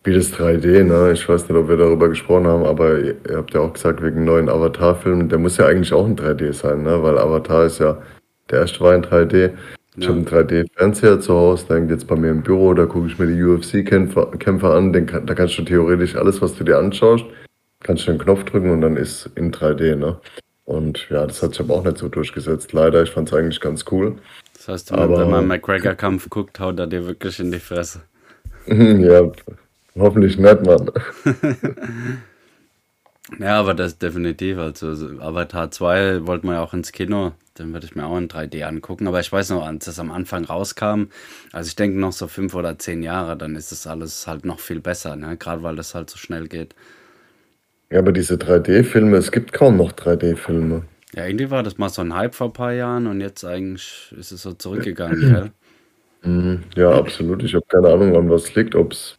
wie 0.05 0.15
das 0.15 0.33
3D, 0.33 0.85
ne? 0.85 1.13
Ich 1.13 1.29
weiß 1.29 1.49
nicht, 1.49 1.59
ob 1.59 1.69
wir 1.69 1.77
darüber 1.77 2.09
gesprochen 2.09 2.47
haben, 2.47 2.65
aber 2.65 2.99
ihr, 2.99 3.17
habt 3.35 3.53
ja 3.53 3.61
auch 3.61 3.75
gesagt, 3.75 4.03
wegen 4.03 4.25
neuen 4.25 4.49
Avatar-Film, 4.49 5.29
der 5.29 5.39
muss 5.39 5.59
ja 5.59 5.67
eigentlich 5.67 5.93
auch 5.93 6.07
ein 6.07 6.17
3D 6.17 6.53
sein, 6.55 6.83
ne? 6.83 7.03
Weil 7.03 7.19
Avatar 7.19 7.67
ist 7.67 7.79
ja, 7.79 8.01
der 8.51 8.61
erste 8.61 8.81
war 8.81 8.95
in 8.95 9.03
3D. 9.03 9.51
Ich 9.97 10.05
ja. 10.05 10.09
habe 10.09 10.19
einen 10.19 10.27
3D-Fernseher 10.27 11.21
zu 11.21 11.35
Hause, 11.35 11.75
hängt 11.75 11.91
jetzt 11.91 12.07
bei 12.07 12.17
mir 12.17 12.31
im 12.31 12.43
Büro, 12.43 12.73
da 12.73 12.87
gucke 12.87 13.07
ich 13.07 13.19
mir 13.19 13.27
die 13.27 13.43
UFC-Kämpfer 13.43 14.75
an, 14.75 14.93
den, 14.95 15.07
da 15.07 15.35
kannst 15.35 15.59
du 15.59 15.63
theoretisch 15.63 16.17
alles, 16.17 16.41
was 16.41 16.57
du 16.57 16.65
dir 16.65 16.79
anschaust, 16.79 17.25
kannst 17.83 18.07
du 18.07 18.11
einen 18.11 18.19
Knopf 18.19 18.45
drücken 18.45 18.71
und 18.71 18.81
dann 18.81 18.97
ist 18.97 19.31
in 19.37 19.53
3D, 19.53 19.95
ne? 19.95 20.19
Und 20.65 21.09
ja, 21.11 21.27
das 21.27 21.43
hat 21.43 21.51
sich 21.51 21.61
aber 21.61 21.75
auch 21.75 21.85
nicht 21.85 21.99
so 21.99 22.09
durchgesetzt. 22.09 22.73
Leider, 22.73 23.03
ich 23.03 23.11
fand 23.11 23.29
es 23.29 23.35
eigentlich 23.35 23.61
ganz 23.61 23.85
cool. 23.91 24.17
Das 24.55 24.69
heißt, 24.69 24.93
aber, 24.93 25.21
wenn 25.21 25.31
man 25.31 25.47
McGregor-Kampf 25.47 26.31
guckt, 26.31 26.59
haut 26.59 26.79
er 26.79 26.87
dir 26.87 27.07
wirklich 27.07 27.39
in 27.39 27.53
die 27.53 27.59
Fresse. 27.59 28.01
ja, 28.67 29.31
hoffentlich 29.97 30.39
nicht, 30.39 30.63
Mann. 30.63 30.91
Ja, 33.39 33.59
aber 33.59 33.75
das 33.75 33.99
definitiv. 33.99 34.59
Also 34.59 34.89
Avatar 35.21 35.71
2 35.71 36.27
wollten 36.27 36.47
wir 36.47 36.55
ja 36.55 36.63
auch 36.63 36.75
ins 36.75 36.93
Kino. 36.93 37.33
Den 37.59 37.73
würde 37.73 37.87
ich 37.87 37.95
mir 37.95 38.07
auch 38.07 38.19
in 38.19 38.29
3D 38.29 38.63
angucken. 38.65 39.07
Aber 39.09 39.21
ich 39.21 39.33
weiß 39.33 39.51
noch, 39.51 39.65
als 39.65 39.87
das 39.87 39.99
am 39.99 40.11
Anfang 40.11 40.45
rauskam, 40.45 41.05
also 41.53 41.69
ich 41.69 41.77
denke 41.77 41.99
noch 41.99 42.13
so 42.13 42.29
fünf 42.29 42.55
oder 42.55 42.79
zehn 42.79 43.03
Jahre, 43.03 43.37
dann 43.37 43.57
ist 43.57 43.73
das 43.73 43.87
alles 43.87 44.27
halt 44.27 44.45
noch 44.45 44.61
viel 44.61 44.81
besser, 44.81 45.17
ne? 45.17 45.37
Gerade 45.37 45.63
weil 45.63 45.77
das 45.77 45.95
halt 45.95 46.11
so 46.11 46.19
schnell 46.19 46.49
geht. 46.49 46.75
Ja, 47.95 48.01
aber 48.01 48.11
diese 48.11 48.35
3D-Filme, 48.35 49.17
es 49.19 49.31
gibt 49.31 49.53
kaum 49.53 49.77
noch 49.77 49.93
3D-Filme. 49.93 50.83
Ja, 51.15 51.27
irgendwie 51.27 51.49
war 51.53 51.63
das 51.63 51.79
mal 51.79 51.89
so 51.89 52.03
ein 52.03 52.13
Hype 52.13 52.35
vor 52.35 52.49
ein 52.49 52.53
paar 52.53 52.73
Jahren 52.73 53.07
und 53.07 53.21
jetzt 53.21 53.45
eigentlich 53.45 54.13
ist 54.19 54.33
es 54.33 54.43
so 54.43 54.53
zurückgegangen, 54.53 55.21
gell? 55.21 55.53
Mhm. 56.23 56.65
Ja, 56.75 56.91
absolut. 56.91 57.45
Ich 57.45 57.55
habe 57.55 57.65
keine 57.69 57.91
Ahnung, 57.91 58.17
an 58.17 58.29
was 58.29 58.53
liegt, 58.57 58.75
ob 58.75 58.95
es 58.95 59.17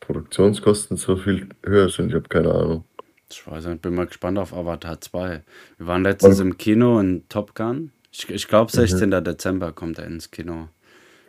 Produktionskosten 0.00 0.98
so 0.98 1.16
viel 1.16 1.48
höher 1.64 1.88
sind. 1.88 2.08
Ich 2.08 2.16
habe 2.16 2.28
keine 2.28 2.52
Ahnung. 2.52 2.84
Ich 3.30 3.46
weiß 3.46 3.64
nicht, 3.64 3.80
bin 3.80 3.94
mal 3.94 4.06
gespannt 4.06 4.36
auf 4.38 4.52
Avatar 4.52 5.00
2. 5.00 5.42
Wir 5.78 5.86
waren 5.86 6.02
letztens 6.02 6.38
im 6.40 6.58
Kino 6.58 7.00
in 7.00 7.26
Top 7.30 7.54
Gun. 7.54 7.92
Ich, 8.12 8.28
ich 8.28 8.46
glaube, 8.46 8.70
16. 8.70 9.08
Mhm. 9.08 9.24
Dezember 9.24 9.72
kommt 9.72 9.98
er 9.98 10.04
ins 10.04 10.30
Kino. 10.30 10.68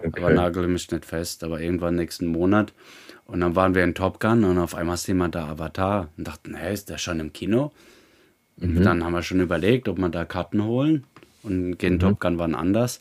Okay. 0.03 0.21
Aber 0.21 0.33
nagel 0.33 0.67
mich 0.67 0.91
nicht 0.91 1.05
fest, 1.05 1.45
aber 1.45 1.61
irgendwann 1.61 1.95
nächsten 1.95 2.27
Monat. 2.27 2.73
Und 3.31 3.41
dann 3.41 3.55
waren 3.55 3.75
wir 3.75 3.83
in 3.83 3.93
Top 3.93 4.19
Gun 4.19 4.43
und 4.43 4.57
auf 4.57 4.75
einmal 4.75 4.95
ist 4.95 5.07
jemand 5.07 5.35
da 5.35 5.47
Avatar 5.47 6.09
und 6.17 6.27
dachten, 6.27 6.55
hä, 6.55 6.73
ist 6.73 6.89
der 6.89 6.97
schon 6.97 7.19
im 7.19 7.31
Kino? 7.31 7.71
Und 8.59 8.75
mhm. 8.75 8.83
dann 8.83 9.03
haben 9.03 9.13
wir 9.13 9.23
schon 9.23 9.39
überlegt, 9.39 9.87
ob 9.87 9.97
wir 9.97 10.09
da 10.09 10.25
Karten 10.25 10.63
holen 10.63 11.03
und 11.43 11.77
gehen 11.77 11.93
mhm. 11.93 11.99
Top 11.99 12.19
Gun 12.19 12.39
wann 12.39 12.55
anders. 12.55 12.99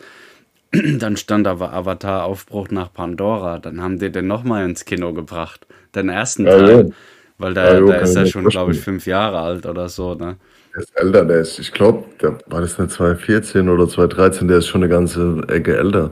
dann 0.99 1.17
stand 1.17 1.47
aber 1.47 1.73
Avatar 1.73 2.25
Aufbruch 2.25 2.69
nach 2.71 2.93
Pandora. 2.93 3.59
Dann 3.59 3.81
haben 3.81 3.99
die 3.99 4.11
den 4.11 4.27
nochmal 4.27 4.65
ins 4.69 4.85
Kino 4.85 5.13
gebracht. 5.13 5.67
Den 5.95 6.09
ersten 6.09 6.45
ja, 6.45 6.59
Teil. 6.59 6.89
Ja. 6.89 6.95
Weil 7.39 7.55
der, 7.55 7.75
ja, 7.75 7.87
der 7.87 8.01
ist 8.03 8.17
ja 8.17 8.27
schon, 8.27 8.45
glaube 8.47 8.73
ich, 8.73 8.81
fünf 8.81 9.07
Jahre 9.07 9.39
alt 9.39 9.65
oder 9.65 9.89
so, 9.89 10.15
ne? 10.15 10.37
Der 10.75 10.83
ist 10.83 10.97
älter, 10.97 11.25
der 11.25 11.41
ist, 11.41 11.59
ich 11.59 11.73
glaube, 11.73 12.05
war 12.47 12.61
das 12.61 12.79
eine 12.79 12.89
2014 12.89 13.69
oder 13.69 13.89
2013, 13.89 14.49
der 14.49 14.59
ist 14.59 14.67
schon 14.67 14.83
eine 14.83 14.91
ganze 14.91 15.43
Ecke 15.49 15.77
älter. 15.77 16.11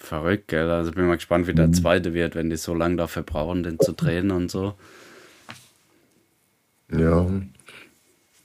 Verrückt, 0.00 0.48
gell? 0.48 0.70
Also 0.70 0.92
bin 0.92 1.06
mal 1.06 1.16
gespannt, 1.16 1.46
wie 1.46 1.54
der 1.54 1.68
mhm. 1.68 1.74
zweite 1.74 2.14
wird, 2.14 2.34
wenn 2.34 2.50
die 2.50 2.56
so 2.56 2.74
lange 2.74 2.96
dafür 2.96 3.22
brauchen, 3.22 3.62
den 3.62 3.78
zu 3.78 3.92
drehen 3.92 4.30
und 4.30 4.50
so. 4.50 4.74
Ja. 6.90 7.26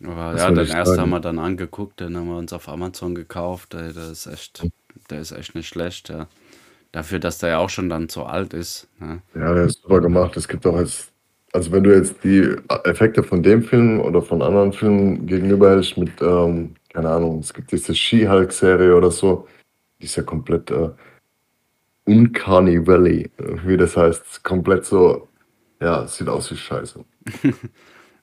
Aber 0.03 0.33
Was 0.33 0.41
ja, 0.41 0.51
den 0.51 0.67
ersten 0.67 0.99
haben 0.99 1.11
wir 1.11 1.19
dann 1.19 1.39
angeguckt, 1.39 1.99
den 1.99 2.17
haben 2.17 2.27
wir 2.27 2.37
uns 2.37 2.51
auf 2.51 2.67
Amazon 2.67 3.15
gekauft. 3.15 3.73
Ey, 3.73 3.93
der 3.93 4.11
ist 4.11 4.25
echt, 4.25 4.67
der 5.09 5.21
ist 5.21 5.31
echt 5.31 5.55
nicht 5.55 5.67
schlecht, 5.67 6.09
ja. 6.09 6.27
Dafür, 6.91 7.19
dass 7.19 7.37
der 7.39 7.49
ja 7.49 7.57
auch 7.59 7.69
schon 7.69 7.89
dann 7.89 8.09
so 8.09 8.23
alt 8.23 8.53
ist. 8.53 8.87
Ne? 8.99 9.21
Ja, 9.33 9.53
der 9.53 9.65
ist 9.65 9.81
super 9.81 10.01
gemacht. 10.01 10.35
Es 10.37 10.47
gibt 10.47 10.65
auch 10.67 10.77
jetzt 10.77 11.13
also 11.53 11.71
wenn 11.71 11.83
du 11.83 11.95
jetzt 11.95 12.23
die 12.23 12.55
Effekte 12.83 13.23
von 13.23 13.43
dem 13.43 13.63
Film 13.63 14.01
oder 14.01 14.21
von 14.21 14.41
anderen 14.41 14.73
Filmen 14.73 15.27
gegenüberhältst 15.27 15.97
mit, 15.97 16.21
ähm, 16.21 16.75
keine 16.91 17.09
Ahnung, 17.09 17.39
es 17.39 17.53
gibt 17.53 17.71
diese 17.71 17.93
She-Hulk-Serie 17.93 18.95
oder 18.95 19.11
so, 19.11 19.47
die 20.01 20.05
ist 20.05 20.15
ja 20.15 20.23
komplett 20.23 20.71
äh, 20.71 20.89
Uncanny 22.05 22.85
Valley, 22.85 23.31
wie 23.65 23.77
das 23.77 23.95
heißt. 23.95 24.43
Komplett 24.43 24.85
so, 24.85 25.27
ja, 25.81 26.05
sieht 26.07 26.27
aus 26.27 26.51
wie 26.51 26.57
Scheiße. 26.57 27.03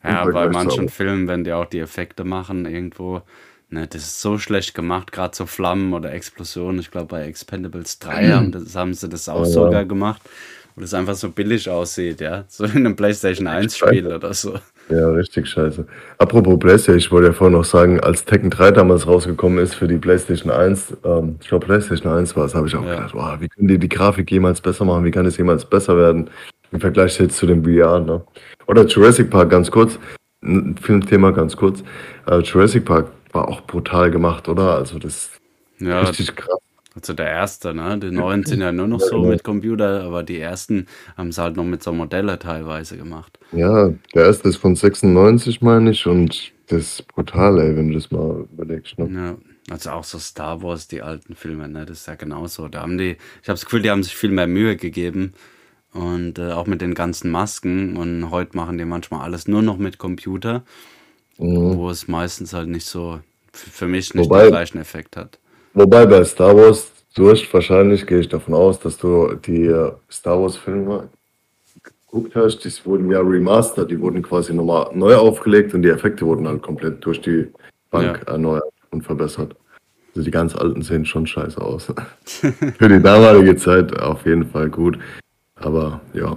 ja, 0.04 0.24
bei 0.26 0.48
manchen 0.48 0.88
Filmen, 0.88 1.28
wenn 1.28 1.44
die 1.44 1.52
auch 1.52 1.66
die 1.66 1.80
Effekte 1.80 2.24
machen 2.24 2.66
irgendwo, 2.66 3.22
ne, 3.70 3.86
das 3.86 4.02
ist 4.02 4.20
so 4.20 4.38
schlecht 4.38 4.74
gemacht, 4.74 5.12
gerade 5.12 5.34
so 5.34 5.46
Flammen 5.46 5.94
oder 5.94 6.12
Explosionen. 6.12 6.80
Ich 6.80 6.90
glaube, 6.90 7.06
bei 7.06 7.26
Expendables 7.26 7.98
3 8.00 8.28
haben, 8.32 8.52
das, 8.52 8.76
haben 8.76 8.94
sie 8.94 9.08
das 9.08 9.28
auch 9.28 9.44
ja, 9.44 9.50
sogar 9.50 9.84
gemacht 9.84 10.22
wo 10.74 10.80
das 10.80 10.94
einfach 10.94 11.14
so 11.14 11.30
billig 11.30 11.68
aussieht, 11.68 12.20
ja. 12.20 12.44
So 12.48 12.64
in 12.64 12.78
einem 12.78 12.96
PlayStation 12.96 13.46
1 13.46 13.76
Spiel 13.76 14.06
oder 14.06 14.32
so. 14.34 14.54
Ja, 14.88 15.08
richtig 15.10 15.48
scheiße. 15.48 15.86
Apropos 16.18 16.58
PlayStation, 16.58 16.98
ich 16.98 17.10
wollte 17.12 17.28
ja 17.28 17.32
vorhin 17.32 17.56
noch 17.56 17.64
sagen, 17.64 18.00
als 18.00 18.24
Tekken 18.24 18.50
3 18.50 18.72
damals 18.72 19.06
rausgekommen 19.06 19.58
ist 19.58 19.74
für 19.74 19.86
die 19.86 19.98
PlayStation 19.98 20.50
1, 20.50 20.96
ähm, 21.04 21.36
ich 21.40 21.48
glaube 21.48 21.66
PlayStation 21.66 22.12
1 22.12 22.36
war 22.36 22.46
es, 22.46 22.54
habe 22.54 22.66
ich 22.66 22.74
auch 22.74 22.84
ja. 22.84 22.96
gedacht, 22.96 23.14
wow, 23.14 23.40
wie 23.40 23.48
können 23.48 23.68
die 23.68 23.78
die 23.78 23.88
Grafik 23.88 24.30
jemals 24.30 24.60
besser 24.60 24.84
machen, 24.84 25.04
wie 25.04 25.10
kann 25.12 25.26
es 25.26 25.36
jemals 25.36 25.64
besser 25.64 25.96
werden 25.96 26.28
im 26.72 26.80
Vergleich 26.80 27.18
jetzt 27.18 27.36
zu 27.36 27.46
dem 27.46 27.64
VR, 27.64 28.00
ne? 28.00 28.22
Oder 28.66 28.86
Jurassic 28.86 29.30
Park 29.30 29.50
ganz 29.50 29.70
kurz, 29.70 29.98
ein 30.42 30.76
Filmthema 30.76 31.30
ganz 31.30 31.56
kurz. 31.56 31.82
Uh, 32.28 32.38
Jurassic 32.38 32.84
Park 32.84 33.10
war 33.32 33.48
auch 33.48 33.60
brutal 33.62 34.10
gemacht, 34.10 34.48
oder? 34.48 34.74
Also 34.76 34.98
das 34.98 35.30
ja, 35.78 36.00
richtig 36.00 36.34
krass. 36.36 36.58
Also 37.00 37.14
der 37.14 37.28
erste, 37.28 37.74
ne? 37.74 37.98
Die 37.98 38.10
neuen 38.10 38.44
sind 38.44 38.60
ja 38.60 38.72
nur 38.72 38.86
noch 38.86 39.00
so 39.00 39.22
mit 39.22 39.42
Computer, 39.42 40.02
aber 40.02 40.22
die 40.22 40.38
ersten 40.38 40.86
haben 41.16 41.28
es 41.28 41.38
halt 41.38 41.56
noch 41.56 41.64
mit 41.64 41.82
so 41.82 41.92
Modelle 41.92 42.38
teilweise 42.38 42.96
gemacht. 42.96 43.38
Ja, 43.52 43.88
der 44.14 44.26
erste 44.26 44.48
ist 44.50 44.56
von 44.56 44.76
96, 44.76 45.62
meine 45.62 45.92
ich, 45.92 46.06
und 46.06 46.52
das 46.68 47.00
ist 47.00 47.08
brutal, 47.08 47.58
ey, 47.58 47.74
wenn 47.76 47.88
du 47.88 47.94
das 47.94 48.10
mal 48.10 48.46
überlegst. 48.52 48.98
Ne? 48.98 49.08
Ja, 49.12 49.72
also 49.72 49.90
auch 49.90 50.04
so 50.04 50.18
Star 50.18 50.62
Wars, 50.62 50.88
die 50.88 51.00
alten 51.00 51.34
Filme, 51.34 51.68
ne? 51.68 51.86
Das 51.86 52.00
ist 52.00 52.06
ja 52.06 52.16
genauso. 52.16 52.68
Da 52.68 52.82
haben 52.82 52.98
die, 52.98 53.16
ich 53.42 53.48
habe 53.48 53.54
das 53.54 53.64
Gefühl, 53.64 53.82
die 53.82 53.90
haben 53.90 54.02
sich 54.02 54.14
viel 54.14 54.30
mehr 54.30 54.46
Mühe 54.46 54.76
gegeben. 54.76 55.32
Und 55.92 56.38
äh, 56.38 56.52
auch 56.52 56.66
mit 56.66 56.80
den 56.80 56.94
ganzen 56.94 57.30
Masken. 57.30 57.96
Und 57.96 58.30
heute 58.30 58.56
machen 58.56 58.78
die 58.78 58.84
manchmal 58.84 59.22
alles 59.22 59.48
nur 59.48 59.62
noch 59.62 59.78
mit 59.78 59.98
Computer, 59.98 60.62
mhm. 61.38 61.76
wo 61.76 61.90
es 61.90 62.06
meistens 62.06 62.52
halt 62.52 62.68
nicht 62.68 62.86
so, 62.86 63.20
für 63.52 63.88
mich 63.88 64.14
nicht 64.14 64.26
Wobei, 64.26 64.42
den 64.42 64.50
gleichen 64.50 64.78
Effekt 64.78 65.16
hat. 65.16 65.40
Wobei 65.72 66.06
bei 66.06 66.24
Star 66.24 66.56
Wars, 66.56 66.90
du 67.14 67.30
hast 67.30 67.52
wahrscheinlich, 67.52 68.06
gehe 68.06 68.20
ich 68.20 68.28
davon 68.28 68.54
aus, 68.54 68.80
dass 68.80 68.98
du 68.98 69.34
die 69.34 69.66
äh, 69.66 69.92
Star 70.10 70.40
Wars 70.40 70.56
Filme 70.56 71.08
geguckt 71.82 72.34
hast, 72.34 72.58
die 72.64 72.84
wurden 72.84 73.10
ja 73.10 73.20
remastered, 73.20 73.90
die 73.90 74.00
wurden 74.00 74.22
quasi 74.22 74.52
nochmal 74.52 74.90
neu 74.94 75.14
aufgelegt 75.14 75.74
und 75.74 75.82
die 75.82 75.90
Effekte 75.90 76.26
wurden 76.26 76.48
halt 76.48 76.62
komplett 76.62 77.04
durch 77.04 77.20
die 77.20 77.46
Bank 77.90 78.22
ja. 78.26 78.32
erneuert 78.32 78.64
und 78.90 79.02
verbessert. 79.02 79.54
Also 80.10 80.24
die 80.24 80.30
ganz 80.32 80.56
alten 80.56 80.82
sehen 80.82 81.04
schon 81.04 81.26
scheiße 81.26 81.60
aus. 81.60 81.86
Für 82.24 82.88
die 82.88 83.00
damalige 83.00 83.54
Zeit 83.56 83.96
auf 84.00 84.26
jeden 84.26 84.46
Fall 84.46 84.68
gut. 84.68 84.98
Aber 85.54 86.00
ja. 86.14 86.36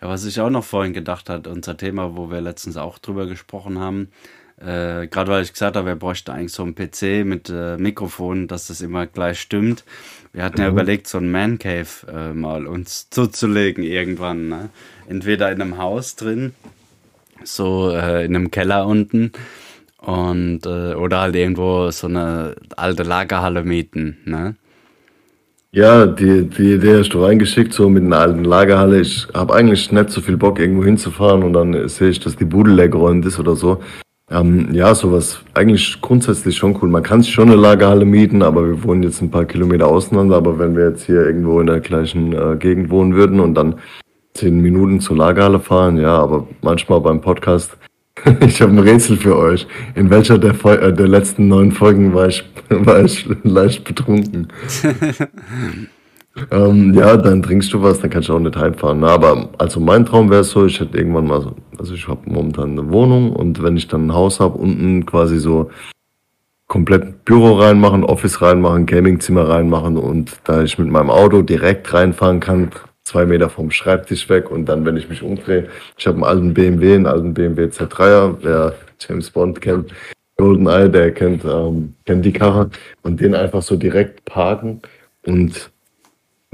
Ja, 0.00 0.08
was 0.08 0.24
ich 0.24 0.40
auch 0.40 0.50
noch 0.50 0.64
vorhin 0.64 0.92
gedacht 0.92 1.30
habe, 1.30 1.48
unser 1.50 1.76
Thema, 1.76 2.16
wo 2.16 2.30
wir 2.30 2.40
letztens 2.40 2.76
auch 2.76 2.98
drüber 2.98 3.26
gesprochen 3.26 3.78
haben, 3.78 4.08
äh, 4.60 5.06
Gerade 5.08 5.30
weil 5.30 5.42
ich 5.42 5.52
gesagt 5.52 5.76
habe, 5.76 5.88
wir 5.88 5.96
bräuchten 5.96 6.30
eigentlich 6.30 6.52
so 6.52 6.62
einen 6.62 6.74
PC 6.74 7.26
mit 7.26 7.50
äh, 7.50 7.76
Mikrofon, 7.76 8.46
dass 8.46 8.68
das 8.68 8.80
immer 8.80 9.06
gleich 9.06 9.40
stimmt. 9.40 9.84
Wir 10.32 10.44
hatten 10.44 10.58
mhm. 10.58 10.64
ja 10.64 10.68
überlegt, 10.68 11.06
so 11.06 11.18
ein 11.18 11.30
Man 11.30 11.58
Cave 11.58 11.88
äh, 12.12 12.32
mal 12.32 12.66
uns 12.66 13.10
zuzulegen 13.10 13.84
irgendwann. 13.84 14.48
Ne? 14.48 14.68
Entweder 15.08 15.50
in 15.50 15.60
einem 15.60 15.78
Haus 15.78 16.16
drin, 16.16 16.54
so 17.42 17.90
äh, 17.90 18.24
in 18.24 18.36
einem 18.36 18.50
Keller 18.50 18.86
unten, 18.86 19.32
und 19.98 20.66
äh, 20.66 20.94
oder 20.94 21.20
halt 21.20 21.34
irgendwo 21.34 21.90
so 21.90 22.06
eine 22.06 22.56
alte 22.76 23.02
Lagerhalle 23.02 23.64
mieten. 23.64 24.18
Ne? 24.24 24.54
Ja, 25.72 26.06
die, 26.06 26.48
die 26.48 26.74
Idee 26.74 26.98
hast 26.98 27.10
du 27.10 27.24
reingeschickt, 27.24 27.72
so 27.72 27.88
mit 27.88 28.04
einer 28.04 28.18
alten 28.18 28.44
Lagerhalle. 28.44 29.00
Ich 29.00 29.26
habe 29.34 29.54
eigentlich 29.54 29.90
nicht 29.90 30.10
so 30.10 30.20
viel 30.20 30.36
Bock, 30.36 30.60
irgendwo 30.60 30.84
hinzufahren 30.84 31.42
und 31.42 31.52
dann 31.54 31.88
sehe 31.88 32.10
ich, 32.10 32.20
dass 32.20 32.36
die 32.36 32.44
Bude 32.44 32.70
leer 32.70 32.88
geräumt 32.88 33.26
ist 33.26 33.38
oder 33.40 33.56
so. 33.56 33.82
Ähm, 34.30 34.68
ja, 34.72 34.94
sowas 34.94 35.40
eigentlich 35.52 36.00
grundsätzlich 36.00 36.56
schon 36.56 36.78
cool. 36.80 36.88
Man 36.88 37.02
kann 37.02 37.22
sich 37.22 37.32
schon 37.32 37.48
eine 37.50 37.60
Lagerhalle 37.60 38.06
mieten, 38.06 38.42
aber 38.42 38.66
wir 38.66 38.82
wohnen 38.82 39.02
jetzt 39.02 39.20
ein 39.20 39.30
paar 39.30 39.44
Kilometer 39.44 39.86
auseinander. 39.86 40.36
Aber 40.36 40.58
wenn 40.58 40.76
wir 40.76 40.88
jetzt 40.88 41.04
hier 41.04 41.26
irgendwo 41.26 41.60
in 41.60 41.66
der 41.66 41.80
gleichen 41.80 42.32
äh, 42.32 42.56
Gegend 42.56 42.90
wohnen 42.90 43.14
würden 43.14 43.38
und 43.40 43.54
dann 43.54 43.76
zehn 44.32 44.60
Minuten 44.60 45.00
zur 45.00 45.18
Lagerhalle 45.18 45.60
fahren, 45.60 45.98
ja, 45.98 46.16
aber 46.16 46.48
manchmal 46.62 47.00
beim 47.00 47.20
Podcast, 47.20 47.76
ich 48.40 48.62
habe 48.62 48.72
ein 48.72 48.78
Rätsel 48.78 49.18
für 49.18 49.36
euch. 49.36 49.66
In 49.94 50.08
welcher 50.08 50.38
der, 50.38 50.54
äh, 50.64 50.92
der 50.92 51.08
letzten 51.08 51.48
neun 51.48 51.70
Folgen 51.70 52.14
war 52.14 52.28
ich, 52.28 52.44
war 52.70 53.04
ich 53.04 53.28
leicht 53.42 53.84
betrunken? 53.84 54.48
Ähm, 56.50 56.94
ja, 56.94 57.16
dann 57.16 57.42
trinkst 57.42 57.72
du 57.72 57.82
was, 57.82 58.00
dann 58.00 58.10
kannst 58.10 58.28
du 58.28 58.34
auch 58.34 58.40
nicht 58.40 58.56
heimfahren. 58.56 59.00
Na, 59.00 59.08
aber 59.08 59.50
also 59.58 59.78
mein 59.78 60.04
Traum 60.04 60.30
wäre 60.30 60.42
so, 60.42 60.66
ich 60.66 60.80
hätte 60.80 60.98
irgendwann 60.98 61.26
mal 61.26 61.40
so, 61.40 61.54
also 61.78 61.94
ich 61.94 62.08
habe 62.08 62.20
momentan 62.24 62.72
eine 62.72 62.90
Wohnung 62.90 63.32
und 63.32 63.62
wenn 63.62 63.76
ich 63.76 63.86
dann 63.86 64.08
ein 64.08 64.14
Haus 64.14 64.40
habe, 64.40 64.58
unten 64.58 65.06
quasi 65.06 65.38
so 65.38 65.70
komplett 66.66 67.24
Büro 67.24 67.52
reinmachen, 67.60 68.04
Office 68.04 68.42
reinmachen, 68.42 68.86
Gamingzimmer 68.86 69.48
reinmachen 69.48 69.96
und 69.96 70.32
da 70.44 70.62
ich 70.62 70.76
mit 70.76 70.88
meinem 70.88 71.10
Auto 71.10 71.42
direkt 71.42 71.92
reinfahren 71.92 72.40
kann, 72.40 72.70
zwei 73.04 73.26
Meter 73.26 73.48
vom 73.48 73.70
Schreibtisch 73.70 74.28
weg 74.28 74.50
und 74.50 74.66
dann, 74.66 74.84
wenn 74.84 74.96
ich 74.96 75.08
mich 75.08 75.22
umdrehe, 75.22 75.68
ich 75.96 76.06
habe 76.06 76.16
einen 76.16 76.24
alten 76.24 76.54
BMW, 76.54 76.94
einen 76.94 77.06
alten 77.06 77.34
BMW 77.34 77.66
Z3er, 77.66 78.38
wer 78.40 78.74
James 78.98 79.30
Bond 79.30 79.60
kennt, 79.60 79.92
GoldenEye, 80.36 80.88
der 80.88 81.12
kennt, 81.12 81.44
ähm, 81.44 81.94
kennt 82.06 82.24
die 82.24 82.32
Karre 82.32 82.70
und 83.02 83.20
den 83.20 83.34
einfach 83.36 83.62
so 83.62 83.76
direkt 83.76 84.24
parken 84.24 84.80
und 85.26 85.70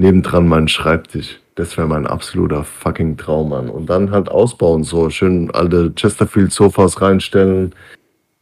nebendran 0.01 0.47
meinen 0.47 0.67
Schreibtisch. 0.67 1.39
Das 1.55 1.77
wäre 1.77 1.87
mein 1.87 2.07
absoluter 2.07 2.63
fucking 2.63 3.17
Traum, 3.17 3.49
Mann. 3.49 3.69
Und 3.69 3.89
dann 3.89 4.11
halt 4.11 4.29
ausbauen, 4.29 4.83
so 4.83 5.09
schön 5.09 5.51
alte 5.51 5.93
Chesterfield-Sofas 5.93 7.01
reinstellen, 7.01 7.73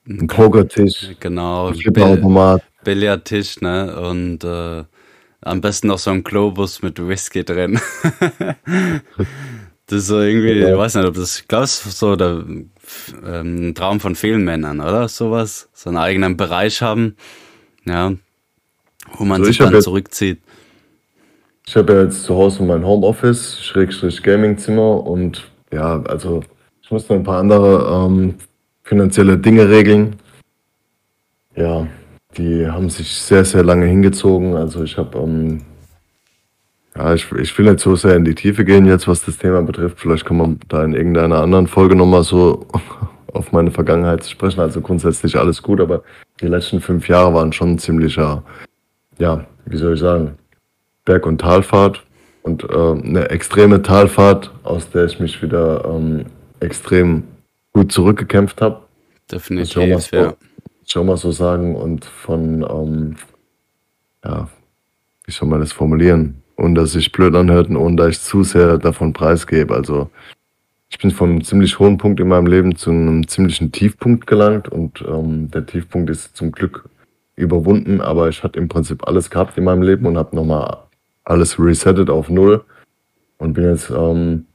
einen 0.08 0.28
Pokertisch, 0.28 1.16
genau, 1.20 1.72
Flipperautomat. 1.74 2.64
Billardtisch, 2.84 3.62
ne? 3.62 4.00
Und 4.00 4.44
äh, 4.44 4.84
am 5.42 5.62
besten 5.62 5.88
noch 5.88 6.00
so 6.00 6.12
ein 6.12 6.24
Globus 6.24 6.82
mit 6.82 7.06
Whisky 7.06 7.44
drin. 7.44 7.80
Das 9.90 10.02
ist 10.02 10.08
so 10.08 10.20
irgendwie, 10.20 10.60
ja. 10.60 10.70
ich 10.70 10.78
weiß 10.78 10.96
nicht, 10.96 11.06
ob 11.08 11.16
das, 11.16 11.40
ich 11.40 11.48
glaube, 11.48 11.66
so 11.66 12.16
der 12.16 12.44
ähm, 13.26 13.74
Traum 13.74 14.00
von 14.00 14.14
vielen 14.14 14.46
Männern, 14.46 14.82
oder? 14.82 15.08
Sowas. 15.08 15.68
So 15.74 15.90
einen 15.90 15.98
eigenen 15.98 16.38
Bereich 16.38 16.84
haben, 16.84 17.16
ja, 17.86 18.14
wo 19.14 19.26
man 19.26 19.42
also 19.42 19.46
sich 19.46 19.58
dann 19.58 19.82
zurückzieht. 19.82 20.42
Ich 21.68 21.76
habe 21.76 21.94
ja 21.94 22.04
jetzt 22.04 22.24
zu 22.24 22.36
Hause 22.36 22.64
mein 22.64 22.86
Homeoffice, 22.86 23.64
Schrägstrich 23.64 24.24
Gamingzimmer 24.24 25.06
und 25.06 25.50
ja, 25.72 26.02
also 26.04 26.42
ich 26.82 26.92
muss 26.92 27.08
noch 27.08 27.18
ein 27.18 27.24
paar 27.24 27.40
andere 27.40 28.06
ähm, 28.08 28.36
finanzielle 28.82 29.38
Dinge 29.38 29.70
regeln. 29.70 30.16
Ja, 31.56 31.86
die 32.36 32.68
haben 32.68 32.90
sich 32.90 33.12
sehr, 33.12 33.46
sehr 33.46 33.64
lange 33.64 33.86
hingezogen. 33.86 34.56
Also 34.56 34.84
ich 34.84 34.98
habe, 34.98 35.20
ähm, 35.20 35.62
ja, 36.96 37.14
ich, 37.14 37.32
ich 37.34 37.56
will 37.56 37.70
nicht 37.70 37.80
so 37.80 37.96
sehr 37.96 38.16
in 38.16 38.26
die 38.26 38.34
Tiefe 38.34 38.66
gehen 38.66 38.88
jetzt, 38.88 39.08
was 39.08 39.24
das 39.24 39.38
Thema 39.38 39.62
betrifft. 39.62 40.00
Vielleicht 40.00 40.26
kann 40.26 40.38
man 40.38 40.60
da 40.68 40.84
in 40.84 40.96
irgendeiner 40.96 41.42
anderen 41.42 41.68
Folge 41.68 41.96
nochmal 41.96 42.24
so 42.24 42.66
auf 43.34 43.52
meine 43.52 43.70
Vergangenheit 43.70 44.26
sprechen. 44.26 44.62
Also 44.62 44.82
grundsätzlich 44.82 45.38
alles 45.38 45.62
gut, 45.62 45.80
aber 45.80 46.02
die 46.42 46.48
letzten 46.48 46.82
fünf 46.82 47.08
Jahre 47.08 47.36
waren 47.36 47.54
schon 47.54 47.74
ein 47.74 47.78
ziemlicher, 47.78 48.42
ja, 49.20 49.46
wie 49.66 49.78
soll 49.78 49.94
ich 49.94 50.00
sagen, 50.00 50.39
Berg- 51.10 51.26
und 51.26 51.42
Talfahrt 51.42 52.06
und 52.44 52.64
äh, 52.64 52.76
eine 52.76 53.30
extreme 53.32 53.82
Talfahrt, 53.82 54.52
aus 54.64 54.92
der 54.92 55.06
ich 55.06 55.20
mich 55.20 55.42
wieder 55.42 55.84
ähm, 55.86 56.26
extrem 56.60 57.24
gut 57.74 57.92
zurückgekämpft 57.92 58.62
habe. 58.62 58.82
Definitiv, 59.32 60.12
ja 60.12 60.36
schon 60.90 61.06
mal 61.06 61.18
so 61.18 61.32
sagen 61.32 61.76
und 61.76 62.06
von, 62.06 62.66
ähm, 62.68 63.16
ja, 64.24 64.50
wie 65.26 65.32
soll 65.32 65.48
man 65.48 65.60
das 65.60 65.72
formulieren? 65.72 66.42
Und 66.56 66.76
dass 66.76 66.92
sich 66.92 67.12
blöd 67.12 67.36
anhört 67.36 67.70
und 67.70 67.98
dass 67.98 68.10
ich 68.10 68.22
zu 68.22 68.44
sehr 68.44 68.78
davon 68.78 69.14
preisgebe. 69.14 69.74
Also 69.74 70.10
ich 70.90 70.98
bin 70.98 71.12
von 71.12 71.30
einem 71.30 71.44
ziemlich 71.44 71.80
hohen 71.80 71.98
Punkt 71.98 72.20
in 72.20 72.28
meinem 72.28 72.48
Leben 72.48 72.76
zu 72.76 72.90
einem 72.90 73.28
ziemlichen 73.28 73.72
Tiefpunkt 73.72 74.28
gelangt 74.28 74.68
und 74.68 75.04
ähm, 75.08 75.50
der 75.52 75.66
Tiefpunkt 75.66 76.10
ist 76.10 76.36
zum 76.36 76.52
Glück 76.52 76.90
überwunden, 77.36 78.02
aber 78.02 78.28
ich 78.28 78.44
hatte 78.44 78.60
im 78.60 78.68
Prinzip 78.68 79.08
alles 79.08 79.30
gehabt 79.30 79.58
in 79.58 79.64
meinem 79.64 79.84
Leben 79.84 80.06
und 80.06 80.18
habe 80.18 80.36
nochmal 80.36 80.89
alles 81.30 81.60
resettet 81.60 82.10
auf 82.10 82.30
Null 82.30 82.64
und 83.38 83.54
bin 83.54 83.66
jetzt 83.66 83.90
ähm, 83.90 84.46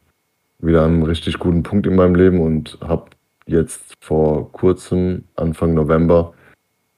wieder 0.59 0.83
an 0.83 0.95
einem 0.95 1.03
richtig 1.03 1.39
guten 1.39 1.62
Punkt 1.62 1.87
in 1.87 1.95
meinem 1.95 2.14
Leben 2.14 2.41
und 2.41 2.79
habe 2.81 3.07
jetzt 3.47 3.95
vor 4.01 4.51
kurzem, 4.53 5.25
Anfang 5.37 5.75
November, 5.75 6.35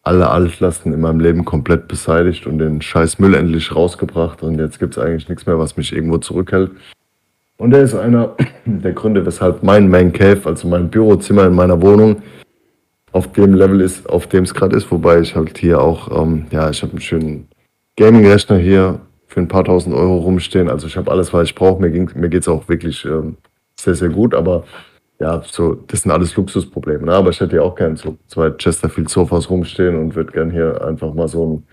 alle 0.02 0.30
Altlasten 0.30 0.92
in 0.92 1.00
meinem 1.00 1.20
Leben 1.20 1.44
komplett 1.44 1.88
beseitigt 1.88 2.46
und 2.46 2.58
den 2.58 2.80
scheiß 2.80 3.18
Müll 3.18 3.34
endlich 3.34 3.74
rausgebracht. 3.74 4.42
Und 4.42 4.58
jetzt 4.58 4.78
gibt 4.78 4.96
es 4.96 5.02
eigentlich 5.02 5.28
nichts 5.28 5.46
mehr, 5.46 5.58
was 5.58 5.76
mich 5.76 5.92
irgendwo 5.92 6.18
zurückhält. 6.18 6.70
Und 7.56 7.70
der 7.70 7.82
ist 7.82 7.94
einer 7.94 8.36
der 8.64 8.92
Gründe, 8.92 9.26
weshalb 9.26 9.62
mein 9.62 9.88
Man 9.88 10.12
Cave, 10.12 10.42
also 10.44 10.68
mein 10.68 10.90
Bürozimmer 10.90 11.46
in 11.46 11.54
meiner 11.54 11.82
Wohnung, 11.82 12.22
auf 13.12 13.32
dem 13.32 13.54
Level 13.54 13.80
ist, 13.80 14.08
auf 14.08 14.28
dem 14.28 14.44
es 14.44 14.54
gerade 14.54 14.76
ist. 14.76 14.90
Wobei 14.90 15.20
ich 15.20 15.34
halt 15.34 15.58
hier 15.58 15.80
auch, 15.80 16.22
ähm, 16.22 16.46
ja, 16.50 16.70
ich 16.70 16.82
habe 16.82 16.92
einen 16.92 17.00
schönen 17.00 17.48
Gaming-Rechner 17.96 18.58
hier 18.58 19.00
für 19.26 19.40
ein 19.40 19.48
paar 19.48 19.64
tausend 19.64 19.94
Euro 19.94 20.18
rumstehen. 20.18 20.68
Also 20.70 20.86
ich 20.86 20.96
habe 20.96 21.10
alles, 21.10 21.32
was 21.32 21.48
ich 21.48 21.54
brauche. 21.54 21.80
Mir, 21.80 21.90
mir 22.14 22.28
geht 22.28 22.42
es 22.42 22.48
auch 22.48 22.68
wirklich 22.68 23.04
ähm, 23.04 23.36
sehr, 23.78 23.94
sehr 23.94 24.08
gut. 24.08 24.34
Aber 24.34 24.64
ja, 25.18 25.42
so, 25.44 25.74
das 25.74 26.02
sind 26.02 26.12
alles 26.12 26.36
Luxusprobleme. 26.36 27.06
Ne? 27.06 27.12
Aber 27.12 27.30
ich 27.30 27.40
hätte 27.40 27.56
ja 27.56 27.62
auch 27.62 27.74
gern 27.74 27.96
so 27.96 28.18
zwei 28.26 28.50
Chesterfield 28.50 29.08
Sofas 29.08 29.50
rumstehen 29.50 29.96
und 29.96 30.14
würde 30.14 30.32
gern 30.32 30.50
hier 30.50 30.84
einfach 30.84 31.14
mal 31.14 31.28
so 31.28 31.42
einen 31.42 31.66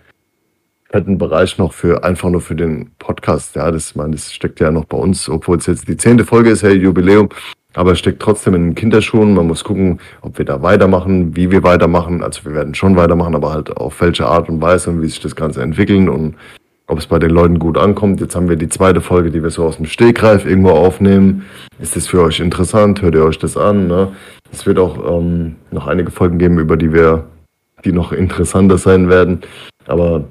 fetten 0.89 1.17
Bereich 1.17 1.57
noch 1.57 1.73
für, 1.73 2.03
einfach 2.03 2.29
nur 2.29 2.41
für 2.41 2.55
den 2.55 2.91
Podcast. 2.99 3.55
Ja, 3.55 3.71
das, 3.71 3.95
meine, 3.95 4.11
das 4.11 4.31
steckt 4.31 4.59
ja 4.59 4.71
noch 4.71 4.85
bei 4.85 4.97
uns, 4.97 5.27
obwohl 5.27 5.57
es 5.57 5.65
jetzt 5.65 5.87
die 5.87 5.97
zehnte 5.97 6.23
Folge 6.25 6.51
ist, 6.51 6.63
hey, 6.63 6.73
Jubiläum. 6.73 7.29
Aber 7.75 7.95
steckt 7.95 8.21
trotzdem 8.21 8.53
in 8.53 8.63
den 8.63 8.75
Kinderschuhen. 8.75 9.33
Man 9.33 9.47
muss 9.47 9.63
gucken, 9.63 9.99
ob 10.21 10.37
wir 10.37 10.45
da 10.45 10.61
weitermachen, 10.61 11.35
wie 11.35 11.49
wir 11.49 11.63
weitermachen. 11.63 12.23
Also 12.23 12.45
wir 12.45 12.53
werden 12.53 12.75
schon 12.75 12.95
weitermachen, 12.95 13.33
aber 13.33 13.51
halt 13.51 13.75
auf 13.75 13.99
welche 13.99 14.27
Art 14.27 14.47
und 14.47 14.61
Weise 14.61 14.91
und 14.91 15.01
wie 15.01 15.07
sich 15.07 15.19
das 15.19 15.35
Ganze 15.35 15.63
entwickeln 15.63 16.07
und 16.07 16.35
ob 16.87 16.99
es 16.99 17.07
bei 17.07 17.19
den 17.19 17.31
Leuten 17.31 17.59
gut 17.59 17.77
ankommt. 17.77 18.19
Jetzt 18.19 18.35
haben 18.35 18.49
wir 18.49 18.55
die 18.55 18.69
zweite 18.69 19.01
Folge, 19.01 19.31
die 19.31 19.41
wir 19.41 19.49
so 19.49 19.63
aus 19.65 19.77
dem 19.77 19.85
Stegreif 19.85 20.45
irgendwo 20.45 20.71
aufnehmen. 20.71 21.45
Ist 21.79 21.95
das 21.95 22.07
für 22.07 22.21
euch 22.21 22.39
interessant? 22.39 23.01
Hört 23.01 23.15
ihr 23.15 23.23
euch 23.23 23.39
das 23.39 23.57
an? 23.57 23.87
Ne? 23.87 24.11
Es 24.51 24.65
wird 24.65 24.79
auch 24.79 25.19
ähm, 25.19 25.55
noch 25.71 25.87
einige 25.87 26.11
Folgen 26.11 26.37
geben, 26.37 26.59
über 26.59 26.77
die 26.77 26.93
wir, 26.93 27.25
die 27.85 27.91
noch 27.91 28.11
interessanter 28.11 28.77
sein 28.77 29.09
werden. 29.09 29.41
Aber 29.85 30.25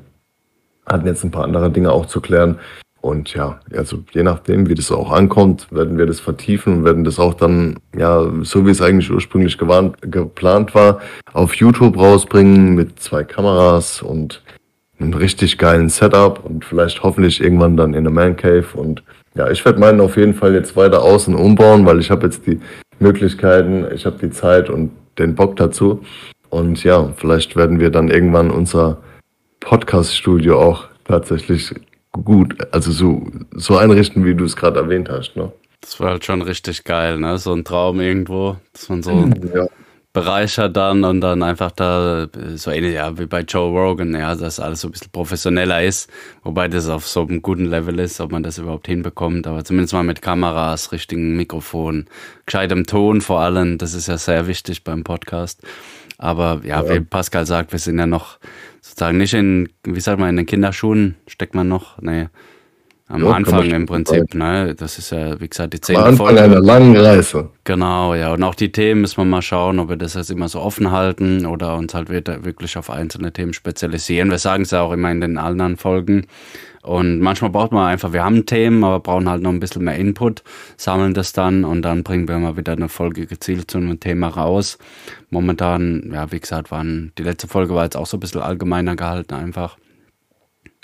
hatten 0.87 1.07
jetzt 1.07 1.25
ein 1.25 1.31
paar 1.31 1.45
andere 1.45 1.71
Dinge 1.71 1.93
auch 1.93 2.07
zu 2.07 2.21
klären. 2.21 2.59
Und 3.01 3.35
ja, 3.35 3.59
also 3.75 4.05
je 4.13 4.23
nachdem, 4.23 4.69
wie 4.69 4.77
das 4.77 4.93
auch 4.93 5.11
ankommt, 5.11 5.67
werden 5.73 5.99
wir 5.99 6.07
das 6.07 6.21
vertiefen 6.21 6.79
und 6.79 6.85
werden 6.85 7.03
das 7.03 7.19
auch 7.19 7.35
dann, 7.35 7.77
ja, 7.97 8.31
so 8.43 8.65
wie 8.65 8.71
es 8.71 8.81
eigentlich 8.81 9.11
ursprünglich 9.11 9.59
gewarnt, 9.59 9.97
geplant 10.03 10.73
war, 10.77 11.01
auf 11.33 11.57
YouTube 11.57 11.99
rausbringen 11.99 12.77
mit 12.77 13.01
zwei 13.01 13.25
Kameras 13.25 14.03
und 14.03 14.43
einen 15.03 15.15
richtig 15.15 15.59
geilen 15.59 15.89
Setup 15.89 16.45
und 16.45 16.65
vielleicht 16.65 17.03
hoffentlich 17.03 17.41
irgendwann 17.41 17.77
dann 17.77 17.95
in 17.95 18.05
der 18.05 18.13
Man 18.13 18.37
Cave. 18.37 18.67
Und 18.75 19.03
ja, 19.35 19.51
ich 19.51 19.65
werde 19.65 19.81
meinen 19.81 20.01
auf 20.01 20.17
jeden 20.17 20.35
Fall 20.35 20.55
jetzt 20.55 20.77
weiter 20.77 21.03
außen 21.03 21.35
umbauen, 21.35 21.87
weil 21.87 22.01
ich 22.01 22.11
habe 22.11 22.27
jetzt 22.27 22.47
die 22.47 22.61
Möglichkeiten, 22.99 23.87
ich 23.95 24.07
habe 24.07 24.19
die 24.21 24.31
Zeit 24.31 24.71
und 24.71 24.91
den 25.19 25.35
Bock 25.35 25.57
dazu. 25.57 26.03
Und 26.51 26.85
ja, 26.85 27.13
vielleicht 27.17 27.57
werden 27.57 27.81
wir 27.81 27.91
dann 27.91 28.09
irgendwann 28.09 28.51
unser 28.51 28.99
Podcast-Studio 29.61 30.61
auch 30.61 30.89
tatsächlich 31.05 31.75
gut, 32.13 32.57
also 32.73 32.93
so, 32.93 33.27
so 33.55 33.77
einrichten, 33.77 34.25
wie 34.25 34.35
du 34.35 34.45
es 34.45 34.57
gerade 34.57 34.81
erwähnt 34.81 35.09
hast. 35.09 35.35
Ne? 35.37 35.51
Das 35.81 35.99
war 35.99 36.11
halt 36.11 36.25
schon 36.25 36.43
richtig 36.43 36.85
geil, 36.85 37.19
ne? 37.19 37.39
So 37.39 37.53
ein 37.55 37.65
Traum 37.65 38.01
irgendwo, 38.01 38.57
dass 38.73 38.89
man 38.89 39.03
so 39.03 39.29
ja 39.55 39.67
bereichert 40.13 40.77
dann 40.77 41.05
und 41.05 41.23
dann 41.23 41.43
einfach 41.43 41.71
da 41.71 42.29
so 42.55 42.71
ähnlich 42.71 42.95
ja, 42.95 43.19
wie 43.19 43.27
bei 43.27 43.41
Joe 43.41 43.71
Rogan, 43.71 44.15
ja, 44.15 44.35
dass 44.35 44.61
alles 44.61 44.83
so 44.83 44.89
ein 44.89 44.93
bisschen 44.93 45.11
professioneller 45.11 45.83
ist, 45.83 46.11
wobei 46.43 46.69
das 46.69 46.89
auf 46.89 47.09
so 47.09 47.23
einem 47.23 47.41
guten 47.41 47.65
Level 47.65 47.99
ist, 47.99 48.21
ob 48.21 48.31
man 48.31 48.43
das 48.43 48.59
überhaupt 48.59 48.87
hinbekommt, 48.87 49.47
aber 49.47 49.65
zumindest 49.65 49.95
mal 49.95 50.03
mit 50.03 50.21
Kameras, 50.21 50.93
richtigen 50.93 51.35
Mikrofon, 51.37 52.07
gescheitem 52.45 52.85
Ton 52.85 53.23
vor 53.23 53.41
allem, 53.41 53.79
das 53.79 53.95
ist 53.95 54.09
ja 54.09 54.19
sehr 54.19 54.47
wichtig 54.47 54.85
beim 54.85 55.03
Podcast. 55.03 55.63
Aber 56.19 56.61
ja, 56.63 56.83
ja, 56.83 56.89
wie 56.89 57.01
Pascal 57.01 57.47
sagt, 57.47 57.73
wir 57.73 57.79
sind 57.79 57.99
ja 57.99 58.07
noch 58.07 58.39
sozusagen 58.81 59.19
nicht 59.19 59.35
in, 59.35 59.71
wie 59.83 60.01
sagt 60.01 60.21
man, 60.21 60.29
in 60.29 60.37
den 60.37 60.47
Kinderschuhen 60.47 61.17
steckt 61.27 61.55
man 61.55 61.69
noch, 61.69 62.01
nee, 62.03 62.29
am 63.13 63.25
ja, 63.25 63.31
Anfang 63.33 63.71
im 63.71 63.85
Prinzip, 63.85 64.35
ne? 64.35 64.75
Das 64.75 64.97
ist 64.97 65.11
ja, 65.11 65.39
wie 65.39 65.47
gesagt, 65.47 65.75
die 65.75 65.81
zehnte 65.83 66.01
Am 66.01 66.09
Anfang 66.09 66.29
Folge. 66.29 66.43
einer 66.43 66.61
langen 66.61 66.97
Reise. 66.97 67.51
Genau, 67.65 68.15
ja. 68.15 68.33
Und 68.33 68.43
auch 68.43 68.55
die 68.55 68.73
Themen 68.73 69.03
müssen 69.03 69.19
wir 69.19 69.27
mal 69.27 69.43
schauen, 69.43 69.79
ob 69.79 69.91
wir 69.91 69.97
das 69.97 70.15
jetzt 70.15 70.31
immer 70.31 70.49
so 70.49 70.61
offen 70.61 70.91
halten 70.91 71.45
oder 71.45 71.77
uns 71.77 71.93
halt 71.93 72.09
wirklich 72.09 72.79
auf 72.79 72.89
einzelne 72.89 73.31
Themen 73.31 73.53
spezialisieren. 73.53 74.31
Wir 74.31 74.39
sagen 74.39 74.63
es 74.63 74.71
ja 74.71 74.81
auch 74.81 74.93
immer 74.93 75.11
in 75.11 75.21
den 75.21 75.37
anderen 75.37 75.77
Folgen. 75.77 76.27
Und 76.83 77.21
manchmal 77.21 77.51
braucht 77.51 77.71
man 77.71 77.87
einfach, 77.87 78.15
wir 78.15 78.25
haben 78.25 78.47
Themen, 78.47 78.83
aber 78.83 79.01
brauchen 79.01 79.29
halt 79.29 79.43
noch 79.43 79.51
ein 79.51 79.61
bisschen 79.61 79.85
mehr 79.85 79.97
Input, 79.97 80.43
sammeln 80.77 81.13
das 81.13 81.33
dann 81.33 81.65
und 81.65 81.83
dann 81.83 82.03
bringen 82.03 82.27
wir 82.27 82.39
mal 82.39 82.57
wieder 82.57 82.73
eine 82.73 82.89
Folge 82.89 83.27
gezielt 83.27 83.71
zu 83.71 83.79
einem 83.79 84.01
Thema 84.01 84.29
raus. 84.29 84.79
Momentan, 85.31 86.11
ja, 86.13 86.33
wie 86.33 86.41
gesagt, 86.41 86.71
waren, 86.71 87.13
die 87.19 87.23
letzte 87.23 87.47
Folge 87.47 87.75
war 87.75 87.85
jetzt 87.85 87.97
auch 87.97 88.07
so 88.07 88.17
ein 88.17 88.21
bisschen 88.21 88.41
allgemeiner 88.41 88.97
gehalten 88.97 89.35
einfach. 89.35 89.77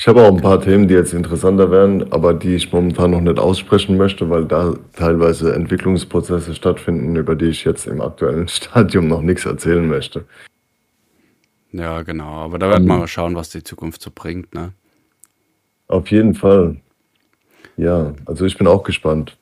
Ich 0.01 0.07
habe 0.07 0.23
auch 0.23 0.29
ein 0.29 0.41
paar 0.41 0.61
Themen, 0.61 0.87
die 0.87 0.95
jetzt 0.95 1.13
interessanter 1.13 1.73
werden, 1.73 2.13
aber 2.13 2.33
die 2.33 2.55
ich 2.55 2.73
momentan 2.73 3.11
noch 3.11 3.21
nicht 3.21 3.41
aussprechen 3.41 3.97
möchte, 3.97 4.31
weil 4.31 4.45
da 4.45 4.75
teilweise 4.95 5.53
Entwicklungsprozesse 5.53 6.55
stattfinden, 6.55 7.17
über 7.17 7.35
die 7.35 7.47
ich 7.47 7.65
jetzt 7.65 7.87
im 7.89 8.01
aktuellen 8.01 8.47
Stadium 8.49 9.09
noch 9.09 9.23
nichts 9.23 9.45
erzählen 9.45 9.87
möchte. 9.89 10.25
Ja, 11.73 12.03
genau. 12.03 12.45
Aber 12.45 12.61
da 12.61 12.71
wird 12.71 12.85
man 12.85 13.01
mal 13.01 13.09
schauen, 13.09 13.35
was 13.35 13.51
die 13.51 13.65
Zukunft 13.65 14.01
so 14.01 14.11
bringt, 14.15 14.55
ne? 14.55 14.73
Auf 15.89 16.11
jeden 16.13 16.35
Fall. 16.35 16.77
Ja, 17.77 18.15
also 18.25 18.45
ich 18.47 18.57
bin 18.57 18.69
auch 18.69 18.85
gespannt. 18.85 19.37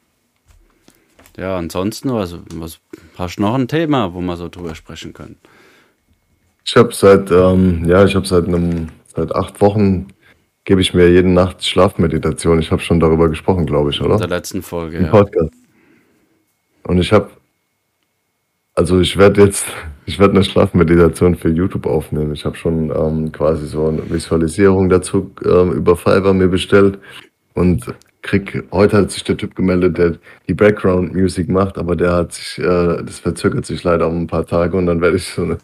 Ja, 1.36 1.58
ansonsten, 1.58 2.12
was, 2.14 2.38
was 2.54 2.80
hast 3.18 3.36
du 3.36 3.42
noch 3.42 3.54
ein 3.54 3.68
Thema, 3.68 4.14
wo 4.14 4.22
wir 4.22 4.36
so 4.36 4.48
drüber 4.48 4.74
sprechen 4.74 5.12
können? 5.12 5.36
Ich 6.64 6.76
habe 6.76 6.94
seit, 6.94 7.30
ähm, 7.30 7.84
ja, 7.86 8.04
ich 8.04 8.14
habe 8.16 8.26
seit 8.26 8.48
einem, 8.48 8.88
seit 9.14 9.34
acht 9.34 9.60
Wochen 9.60 10.06
gebe 10.66 10.80
ich 10.80 10.92
mir 10.92 11.08
jede 11.08 11.30
Nacht 11.30 11.64
Schlafmeditation. 11.64 12.58
Ich 12.58 12.70
habe 12.70 12.82
schon 12.82 13.00
darüber 13.00 13.30
gesprochen, 13.30 13.64
glaube 13.64 13.90
ich, 13.90 14.00
oder? 14.02 14.14
In 14.14 14.20
der 14.20 14.28
letzten 14.28 14.62
Folge, 14.62 14.98
Im 14.98 15.04
ja. 15.06 15.10
Podcast. 15.10 15.54
Und 16.82 16.98
ich 16.98 17.12
habe, 17.12 17.30
also 18.74 19.00
ich 19.00 19.16
werde 19.16 19.44
jetzt, 19.44 19.64
ich 20.06 20.18
werde 20.18 20.34
eine 20.34 20.44
Schlafmeditation 20.44 21.36
für 21.36 21.48
YouTube 21.48 21.86
aufnehmen. 21.86 22.34
Ich 22.34 22.44
habe 22.44 22.56
schon 22.56 22.90
ähm, 22.90 23.32
quasi 23.32 23.66
so 23.66 23.86
eine 23.86 24.10
Visualisierung 24.10 24.88
dazu 24.88 25.30
ähm, 25.44 25.72
über 25.72 25.96
Fiverr 25.96 26.34
mir 26.34 26.48
bestellt 26.48 26.98
und 27.54 27.86
krieg, 28.22 28.64
heute 28.72 28.96
hat 28.96 29.12
sich 29.12 29.22
der 29.22 29.36
Typ 29.36 29.54
gemeldet, 29.54 29.98
der 29.98 30.18
die 30.48 30.54
Background 30.54 31.14
Music 31.14 31.48
macht, 31.48 31.78
aber 31.78 31.94
der 31.94 32.12
hat 32.12 32.32
sich, 32.32 32.58
äh, 32.58 33.02
das 33.04 33.20
verzögert 33.20 33.66
sich 33.66 33.84
leider 33.84 34.08
um 34.08 34.22
ein 34.22 34.26
paar 34.26 34.44
Tage 34.44 34.76
und 34.76 34.86
dann 34.86 35.00
werde 35.00 35.16
ich 35.16 35.26
so 35.26 35.42
eine 35.42 35.58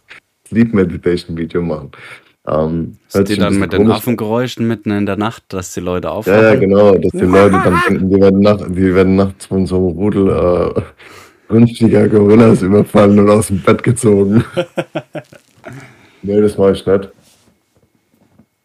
Sleep 0.46 0.72
Meditation 0.72 1.36
Video 1.36 1.60
machen. 1.60 1.90
Ähm, 2.46 2.96
hört 3.12 3.28
die 3.28 3.36
dann 3.36 3.58
mit 3.58 3.72
den 3.72 3.90
Affengeräuschen 3.90 4.66
mitten 4.66 4.90
in 4.90 5.06
der 5.06 5.16
Nacht, 5.16 5.44
dass 5.48 5.72
die 5.74 5.80
Leute 5.80 6.08
Ja, 6.08 6.12
ja, 6.12 6.18
aufwachen? 6.18 6.60
genau, 6.60 6.94
dass 6.94 7.12
die 7.12 7.18
Leute 7.20 7.52
dann 7.62 7.80
denken, 7.88 8.10
die 8.10 8.20
werden, 8.20 8.40
nach, 8.40 8.56
die 8.68 8.94
werden 8.94 9.14
nachts 9.16 9.46
von 9.46 9.64
so 9.66 9.76
einem 9.76 9.96
Rudel 9.96 10.28
äh, 10.76 10.80
günstiger 11.48 12.08
Gorillas 12.08 12.62
überfallen 12.62 13.18
und 13.20 13.30
aus 13.30 13.46
dem 13.48 13.60
Bett 13.62 13.82
gezogen. 13.82 14.44
Nee, 16.24 16.40
das 16.40 16.56
mache 16.56 16.70
ich 16.70 16.86
nicht. 16.86 17.08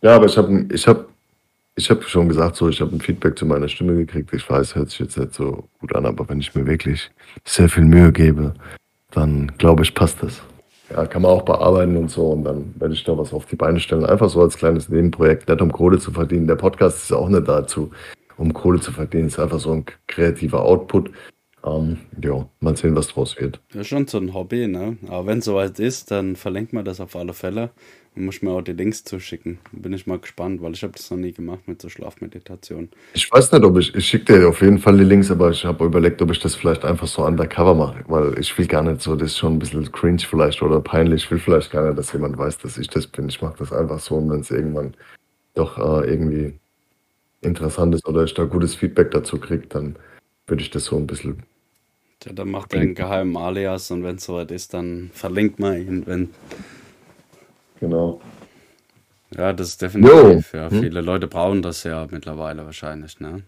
Ja, 0.03 0.15
aber 0.15 0.28
ich 0.28 0.38
habe 0.38 0.65
ich 0.71 0.88
hab, 0.88 1.07
ich 1.75 1.89
hab 1.89 2.03
schon 2.03 2.30
gesagt, 2.30 2.55
so, 2.55 2.69
ich 2.69 2.80
habe 2.82 2.95
ein 2.95 3.01
Feedback 3.01 3.38
zu 3.38 3.47
meiner 3.47 3.67
Stimme 3.67 3.95
gekriegt. 3.95 4.32
Ich 4.32 4.47
weiß, 4.47 4.75
hört 4.75 4.91
sich 4.91 4.99
jetzt 4.99 5.17
nicht 5.17 5.34
so 5.34 5.63
gut 5.80 5.95
an, 5.95 6.05
aber 6.05 6.30
wenn 6.30 6.39
ich 6.39 6.53
mir 6.53 6.67
wirklich 6.67 7.09
sehr 7.45 7.67
viel 7.67 7.84
Mühe 7.86 8.11
gebe, 8.11 8.53
dann 9.09 9.51
glaube 9.57 9.82
ich, 9.82 9.95
passt 9.95 10.21
das. 10.21 10.39
Ja, 10.89 11.05
kann 11.05 11.21
man 11.21 11.31
auch 11.31 11.41
bearbeiten 11.41 11.97
und 11.97 12.09
so 12.09 12.29
und 12.29 12.43
dann 12.43 12.73
werde 12.79 12.93
ich 12.93 13.03
da 13.03 13.17
was 13.17 13.33
auf 13.33 13.45
die 13.45 13.57
Beine 13.57 13.79
stellen. 13.79 14.05
Einfach 14.05 14.29
so 14.29 14.41
als 14.41 14.57
kleines 14.57 14.88
Nebenprojekt, 14.89 15.49
nicht 15.49 15.61
um 15.61 15.71
Kohle 15.71 15.99
zu 15.99 16.11
verdienen. 16.11 16.47
Der 16.47 16.55
Podcast 16.55 17.03
ist 17.03 17.11
auch 17.11 17.27
nicht 17.27 17.47
dazu, 17.47 17.91
um 18.38 18.53
Kohle 18.53 18.79
zu 18.79 18.91
verdienen. 18.91 19.27
Ist 19.27 19.39
einfach 19.39 19.59
so 19.59 19.73
ein 19.73 19.85
kreativer 20.07 20.63
Output. 20.63 21.11
Ähm, 21.65 21.97
ja, 22.23 22.47
mal 22.61 22.77
sehen, 22.77 22.95
was 22.95 23.09
draus 23.09 23.38
wird. 23.38 23.59
Ja, 23.73 23.83
schon 23.83 24.07
so 24.07 24.17
ein 24.17 24.33
Hobby, 24.33 24.67
ne? 24.67 24.97
Aber 25.07 25.25
wenn 25.25 25.39
es 25.39 25.45
soweit 25.45 25.79
ist, 25.79 26.11
dann 26.11 26.35
verlinkt 26.38 26.71
man 26.71 26.85
das 26.85 27.01
auf 27.01 27.15
alle 27.15 27.33
Fälle 27.33 27.71
und 28.18 28.26
muss 28.26 28.41
mir 28.41 28.51
auch 28.51 28.61
die 28.61 28.74
Links 28.74 29.03
zuschicken. 29.03 29.59
Bin 29.72 29.93
ich 29.93 30.07
mal 30.07 30.18
gespannt, 30.18 30.61
weil 30.61 30.74
ich 30.74 30.84
habe 30.84 30.93
das 30.93 31.09
noch 31.11 31.18
nie 31.18 31.32
gemacht 31.32 31.68
mit 31.68 31.82
so 31.82 31.89
Schlafmeditation. 31.89 32.89
Ich 33.13 33.32
weiß 33.32 33.51
nicht, 33.51 33.63
ob 33.63 33.78
ich, 33.78 33.93
ich 33.93 34.07
schicke 34.07 34.39
dir 34.39 34.49
auf 34.49 34.61
jeden 34.61 34.80
Fall 34.80 34.97
die 34.97 35.03
Links, 35.03 35.30
aber 35.30 35.51
ich 35.51 35.63
habe 35.63 35.86
überlegt, 35.86 36.22
ob 36.22 36.32
ich 36.32 36.39
das 36.39 36.55
vielleicht 36.55 36.84
einfach 36.84 37.07
so 37.07 37.26
undercover 37.26 37.76
mache, 37.76 38.03
weil 38.07 38.38
ich 38.39 38.57
will 38.57 38.68
gar 38.68 38.82
nicht 38.82 39.01
so, 39.01 39.15
das 39.15 39.32
ist 39.32 39.38
schon 39.38 39.53
ein 39.53 39.59
bisschen 39.59 39.91
cringe 39.91 40.20
vielleicht 40.20 40.61
oder 40.61 40.82
peinlich. 40.82 41.24
Ich 41.24 41.32
will 41.32 41.39
vielleicht 41.39 41.72
gar 41.72 41.86
nicht, 41.86 41.97
dass 41.97 42.11
jemand 42.13 42.38
weiß, 42.38 42.57
dass 42.57 42.78
ich 42.78 42.88
das 42.88 43.07
bin. 43.07 43.30
Ich 43.30 43.41
mache 43.41 43.57
das 43.59 43.72
einfach 43.72 43.99
so 43.99 44.15
und 44.15 44.30
wenn 44.30 44.39
es 44.39 44.51
irgendwann 44.51 44.95
doch 45.53 45.78
äh, 45.78 46.09
irgendwie 46.09 46.53
interessant 47.41 47.93
ist 47.93 48.07
oder 48.07 48.24
ich 48.24 48.34
da 48.34 48.45
gutes 48.45 48.76
Feedback 48.76 49.11
dazu 49.11 49.38
kriege, 49.38 49.68
dann 49.68 49.95
würde 50.47 50.63
ich 50.63 50.72
das 50.72 50.86
so 50.86 50.97
ein 50.97 51.05
bisschen 51.05 51.43
Ja, 52.26 52.34
dann 52.34 52.49
macht 52.49 52.74
er 52.74 52.82
einen 52.82 52.95
geheimen 52.95 53.38
Alias 53.38 53.91
und 53.91 54.03
wenn 54.03 54.15
es 54.15 54.26
soweit 54.26 54.51
ist, 54.51 54.74
dann 54.74 55.11
verlinkt 55.13 55.59
man 55.59 55.78
ihn. 55.78 56.03
Wenn, 56.07 56.30
genau. 57.80 58.21
ja, 59.36 59.53
das 59.53 59.69
ist 59.69 59.82
definitiv. 59.82 60.53
Ja, 60.53 60.69
Hm? 60.69 60.80
viele 60.82 61.01
Leute 61.01 61.28
brauchen 61.28 61.61
das 61.61 61.84
ja 61.84 62.07
mittlerweile 62.09 62.65
wahrscheinlich, 62.65 63.19
ne? 63.19 63.43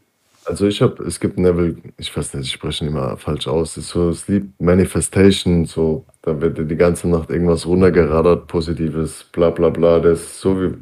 Also 0.45 0.65
ich 0.67 0.81
habe, 0.81 1.03
es 1.03 1.19
gibt 1.19 1.37
Neville, 1.37 1.75
ich 1.97 2.15
weiß 2.15 2.33
nicht, 2.33 2.47
ich 2.47 2.53
spreche 2.53 2.85
immer 2.85 3.17
falsch 3.17 3.47
aus, 3.47 3.75
das 3.75 3.83
ist 3.83 3.89
so 3.91 4.11
Sleep 4.13 4.45
Manifestation, 4.59 5.65
so, 5.65 6.05
da 6.23 6.41
wird 6.41 6.57
dir 6.57 6.63
die 6.65 6.75
ganze 6.77 7.07
Nacht 7.07 7.29
irgendwas 7.29 7.67
runtergeradert, 7.67 8.47
Positives, 8.47 9.25
bla 9.31 9.51
bla 9.51 9.69
bla, 9.69 9.99
das 9.99 10.21
ist 10.21 10.39
so 10.39 10.59
wie, 10.59 10.73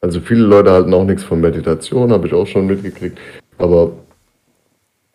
also 0.00 0.20
viele 0.20 0.44
Leute 0.44 0.70
halten 0.70 0.94
auch 0.94 1.04
nichts 1.04 1.24
von 1.24 1.40
Meditation, 1.40 2.12
habe 2.12 2.28
ich 2.28 2.32
auch 2.32 2.46
schon 2.46 2.66
mitgekriegt, 2.66 3.18
aber 3.58 3.92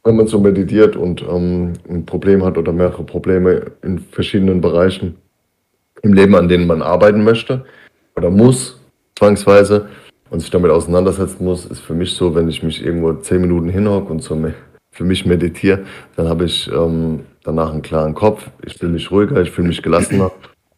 wenn 0.03 0.17
man 0.17 0.27
so 0.27 0.39
meditiert 0.39 0.95
und 0.95 1.23
ähm, 1.23 1.73
ein 1.89 2.05
Problem 2.05 2.43
hat 2.43 2.59
oder 2.59 2.71
mehrere 2.73 3.03
Probleme 3.03 3.71
in 3.81 3.97
verschiedenen 3.97 4.61
Bereichen 4.61 5.15
im 6.01 6.13
Leben, 6.13 6.35
an 6.35 6.47
denen 6.47 6.67
man 6.67 6.81
arbeiten 6.81 7.23
möchte 7.23 7.65
oder 8.15 8.29
muss, 8.29 8.79
zwangsweise, 9.15 9.87
und 10.29 10.39
sich 10.39 10.49
damit 10.49 10.71
auseinandersetzen 10.71 11.45
muss, 11.45 11.65
ist 11.65 11.79
für 11.79 11.93
mich 11.93 12.13
so, 12.13 12.35
wenn 12.35 12.49
ich 12.49 12.63
mich 12.63 12.83
irgendwo 12.83 13.13
zehn 13.13 13.41
Minuten 13.41 13.69
hinhocke 13.69 14.11
und 14.11 14.21
für 14.21 15.03
mich 15.03 15.25
meditiere, 15.25 15.85
dann 16.15 16.27
habe 16.27 16.45
ich 16.45 16.69
ähm, 16.71 17.21
danach 17.43 17.71
einen 17.71 17.81
klaren 17.81 18.13
Kopf, 18.13 18.49
ich 18.65 18.75
fühle 18.75 18.93
mich 18.93 19.11
ruhiger, 19.11 19.41
ich 19.41 19.51
fühle 19.51 19.67
mich 19.67 19.81
gelassener, 19.81 20.31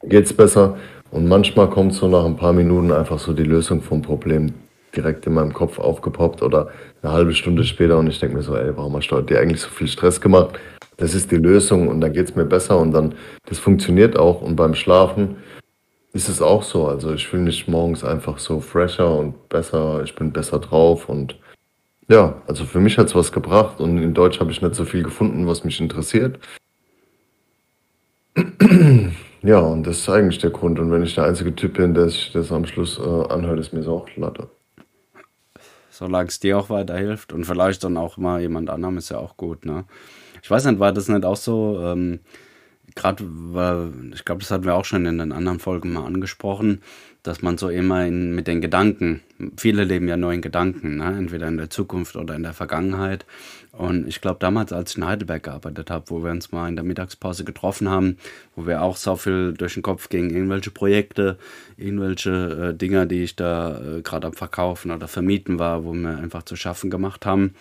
geht's 0.03 0.33
besser. 0.33 0.77
Und 1.11 1.27
manchmal 1.27 1.69
kommt 1.69 1.93
so 1.93 2.07
nach 2.07 2.25
ein 2.25 2.35
paar 2.35 2.51
Minuten 2.51 2.91
einfach 2.91 3.19
so 3.19 3.33
die 3.33 3.43
Lösung 3.43 3.81
vom 3.81 4.01
Problem 4.01 4.53
direkt 4.95 5.25
in 5.25 5.33
meinem 5.33 5.53
Kopf 5.53 5.79
aufgepoppt 5.79 6.41
oder 6.41 6.69
eine 7.01 7.13
halbe 7.13 7.33
Stunde 7.33 7.63
später 7.63 7.97
und 7.97 8.07
ich 8.07 8.19
denke 8.19 8.35
mir 8.35 8.43
so, 8.43 8.55
ey, 8.55 8.75
warum 8.75 8.95
hast 8.95 9.07
du 9.07 9.21
dir 9.21 9.39
eigentlich 9.39 9.61
so 9.61 9.69
viel 9.69 9.87
Stress 9.87 10.19
gemacht? 10.19 10.59
Das 10.97 11.13
ist 11.13 11.31
die 11.31 11.37
Lösung 11.37 11.87
und 11.87 12.01
dann 12.01 12.13
geht's 12.13 12.35
mir 12.35 12.45
besser 12.45 12.79
und 12.79 12.91
dann, 12.91 13.13
das 13.45 13.59
funktioniert 13.59 14.17
auch 14.17 14.41
und 14.41 14.55
beim 14.55 14.73
Schlafen 14.73 15.37
ist 16.13 16.29
es 16.29 16.41
auch 16.41 16.63
so. 16.63 16.87
Also 16.87 17.13
ich 17.13 17.27
fühle 17.27 17.43
mich 17.43 17.67
morgens 17.67 18.03
einfach 18.03 18.39
so 18.39 18.59
fresher 18.59 19.17
und 19.17 19.47
besser, 19.49 20.01
ich 20.03 20.15
bin 20.15 20.31
besser 20.31 20.59
drauf 20.59 21.07
und 21.07 21.37
ja, 22.09 22.41
also 22.47 22.65
für 22.65 22.79
mich 22.79 22.97
hat's 22.97 23.15
was 23.15 23.31
gebracht 23.31 23.79
und 23.79 23.97
in 23.97 24.13
Deutsch 24.13 24.39
habe 24.39 24.51
ich 24.51 24.61
nicht 24.61 24.75
so 24.75 24.85
viel 24.85 25.03
gefunden, 25.03 25.45
was 25.45 25.63
mich 25.63 25.79
interessiert. 25.79 26.39
Ja, 29.43 29.59
und 29.59 29.85
das 29.85 29.99
ist 29.99 30.09
eigentlich 30.09 30.39
der 30.39 30.49
Grund. 30.49 30.79
Und 30.79 30.91
wenn 30.91 31.03
ich 31.03 31.15
der 31.15 31.25
einzige 31.25 31.55
Typ 31.55 31.75
bin, 31.75 31.93
der 31.93 32.09
sich 32.09 32.31
das 32.33 32.51
am 32.51 32.65
Schluss 32.65 32.99
äh, 32.99 33.01
anhört, 33.01 33.59
ist 33.59 33.71
mir 33.71 33.83
so 33.83 33.97
auch 33.97 34.09
Latte. 34.17 34.49
Solange 35.89 36.27
es 36.27 36.39
dir 36.39 36.57
auch 36.57 36.69
weiterhilft 36.69 37.31
und 37.31 37.45
vielleicht 37.45 37.83
dann 37.83 37.97
auch 37.97 38.17
mal 38.17 38.41
jemand 38.41 38.69
anderem 38.69 38.97
ist 38.97 39.09
ja 39.09 39.19
auch 39.19 39.37
gut, 39.37 39.65
ne? 39.65 39.85
Ich 40.41 40.49
weiß 40.49 40.65
nicht, 40.65 40.79
war 40.79 40.91
das 40.91 41.07
nicht 41.09 41.25
auch 41.25 41.35
so, 41.35 41.79
ähm, 41.83 42.19
gerade, 42.95 43.23
ich 44.13 44.25
glaube, 44.25 44.41
das 44.41 44.51
hatten 44.51 44.65
wir 44.65 44.75
auch 44.75 44.85
schon 44.85 45.05
in 45.05 45.17
den 45.17 45.31
anderen 45.31 45.59
Folgen 45.59 45.93
mal 45.93 46.05
angesprochen, 46.05 46.81
dass 47.23 47.41
man 47.41 47.57
so 47.57 47.69
immer 47.69 48.05
in, 48.05 48.33
mit 48.35 48.47
den 48.47 48.61
Gedanken, 48.61 49.21
viele 49.57 49.83
leben 49.83 50.07
ja 50.07 50.15
nur 50.15 50.31
in 50.31 50.41
Gedanken, 50.41 50.97
ne? 50.97 51.15
entweder 51.17 51.47
in 51.47 51.57
der 51.57 51.69
Zukunft 51.69 52.15
oder 52.15 52.35
in 52.35 52.43
der 52.43 52.53
Vergangenheit. 52.53 53.25
Und 53.73 54.07
ich 54.07 54.21
glaube, 54.21 54.39
damals, 54.39 54.71
als 54.71 54.91
ich 54.91 54.97
in 54.97 55.05
Heidelberg 55.05 55.43
gearbeitet 55.43 55.91
habe, 55.91 56.09
wo 56.09 56.23
wir 56.23 56.31
uns 56.31 56.51
mal 56.51 56.67
in 56.69 56.75
der 56.75 56.85
Mittagspause 56.85 57.43
getroffen 57.43 57.89
haben, 57.89 58.17
wo 58.55 58.65
wir 58.65 58.81
auch 58.81 58.95
so 58.95 59.15
viel 59.17 59.53
durch 59.53 59.75
den 59.75 59.83
Kopf 59.83 60.09
gingen, 60.09 60.31
irgendwelche 60.31 60.71
Projekte, 60.71 61.37
irgendwelche 61.75 62.71
äh, 62.71 62.77
Dinger, 62.77 63.05
die 63.05 63.23
ich 63.23 63.35
da 63.35 63.79
äh, 63.79 64.01
gerade 64.01 64.27
am 64.27 64.33
Verkaufen 64.33 64.91
oder 64.91 65.07
Vermieten 65.07 65.59
war, 65.59 65.83
wo 65.83 65.93
wir 65.93 66.17
einfach 66.17 66.43
zu 66.43 66.55
schaffen 66.55 66.89
gemacht 66.89 67.25
haben 67.25 67.53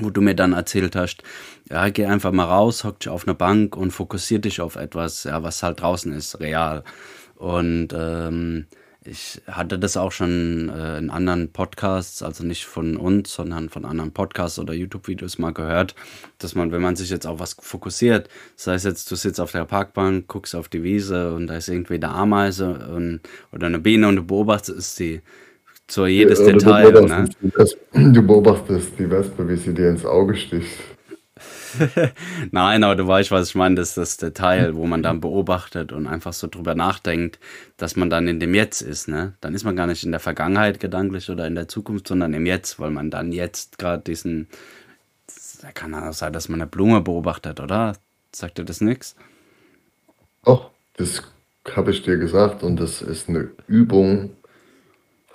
wo 0.00 0.10
du 0.10 0.20
mir 0.20 0.34
dann 0.34 0.52
erzählt 0.52 0.96
hast, 0.96 1.22
ja, 1.70 1.88
geh 1.88 2.06
einfach 2.06 2.32
mal 2.32 2.44
raus, 2.44 2.84
hock 2.84 3.00
dich 3.00 3.08
auf 3.08 3.26
eine 3.26 3.34
Bank 3.34 3.76
und 3.76 3.90
fokussier 3.90 4.38
dich 4.38 4.60
auf 4.60 4.76
etwas, 4.76 5.24
ja, 5.24 5.42
was 5.42 5.62
halt 5.62 5.80
draußen 5.80 6.12
ist, 6.12 6.40
real. 6.40 6.84
Und 7.36 7.88
ähm, 7.92 8.66
ich 9.06 9.40
hatte 9.46 9.78
das 9.78 9.96
auch 9.96 10.10
schon 10.10 10.68
äh, 10.68 10.98
in 10.98 11.10
anderen 11.10 11.52
Podcasts, 11.52 12.22
also 12.22 12.44
nicht 12.44 12.64
von 12.64 12.96
uns, 12.96 13.32
sondern 13.32 13.68
von 13.68 13.84
anderen 13.84 14.12
Podcasts 14.12 14.58
oder 14.58 14.74
YouTube-Videos 14.74 15.38
mal 15.38 15.52
gehört, 15.52 15.94
dass 16.38 16.54
man, 16.54 16.72
wenn 16.72 16.82
man 16.82 16.96
sich 16.96 17.10
jetzt 17.10 17.26
auf 17.26 17.38
was 17.38 17.56
fokussiert, 17.60 18.28
das 18.56 18.66
heißt 18.66 18.84
jetzt, 18.84 19.10
du 19.10 19.16
sitzt 19.16 19.40
auf 19.40 19.52
der 19.52 19.64
Parkbank, 19.64 20.26
guckst 20.26 20.56
auf 20.56 20.68
die 20.68 20.82
Wiese 20.82 21.34
und 21.34 21.46
da 21.46 21.56
ist 21.56 21.68
irgendwie 21.68 21.94
eine 21.94 22.08
Ameise 22.08 22.88
und, 22.94 23.20
oder 23.52 23.68
eine 23.68 23.78
Biene 23.78 24.08
und 24.08 24.16
du 24.16 24.24
beobachtest 24.24 24.96
sie 24.96 25.22
zu 25.86 26.06
jedes 26.06 26.38
du 26.38 26.52
Detail, 26.52 26.92
ne? 26.92 26.92
beobachtest, 26.92 27.38
Wespe, 27.40 28.12
du 28.12 28.22
beobachtest 28.22 28.98
die 28.98 29.10
Wespe, 29.10 29.48
wie 29.48 29.56
sie 29.56 29.74
dir 29.74 29.90
ins 29.90 30.04
Auge 30.04 30.34
sticht. 30.34 30.78
Nein, 32.50 32.84
aber 32.84 32.96
du 32.96 33.06
weißt, 33.06 33.30
was 33.30 33.50
ich 33.50 33.54
meine, 33.54 33.74
das 33.74 33.90
ist 33.90 33.98
das 33.98 34.16
Detail, 34.16 34.76
wo 34.76 34.86
man 34.86 35.02
dann 35.02 35.20
beobachtet 35.20 35.92
und 35.92 36.06
einfach 36.06 36.32
so 36.32 36.46
drüber 36.46 36.74
nachdenkt, 36.74 37.38
dass 37.76 37.96
man 37.96 38.08
dann 38.08 38.28
in 38.28 38.40
dem 38.40 38.54
Jetzt 38.54 38.80
ist, 38.80 39.08
ne? 39.08 39.34
Dann 39.40 39.54
ist 39.54 39.64
man 39.64 39.76
gar 39.76 39.86
nicht 39.86 40.02
in 40.04 40.10
der 40.10 40.20
Vergangenheit 40.20 40.80
gedanklich 40.80 41.28
oder 41.30 41.46
in 41.46 41.54
der 41.54 41.68
Zukunft, 41.68 42.08
sondern 42.08 42.32
im 42.34 42.46
Jetzt, 42.46 42.80
weil 42.80 42.90
man 42.90 43.10
dann 43.10 43.32
jetzt 43.32 43.78
gerade 43.78 44.02
diesen, 44.02 44.48
da 45.60 45.70
kann 45.72 45.94
auch 45.94 46.12
sein, 46.12 46.32
dass 46.32 46.48
man 46.48 46.60
eine 46.60 46.70
Blume 46.70 47.02
beobachtet, 47.02 47.60
oder? 47.60 47.94
Sagt 48.32 48.58
dir 48.58 48.64
das 48.64 48.80
nichts? 48.80 49.14
Doch, 50.44 50.70
das 50.96 51.22
habe 51.74 51.90
ich 51.90 52.02
dir 52.02 52.16
gesagt 52.16 52.62
und 52.62 52.76
das 52.80 53.02
ist 53.02 53.28
eine 53.28 53.50
Übung 53.66 54.30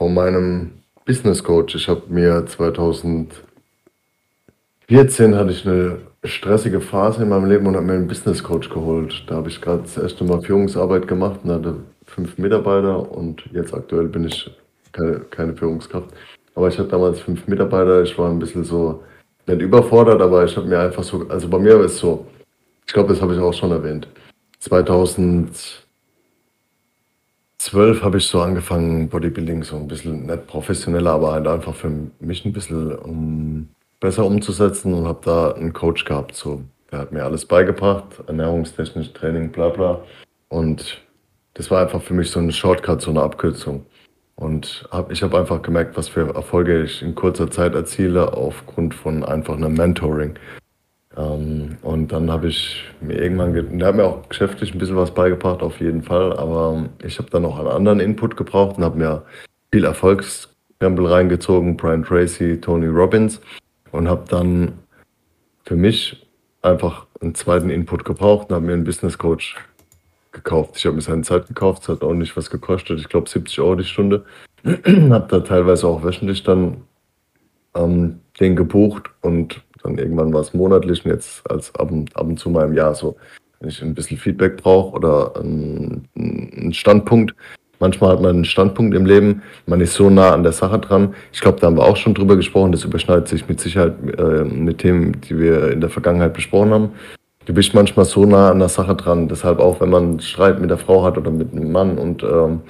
von 0.01 0.15
meinem 0.15 0.71
Business 1.05 1.43
Coach. 1.43 1.75
Ich 1.75 1.87
habe 1.87 2.01
mir 2.09 2.43
2014 2.47 5.35
hatte 5.35 5.51
ich 5.51 5.67
eine 5.67 5.99
stressige 6.23 6.81
Phase 6.81 7.21
in 7.21 7.29
meinem 7.29 7.45
Leben 7.45 7.67
und 7.67 7.75
habe 7.75 7.85
mir 7.85 7.93
einen 7.93 8.07
Business 8.07 8.43
Coach 8.43 8.71
geholt. 8.71 9.23
Da 9.27 9.35
habe 9.35 9.49
ich 9.49 9.61
gerade 9.61 9.83
das 9.83 9.97
erste 9.97 10.23
Mal 10.23 10.41
Führungsarbeit 10.41 11.07
gemacht 11.07 11.41
und 11.43 11.51
hatte 11.51 11.75
fünf 12.03 12.39
Mitarbeiter 12.39 13.11
und 13.11 13.43
jetzt 13.53 13.75
aktuell 13.75 14.07
bin 14.07 14.25
ich 14.25 14.49
keine, 14.91 15.19
keine 15.19 15.55
Führungskraft. 15.55 16.09
Aber 16.55 16.67
ich 16.67 16.79
hatte 16.79 16.89
damals 16.89 17.19
fünf 17.19 17.45
Mitarbeiter. 17.45 18.01
Ich 18.01 18.17
war 18.17 18.31
ein 18.31 18.39
bisschen 18.39 18.63
so, 18.63 19.03
nicht 19.45 19.61
überfordert, 19.61 20.19
aber 20.19 20.45
ich 20.45 20.57
habe 20.57 20.65
mir 20.65 20.79
einfach 20.79 21.03
so, 21.03 21.27
also 21.29 21.47
bei 21.47 21.59
mir 21.59 21.79
ist 21.81 21.91
es 21.91 21.99
so, 21.99 22.25
ich 22.87 22.93
glaube, 22.93 23.09
das 23.09 23.21
habe 23.21 23.35
ich 23.35 23.39
auch 23.39 23.53
schon 23.53 23.69
erwähnt. 23.69 24.07
2012 27.61 28.01
habe 28.01 28.17
ich 28.17 28.25
so 28.25 28.41
angefangen, 28.41 29.07
Bodybuilding 29.07 29.63
so 29.63 29.75
ein 29.75 29.87
bisschen, 29.87 30.25
nicht 30.25 30.47
professioneller, 30.47 31.11
aber 31.11 31.33
halt 31.33 31.47
einfach 31.47 31.75
für 31.75 31.91
mich 32.19 32.43
ein 32.43 32.53
bisschen 32.53 32.95
um, 32.95 33.69
besser 33.99 34.25
umzusetzen 34.25 34.95
und 34.95 35.07
habe 35.07 35.19
da 35.23 35.51
einen 35.51 35.71
Coach 35.71 36.05
gehabt. 36.05 36.33
So, 36.33 36.63
der 36.91 36.97
hat 36.97 37.11
mir 37.11 37.23
alles 37.23 37.45
beigebracht, 37.45 38.05
ernährungstechnisch, 38.25 39.13
Training, 39.13 39.51
bla 39.51 39.69
bla. 39.69 40.01
Und 40.49 41.03
das 41.53 41.69
war 41.69 41.83
einfach 41.83 42.01
für 42.01 42.15
mich 42.15 42.31
so 42.31 42.39
ein 42.39 42.51
Shortcut, 42.51 42.99
so 42.99 43.11
eine 43.11 43.21
Abkürzung. 43.21 43.85
Und 44.35 44.89
hab, 44.89 45.11
ich 45.11 45.21
habe 45.21 45.37
einfach 45.37 45.61
gemerkt, 45.61 45.95
was 45.95 46.07
für 46.07 46.33
Erfolge 46.33 46.81
ich 46.81 47.03
in 47.03 47.13
kurzer 47.13 47.51
Zeit 47.51 47.75
erziele, 47.75 48.33
aufgrund 48.33 48.95
von 48.95 49.23
einfach 49.23 49.55
einem 49.55 49.75
Mentoring. 49.75 50.33
Ähm, 51.17 51.77
und 51.81 52.11
dann 52.11 52.31
habe 52.31 52.47
ich 52.47 52.83
mir 53.01 53.21
irgendwann, 53.21 53.53
der 53.77 53.87
hat 53.87 53.95
mir 53.95 54.05
auch 54.05 54.29
geschäftlich 54.29 54.73
ein 54.73 54.79
bisschen 54.79 54.95
was 54.95 55.13
beigebracht, 55.13 55.61
auf 55.61 55.79
jeden 55.79 56.03
Fall, 56.03 56.37
aber 56.37 56.89
ich 57.03 57.17
habe 57.17 57.29
dann 57.29 57.41
noch 57.41 57.59
einen 57.59 57.67
anderen 57.67 57.99
Input 57.99 58.37
gebraucht 58.37 58.77
und 58.77 58.83
habe 58.83 58.97
mir 58.97 59.23
viel 59.73 59.83
Erfolgskrempel 59.83 61.05
reingezogen, 61.05 61.75
Brian 61.75 62.03
Tracy, 62.03 62.59
Tony 62.61 62.87
Robbins 62.87 63.41
und 63.91 64.07
habe 64.07 64.23
dann 64.29 64.73
für 65.65 65.75
mich 65.75 66.25
einfach 66.61 67.07
einen 67.21 67.35
zweiten 67.35 67.69
Input 67.69 68.05
gebraucht 68.05 68.49
und 68.49 68.55
habe 68.55 68.65
mir 68.65 68.73
einen 68.73 68.83
Business 68.83 69.17
Coach 69.17 69.57
gekauft. 70.31 70.77
Ich 70.77 70.85
habe 70.85 70.95
mir 70.95 71.01
seine 71.01 71.23
Zeit 71.23 71.47
gekauft, 71.47 71.83
es 71.83 71.89
hat 71.89 72.03
auch 72.03 72.13
nicht 72.13 72.37
was 72.37 72.49
gekostet, 72.49 72.99
ich 72.99 73.09
glaube 73.09 73.29
70 73.29 73.59
Euro 73.59 73.75
die 73.75 73.83
Stunde. 73.83 74.23
habe 74.65 75.27
da 75.29 75.39
teilweise 75.41 75.87
auch 75.87 76.03
wöchentlich 76.03 76.43
dann 76.43 76.83
ähm, 77.75 78.19
den 78.39 78.55
gebucht 78.55 79.09
und 79.21 79.61
dann 79.83 79.97
irgendwann 79.97 80.33
war 80.33 80.41
es 80.41 80.53
monatlich 80.53 81.05
und 81.05 81.11
jetzt 81.11 81.49
als 81.49 81.73
ab, 81.75 81.91
ab 82.13 82.27
und 82.27 82.39
zu 82.39 82.49
mal 82.49 82.67
im 82.67 82.73
Jahr 82.73 82.95
so, 82.95 83.15
wenn 83.59 83.69
ich 83.69 83.81
ein 83.81 83.93
bisschen 83.93 84.17
Feedback 84.17 84.57
brauche 84.57 84.95
oder 84.95 85.35
einen, 85.35 86.07
einen 86.15 86.73
Standpunkt. 86.73 87.35
Manchmal 87.79 88.11
hat 88.11 88.21
man 88.21 88.35
einen 88.35 88.45
Standpunkt 88.45 88.95
im 88.95 89.07
Leben, 89.07 89.41
man 89.65 89.81
ist 89.81 89.95
so 89.95 90.09
nah 90.09 90.33
an 90.33 90.43
der 90.43 90.51
Sache 90.51 90.77
dran. 90.77 91.15
Ich 91.33 91.41
glaube, 91.41 91.59
da 91.59 91.67
haben 91.67 91.77
wir 91.77 91.83
auch 91.83 91.97
schon 91.97 92.13
drüber 92.13 92.35
gesprochen. 92.35 92.71
Das 92.71 92.83
überschneidet 92.83 93.27
sich 93.27 93.47
mit 93.47 93.59
Sicherheit 93.59 93.95
äh, 94.19 94.43
mit 94.43 94.77
Themen, 94.77 95.19
die 95.21 95.37
wir 95.39 95.71
in 95.71 95.81
der 95.81 95.89
Vergangenheit 95.89 96.33
besprochen 96.33 96.71
haben. 96.71 96.89
Du 97.45 97.55
bist 97.55 97.73
manchmal 97.73 98.05
so 98.05 98.23
nah 98.25 98.51
an 98.51 98.59
der 98.59 98.69
Sache 98.69 98.95
dran. 98.95 99.27
Deshalb 99.27 99.59
auch, 99.59 99.81
wenn 99.81 99.89
man 99.89 100.19
Streit 100.19 100.61
mit 100.61 100.69
der 100.69 100.77
Frau 100.77 101.03
hat 101.03 101.17
oder 101.17 101.31
mit 101.31 101.53
einem 101.53 101.71
Mann 101.71 101.97
und 101.97 102.21
ähm, 102.23 102.61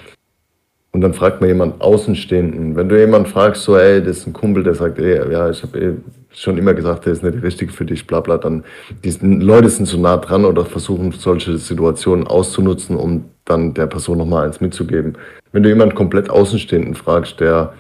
und 0.94 1.02
dann 1.02 1.14
fragt 1.14 1.40
man 1.40 1.50
jemanden 1.50 1.82
Außenstehenden. 1.82 2.76
Wenn 2.76 2.90
du 2.90 3.00
jemanden 3.00 3.30
fragst, 3.30 3.64
so, 3.64 3.78
ey, 3.78 4.04
das 4.04 4.20
ist 4.20 4.28
ein 4.28 4.34
Kumpel, 4.34 4.64
der 4.64 4.76
sagt, 4.76 5.00
ey, 5.00 5.32
ja, 5.32 5.50
ich 5.50 5.64
habe 5.64 5.80
eh 5.80 5.94
schon 6.34 6.58
immer 6.58 6.74
gesagt, 6.74 7.06
der 7.06 7.14
ist 7.14 7.24
nicht 7.24 7.44
richtig 7.44 7.72
für 7.72 7.86
dich, 7.86 8.08
bla 8.08 8.20
bla, 8.22 8.38
dann 8.38 8.64
die 9.04 9.12
Leute 9.22 9.70
sind 9.70 9.86
so 9.86 9.98
nah 9.98 10.18
dran 10.18 10.46
oder 10.46 10.66
versuchen 10.66 11.12
solche 11.12 11.58
Situationen 11.58 12.28
auszunutzen, 12.28 12.96
um 12.96 13.26
dann 13.46 13.74
der 13.74 13.88
Person 13.88 14.18
nochmal 14.18 14.46
eins 14.46 14.62
mitzugeben. 14.62 15.18
Wenn 15.52 15.64
du 15.64 15.70
jemanden 15.70 15.96
komplett 15.96 16.30
Außenstehenden 16.30 16.96
fragst, 16.96 17.40
der 17.40 17.74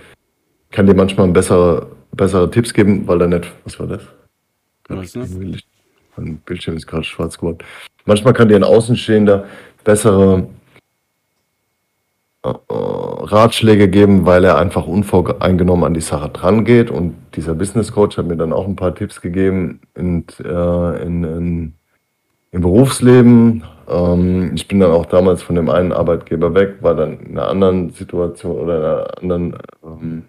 kann 0.71 0.87
dir 0.87 0.95
manchmal 0.95 1.27
bessere, 1.29 1.87
bessere 2.11 2.49
Tipps 2.49 2.73
geben, 2.73 3.07
weil 3.07 3.21
er 3.21 3.27
nicht, 3.27 3.51
was 3.63 3.79
war 3.79 3.87
das? 3.87 4.01
Was, 4.87 5.15
ne? 5.15 5.57
Mein 6.17 6.37
Bildschirm 6.45 6.75
ist 6.75 6.87
gerade 6.87 7.03
schwarz 7.03 7.37
geworden. 7.37 7.59
Manchmal 8.05 8.33
kann 8.33 8.49
dir 8.49 8.55
ein 8.55 8.63
Außenstehender 8.63 9.45
bessere 9.83 10.47
äh, 12.43 12.53
Ratschläge 13.23 13.87
geben, 13.87 14.25
weil 14.25 14.43
er 14.43 14.57
einfach 14.57 14.87
unvoreingenommen 14.87 15.85
an 15.85 15.93
die 15.93 16.01
Sache 16.01 16.29
dran 16.29 16.65
geht. 16.65 16.89
Und 16.89 17.15
dieser 17.35 17.55
Business 17.55 17.91
Coach 17.91 18.17
hat 18.17 18.27
mir 18.27 18.37
dann 18.37 18.53
auch 18.53 18.67
ein 18.67 18.75
paar 18.75 18.95
Tipps 18.95 19.21
gegeben 19.21 19.81
in, 19.95 20.25
äh, 20.43 21.03
in, 21.03 21.23
in, 21.23 21.73
im 22.51 22.61
Berufsleben. 22.61 23.63
Ähm, 23.89 24.51
ich 24.55 24.67
bin 24.67 24.79
dann 24.79 24.91
auch 24.91 25.05
damals 25.05 25.43
von 25.43 25.55
dem 25.55 25.69
einen 25.69 25.91
Arbeitgeber 25.91 26.53
weg, 26.53 26.77
war 26.81 26.95
dann 26.95 27.19
in 27.19 27.37
einer 27.37 27.47
anderen 27.47 27.91
Situation 27.91 28.57
oder 28.57 28.77
in 28.77 28.83
einer 28.83 29.17
anderen 29.21 29.57
ähm, 29.83 30.23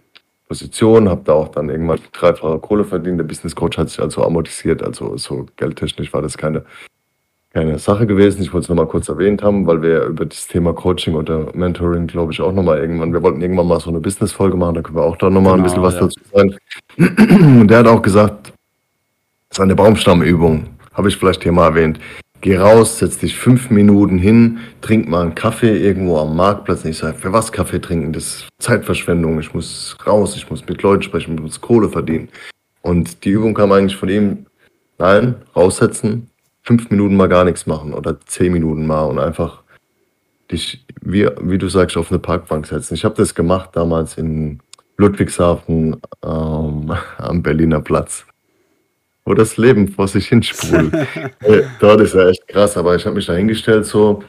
Position, 0.49 1.09
habe 1.09 1.23
da 1.25 1.33
auch 1.33 1.49
dann 1.49 1.71
irgendwann 1.71 1.99
dreifache 2.13 2.59
Kohle 2.59 2.85
verdient. 2.85 3.19
Der 3.19 3.25
Business 3.25 3.57
Coach 3.57 3.79
hat 3.79 3.89
sich 3.89 4.01
also 4.01 4.23
amortisiert, 4.23 4.83
also 4.83 5.17
so 5.17 5.47
geldtechnisch 5.57 6.13
war 6.13 6.21
das 6.21 6.37
keine 6.37 6.65
keine 7.53 7.79
Sache 7.79 8.07
gewesen. 8.07 8.43
Ich 8.43 8.53
wollte 8.53 8.65
es 8.65 8.69
nochmal 8.69 8.87
kurz 8.87 9.09
erwähnt 9.09 9.43
haben, 9.43 9.67
weil 9.67 9.83
wir 9.83 10.05
über 10.05 10.25
das 10.25 10.49
Thema 10.49 10.73
Coaching 10.73 11.15
oder 11.15 11.49
Mentoring, 11.55 12.07
glaube 12.07 12.33
ich, 12.33 12.41
auch 12.41 12.53
nochmal 12.53 12.79
irgendwann, 12.79 13.13
wir 13.13 13.23
wollten 13.23 13.43
irgendwann 13.43 13.69
mal 13.69 13.81
so 13.81 13.91
eine 13.91 14.01
Business-Folge 14.01 14.57
machen, 14.57 14.77
da 14.77 14.83
können 14.83 14.97
wir 14.97 15.05
auch 15.05 15.17
da 15.17 15.29
nochmal 15.29 15.57
genau, 15.57 15.63
ein 15.63 15.63
bisschen 15.65 15.83
was 15.83 15.95
ja. 15.95 16.01
dazu 16.01 16.21
sagen. 16.33 16.57
Und 17.61 17.69
der 17.69 17.79
hat 17.79 17.87
auch 17.87 18.01
gesagt, 18.01 18.53
das 19.49 19.59
ist 19.59 19.61
eine 19.61 19.75
Baumstammübung, 19.75 20.67
habe 20.95 21.09
ich 21.09 21.17
vielleicht 21.17 21.43
hier 21.43 21.53
mal 21.53 21.67
erwähnt. 21.67 22.01
Geh 22.41 22.57
raus, 22.57 22.99
setz 22.99 23.19
dich 23.19 23.37
fünf 23.37 23.71
Minuten 23.71 24.19
hin, 24.19 24.59
trink 24.81 25.09
mal 25.09 25.23
einen 25.23 25.35
Kaffee 25.37 25.77
irgendwo 25.79 26.19
am 26.19 26.35
Marktplatz. 26.35 26.83
Und 26.83 26.91
ich 26.91 26.99
sage, 26.99 27.17
für 27.17 27.33
was 27.33 27.53
Kaffee 27.53 27.81
trinken? 27.81 28.13
Das 28.13 28.25
ist 28.25 28.49
Zeitverschwendung. 28.59 29.39
Ich 29.39 29.55
muss 29.55 29.97
raus, 30.05 30.35
ich 30.37 30.51
muss 30.51 30.67
mit 30.67 30.83
Leuten 30.83 31.03
sprechen, 31.03 31.35
ich 31.35 31.41
muss 31.41 31.61
Kohle 31.61 31.89
verdienen. 31.89 32.31
Und 32.81 33.25
die 33.25 33.31
Übung 33.31 33.55
kam 33.55 33.71
eigentlich 33.71 33.95
von 33.95 34.09
ihm, 34.09 34.47
nein, 34.99 35.37
raussetzen, 35.55 36.32
fünf 36.63 36.91
Minuten 36.91 37.17
mal 37.17 37.29
gar 37.29 37.45
nichts 37.45 37.67
machen 37.67 37.93
oder 37.93 38.21
zehn 38.21 38.53
Minuten 38.53 38.87
mal 38.87 39.05
und 39.05 39.19
einfach 39.19 39.63
dich, 40.51 40.85
wie, 41.01 41.29
wie 41.41 41.59
du 41.59 41.69
sagst, 41.69 41.97
auf 41.97 42.11
eine 42.11 42.19
Parkbank 42.19 42.67
setzen. 42.67 42.95
Ich 42.95 43.05
habe 43.05 43.15
das 43.17 43.35
gemacht 43.35 43.71
damals 43.73 44.17
in 44.19 44.61
Ludwigshafen 44.97 45.97
ähm, 46.25 46.93
am 47.19 47.43
Berliner 47.43 47.81
Platz, 47.81 48.25
wo 49.25 49.35
das 49.35 49.57
Leben 49.57 49.89
vor 49.89 50.09
sich 50.09 50.29
hinsprudelt. 50.29 50.93
äh, 51.41 51.63
dort 51.81 52.01
ist 52.01 52.15
ja 52.15 52.29
echt 52.29 52.47
krass, 52.49 52.77
aber 52.77 52.95
ich 52.95 53.05
habe 53.05 53.17
mich 53.17 53.27
da 53.27 53.35
hingestellt 53.35 53.87
so, 53.87 54.23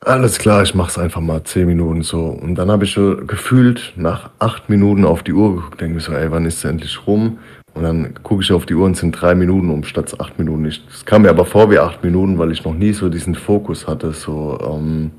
alles 0.00 0.38
klar, 0.38 0.62
ich 0.62 0.74
mach's 0.74 0.98
einfach 0.98 1.20
mal 1.20 1.42
zehn 1.42 1.66
Minuten 1.66 2.02
so. 2.02 2.26
Und 2.26 2.54
dann 2.54 2.70
habe 2.70 2.84
ich 2.84 2.92
so 2.92 3.16
gefühlt 3.16 3.92
nach 3.96 4.30
acht 4.38 4.68
Minuten 4.68 5.04
auf 5.04 5.24
die 5.24 5.32
Uhr 5.32 5.56
geguckt, 5.56 5.80
denke 5.80 5.96
mir 5.96 6.00
so, 6.00 6.12
ey, 6.12 6.30
wann 6.30 6.44
ist 6.44 6.58
es 6.58 6.64
endlich 6.64 7.06
rum? 7.06 7.38
Und 7.76 7.82
dann 7.82 8.14
gucke 8.22 8.42
ich 8.42 8.50
auf 8.52 8.64
die 8.64 8.74
Uhr 8.74 8.86
und 8.86 8.92
es 8.92 9.00
sind 9.00 9.12
drei 9.12 9.34
Minuten 9.34 9.68
um 9.68 9.84
statt 9.84 10.18
acht 10.18 10.38
Minuten. 10.38 10.64
Es 10.64 11.04
kam 11.04 11.22
mir 11.22 11.28
aber 11.28 11.44
vor 11.44 11.70
wie 11.70 11.78
acht 11.78 12.02
Minuten, 12.02 12.38
weil 12.38 12.50
ich 12.50 12.64
noch 12.64 12.72
nie 12.72 12.94
so 12.94 13.10
diesen 13.10 13.34
Fokus 13.34 13.86
hatte, 13.86 14.12
so 14.12 14.58
ähm, 14.62 15.10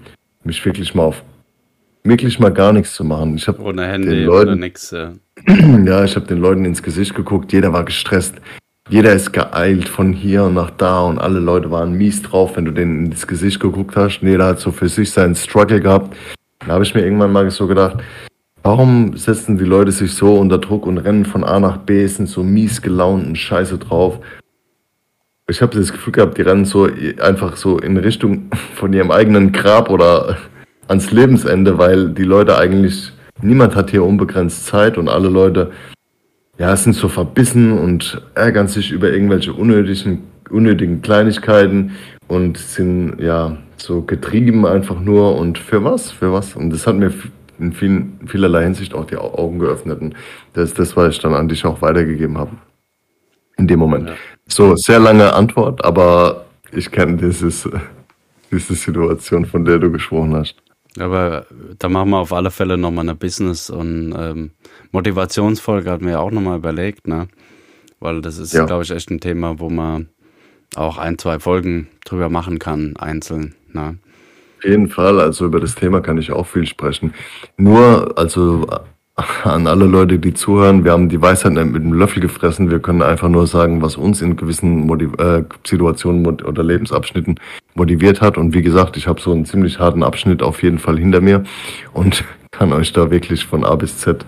mich 0.43 0.65
wirklich 0.65 0.95
mal 0.95 1.03
auf 1.03 1.21
wirklich 2.03 2.39
mal 2.39 2.51
gar 2.51 2.73
nichts 2.73 2.95
zu 2.95 3.03
machen. 3.03 3.35
Ich 3.35 3.47
habe 3.47 3.61
ohne 3.61 3.85
Handy 3.85 4.23
Leuten, 4.23 4.49
oder 4.49 4.55
nix. 4.55 4.89
Ja, 4.89 5.13
ja 5.85 6.03
ich 6.03 6.15
habe 6.15 6.25
den 6.25 6.39
Leuten 6.39 6.65
ins 6.65 6.81
Gesicht 6.81 7.13
geguckt. 7.13 7.53
Jeder 7.53 7.73
war 7.73 7.85
gestresst. 7.85 8.35
Jeder 8.89 9.13
ist 9.13 9.33
geeilt 9.33 9.87
von 9.87 10.13
hier 10.13 10.49
nach 10.49 10.71
da 10.71 11.01
und 11.01 11.19
alle 11.19 11.39
Leute 11.39 11.69
waren 11.69 11.93
mies 11.93 12.23
drauf, 12.23 12.55
wenn 12.55 12.65
du 12.65 12.71
denen 12.71 13.07
ins 13.07 13.27
Gesicht 13.27 13.59
geguckt 13.59 13.95
hast. 13.95 14.23
Und 14.23 14.29
jeder 14.29 14.45
hat 14.45 14.59
so 14.59 14.71
für 14.71 14.89
sich 14.89 15.11
seinen 15.11 15.35
Struggle 15.35 15.81
gehabt. 15.81 16.15
Da 16.61 16.67
habe 16.67 16.83
ich 16.83 16.95
mir 16.95 17.01
irgendwann 17.01 17.33
mal 17.33 17.51
so 17.51 17.67
gedacht, 17.67 17.97
Warum 18.63 19.15
setzen 19.15 19.57
die 19.57 19.63
Leute 19.63 19.91
sich 19.91 20.13
so 20.13 20.35
unter 20.35 20.57
Druck 20.57 20.85
und 20.85 20.97
rennen 20.97 21.25
von 21.25 21.43
A 21.43 21.59
nach 21.59 21.77
B, 21.77 22.05
sind 22.07 22.27
so 22.27 22.43
mies 22.43 22.81
gelaunt 22.81 23.25
und 23.25 23.37
scheiße 23.37 23.77
drauf? 23.77 24.19
Ich 25.49 25.61
habe 25.61 25.77
das 25.77 25.93
Gefühl 25.93 26.11
gehabt, 26.11 26.37
die 26.37 26.41
rennen 26.41 26.65
so 26.65 26.89
einfach 27.21 27.55
so 27.55 27.79
in 27.79 27.95
Richtung 27.95 28.49
von 28.75 28.91
ihrem 28.91 29.11
eigenen 29.11 29.53
Grab 29.53 29.89
oder 29.89 30.37
ans 30.87 31.11
Lebensende, 31.11 31.77
weil 31.77 32.09
die 32.09 32.23
Leute 32.23 32.57
eigentlich, 32.57 33.13
niemand 33.41 33.75
hat 33.75 33.91
hier 33.91 34.03
unbegrenzt 34.03 34.65
Zeit 34.65 34.97
und 34.97 35.07
alle 35.07 35.29
Leute, 35.29 35.71
ja, 36.57 36.75
sind 36.75 36.93
so 36.93 37.07
verbissen 37.07 37.77
und 37.77 38.21
ärgern 38.35 38.67
sich 38.67 38.91
über 38.91 39.11
irgendwelche 39.11 39.53
unnötigen, 39.53 40.23
unnötigen 40.49 41.01
Kleinigkeiten 41.01 41.91
und 42.27 42.57
sind, 42.57 43.19
ja, 43.19 43.57
so 43.77 44.01
getrieben 44.01 44.65
einfach 44.65 44.99
nur 44.99 45.37
und 45.37 45.57
für 45.57 45.83
was, 45.83 46.11
für 46.11 46.33
was? 46.33 46.55
Und 46.55 46.71
das 46.71 46.87
hat 46.87 46.95
mir 46.95 47.13
in 47.59 47.73
vielen, 47.73 48.19
vielerlei 48.27 48.63
Hinsicht 48.63 48.93
auch 48.93 49.05
die 49.05 49.17
Augen 49.17 49.59
geöffnet. 49.59 50.01
Und 50.01 50.15
das 50.53 50.69
ist 50.69 50.79
das, 50.79 50.95
was 50.95 51.15
ich 51.15 51.21
dann 51.21 51.33
an 51.33 51.47
dich 51.47 51.65
auch 51.65 51.81
weitergegeben 51.81 52.37
habe. 52.37 52.51
In 53.57 53.67
dem 53.67 53.79
Moment. 53.79 54.09
Ja. 54.09 54.15
So, 54.47 54.75
sehr 54.75 54.99
lange 54.99 55.33
Antwort, 55.33 55.83
aber 55.83 56.45
ich 56.71 56.91
kenne 56.91 57.17
dieses, 57.17 57.67
diese 58.51 58.75
Situation, 58.75 59.45
von 59.45 59.65
der 59.65 59.79
du 59.79 59.91
gesprochen 59.91 60.35
hast. 60.35 60.55
Aber 60.99 61.45
da 61.77 61.89
machen 61.89 62.09
wir 62.09 62.17
auf 62.17 62.33
alle 62.33 62.49
Fälle 62.49 62.77
nochmal 62.77 63.05
eine 63.05 63.15
Business- 63.15 63.69
und 63.69 64.15
ähm, 64.17 64.51
Motivationsfolge, 64.91 65.91
hatten 65.91 66.05
wir 66.05 66.13
ja 66.13 66.19
auch 66.19 66.31
nochmal 66.31 66.57
überlegt, 66.57 67.07
ne? 67.07 67.27
Weil 67.99 68.21
das 68.21 68.37
ist, 68.37 68.53
ja. 68.53 68.65
glaube 68.65 68.83
ich, 68.83 68.91
echt 68.91 69.09
ein 69.09 69.19
Thema, 69.19 69.59
wo 69.59 69.69
man 69.69 70.09
auch 70.75 70.97
ein, 70.97 71.17
zwei 71.17 71.39
Folgen 71.39 71.87
drüber 72.05 72.29
machen 72.29 72.59
kann, 72.59 72.95
einzeln. 72.97 73.55
Ne? 73.73 73.97
Auf 74.57 74.63
jeden 74.63 74.89
Fall, 74.89 75.19
also 75.19 75.45
über 75.45 75.59
das 75.59 75.75
Thema 75.75 76.01
kann 76.01 76.17
ich 76.17 76.31
auch 76.31 76.47
viel 76.47 76.65
sprechen. 76.65 77.13
Nur, 77.57 78.17
also 78.17 78.67
an 79.43 79.65
alle 79.65 79.85
Leute, 79.85 80.19
die 80.19 80.33
zuhören, 80.33 80.83
wir 80.83 80.91
haben 80.91 81.09
die 81.09 81.21
Weisheit 81.21 81.53
mit 81.53 81.83
dem 81.83 81.93
Löffel 81.93 82.21
gefressen. 82.21 82.69
Wir 82.69 82.79
können 82.79 83.01
einfach 83.01 83.29
nur 83.29 83.47
sagen, 83.47 83.81
was 83.81 83.97
uns 83.97 84.21
in 84.21 84.35
gewissen 84.35 84.85
Motiv 84.85 85.13
äh, 85.19 85.43
Situationen 85.65 86.25
oder 86.25 86.63
Lebensabschnitten 86.63 87.39
motiviert 87.73 88.21
hat. 88.21 88.37
Und 88.37 88.53
wie 88.53 88.61
gesagt, 88.61 88.95
ich 88.95 89.07
habe 89.07 89.19
so 89.19 89.31
einen 89.31 89.45
ziemlich 89.45 89.79
harten 89.79 90.03
Abschnitt 90.03 90.43
auf 90.43 90.61
jeden 90.61 90.77
Fall 90.77 90.99
hinter 90.99 91.21
mir 91.21 91.43
und 91.93 92.23
kann 92.51 92.73
euch 92.73 92.93
da 92.93 93.09
wirklich 93.09 93.45
von 93.45 93.65
A 93.65 93.75
bis 93.75 93.97
Z 93.97 94.23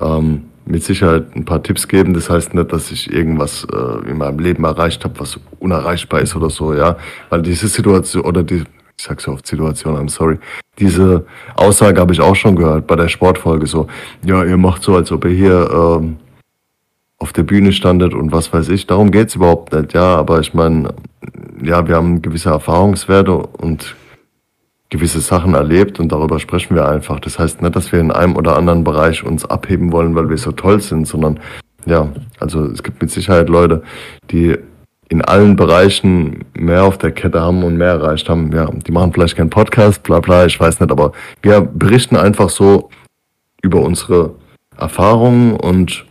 ähm, 0.00 0.42
mit 0.64 0.82
Sicherheit 0.82 1.36
ein 1.36 1.44
paar 1.44 1.62
Tipps 1.62 1.86
geben. 1.86 2.12
Das 2.12 2.28
heißt 2.28 2.52
nicht, 2.54 2.72
dass 2.72 2.90
ich 2.90 3.12
irgendwas 3.12 3.64
äh, 3.72 4.10
in 4.10 4.18
meinem 4.18 4.40
Leben 4.40 4.64
erreicht 4.64 5.04
habe, 5.04 5.20
was 5.20 5.38
unerreichbar 5.60 6.20
ist 6.20 6.34
oder 6.34 6.50
so, 6.50 6.74
ja. 6.74 6.96
Weil 7.30 7.42
diese 7.42 7.68
Situation 7.68 8.24
oder 8.24 8.42
die, 8.42 8.64
ich 8.98 9.04
sag's 9.04 9.26
ja 9.26 9.32
oft 9.32 9.46
Situation, 9.46 9.96
I'm 9.96 10.08
sorry. 10.08 10.38
Diese 10.78 11.26
Aussage 11.54 12.00
habe 12.00 12.12
ich 12.12 12.20
auch 12.20 12.34
schon 12.34 12.56
gehört 12.56 12.86
bei 12.86 12.96
der 12.96 13.08
Sportfolge 13.08 13.66
so, 13.66 13.88
ja, 14.24 14.44
ihr 14.44 14.56
macht 14.56 14.82
so, 14.82 14.96
als 14.96 15.12
ob 15.12 15.24
ihr 15.24 15.32
hier 15.32 15.70
ähm, 15.70 16.16
auf 17.18 17.32
der 17.32 17.42
Bühne 17.42 17.72
standet 17.72 18.14
und 18.14 18.32
was 18.32 18.52
weiß 18.52 18.68
ich. 18.70 18.86
Darum 18.86 19.10
geht's 19.10 19.34
überhaupt 19.34 19.72
nicht, 19.72 19.92
ja, 19.92 20.16
aber 20.16 20.40
ich 20.40 20.54
meine, 20.54 20.94
ja, 21.62 21.86
wir 21.86 21.96
haben 21.96 22.22
gewisse 22.22 22.50
Erfahrungswerte 22.50 23.34
und 23.34 23.96
gewisse 24.90 25.20
Sachen 25.20 25.54
erlebt 25.54 25.98
und 25.98 26.12
darüber 26.12 26.38
sprechen 26.38 26.74
wir 26.74 26.88
einfach. 26.88 27.20
Das 27.20 27.38
heißt 27.38 27.62
nicht, 27.62 27.74
dass 27.74 27.90
wir 27.92 28.00
in 28.00 28.12
einem 28.12 28.36
oder 28.36 28.56
anderen 28.56 28.84
Bereich 28.84 29.24
uns 29.24 29.44
abheben 29.44 29.92
wollen, 29.92 30.14
weil 30.14 30.28
wir 30.28 30.38
so 30.38 30.52
toll 30.52 30.80
sind, 30.80 31.06
sondern 31.06 31.40
ja, 31.86 32.08
also 32.40 32.64
es 32.66 32.82
gibt 32.82 33.00
mit 33.00 33.10
Sicherheit 33.10 33.48
Leute, 33.48 33.82
die 34.30 34.56
in 35.08 35.22
allen 35.22 35.56
Bereichen 35.56 36.44
mehr 36.54 36.84
auf 36.84 36.98
der 36.98 37.12
Kette 37.12 37.40
haben 37.40 37.62
und 37.62 37.76
mehr 37.76 37.88
erreicht 37.88 38.28
haben. 38.28 38.52
Ja, 38.52 38.68
die 38.70 38.92
machen 38.92 39.12
vielleicht 39.12 39.36
keinen 39.36 39.50
Podcast, 39.50 40.02
bla 40.02 40.20
bla, 40.20 40.46
ich 40.46 40.58
weiß 40.58 40.80
nicht, 40.80 40.90
aber 40.90 41.12
wir 41.42 41.60
berichten 41.60 42.16
einfach 42.16 42.50
so 42.50 42.90
über 43.62 43.80
unsere 43.80 44.34
Erfahrungen 44.76 45.54
und 45.54 46.04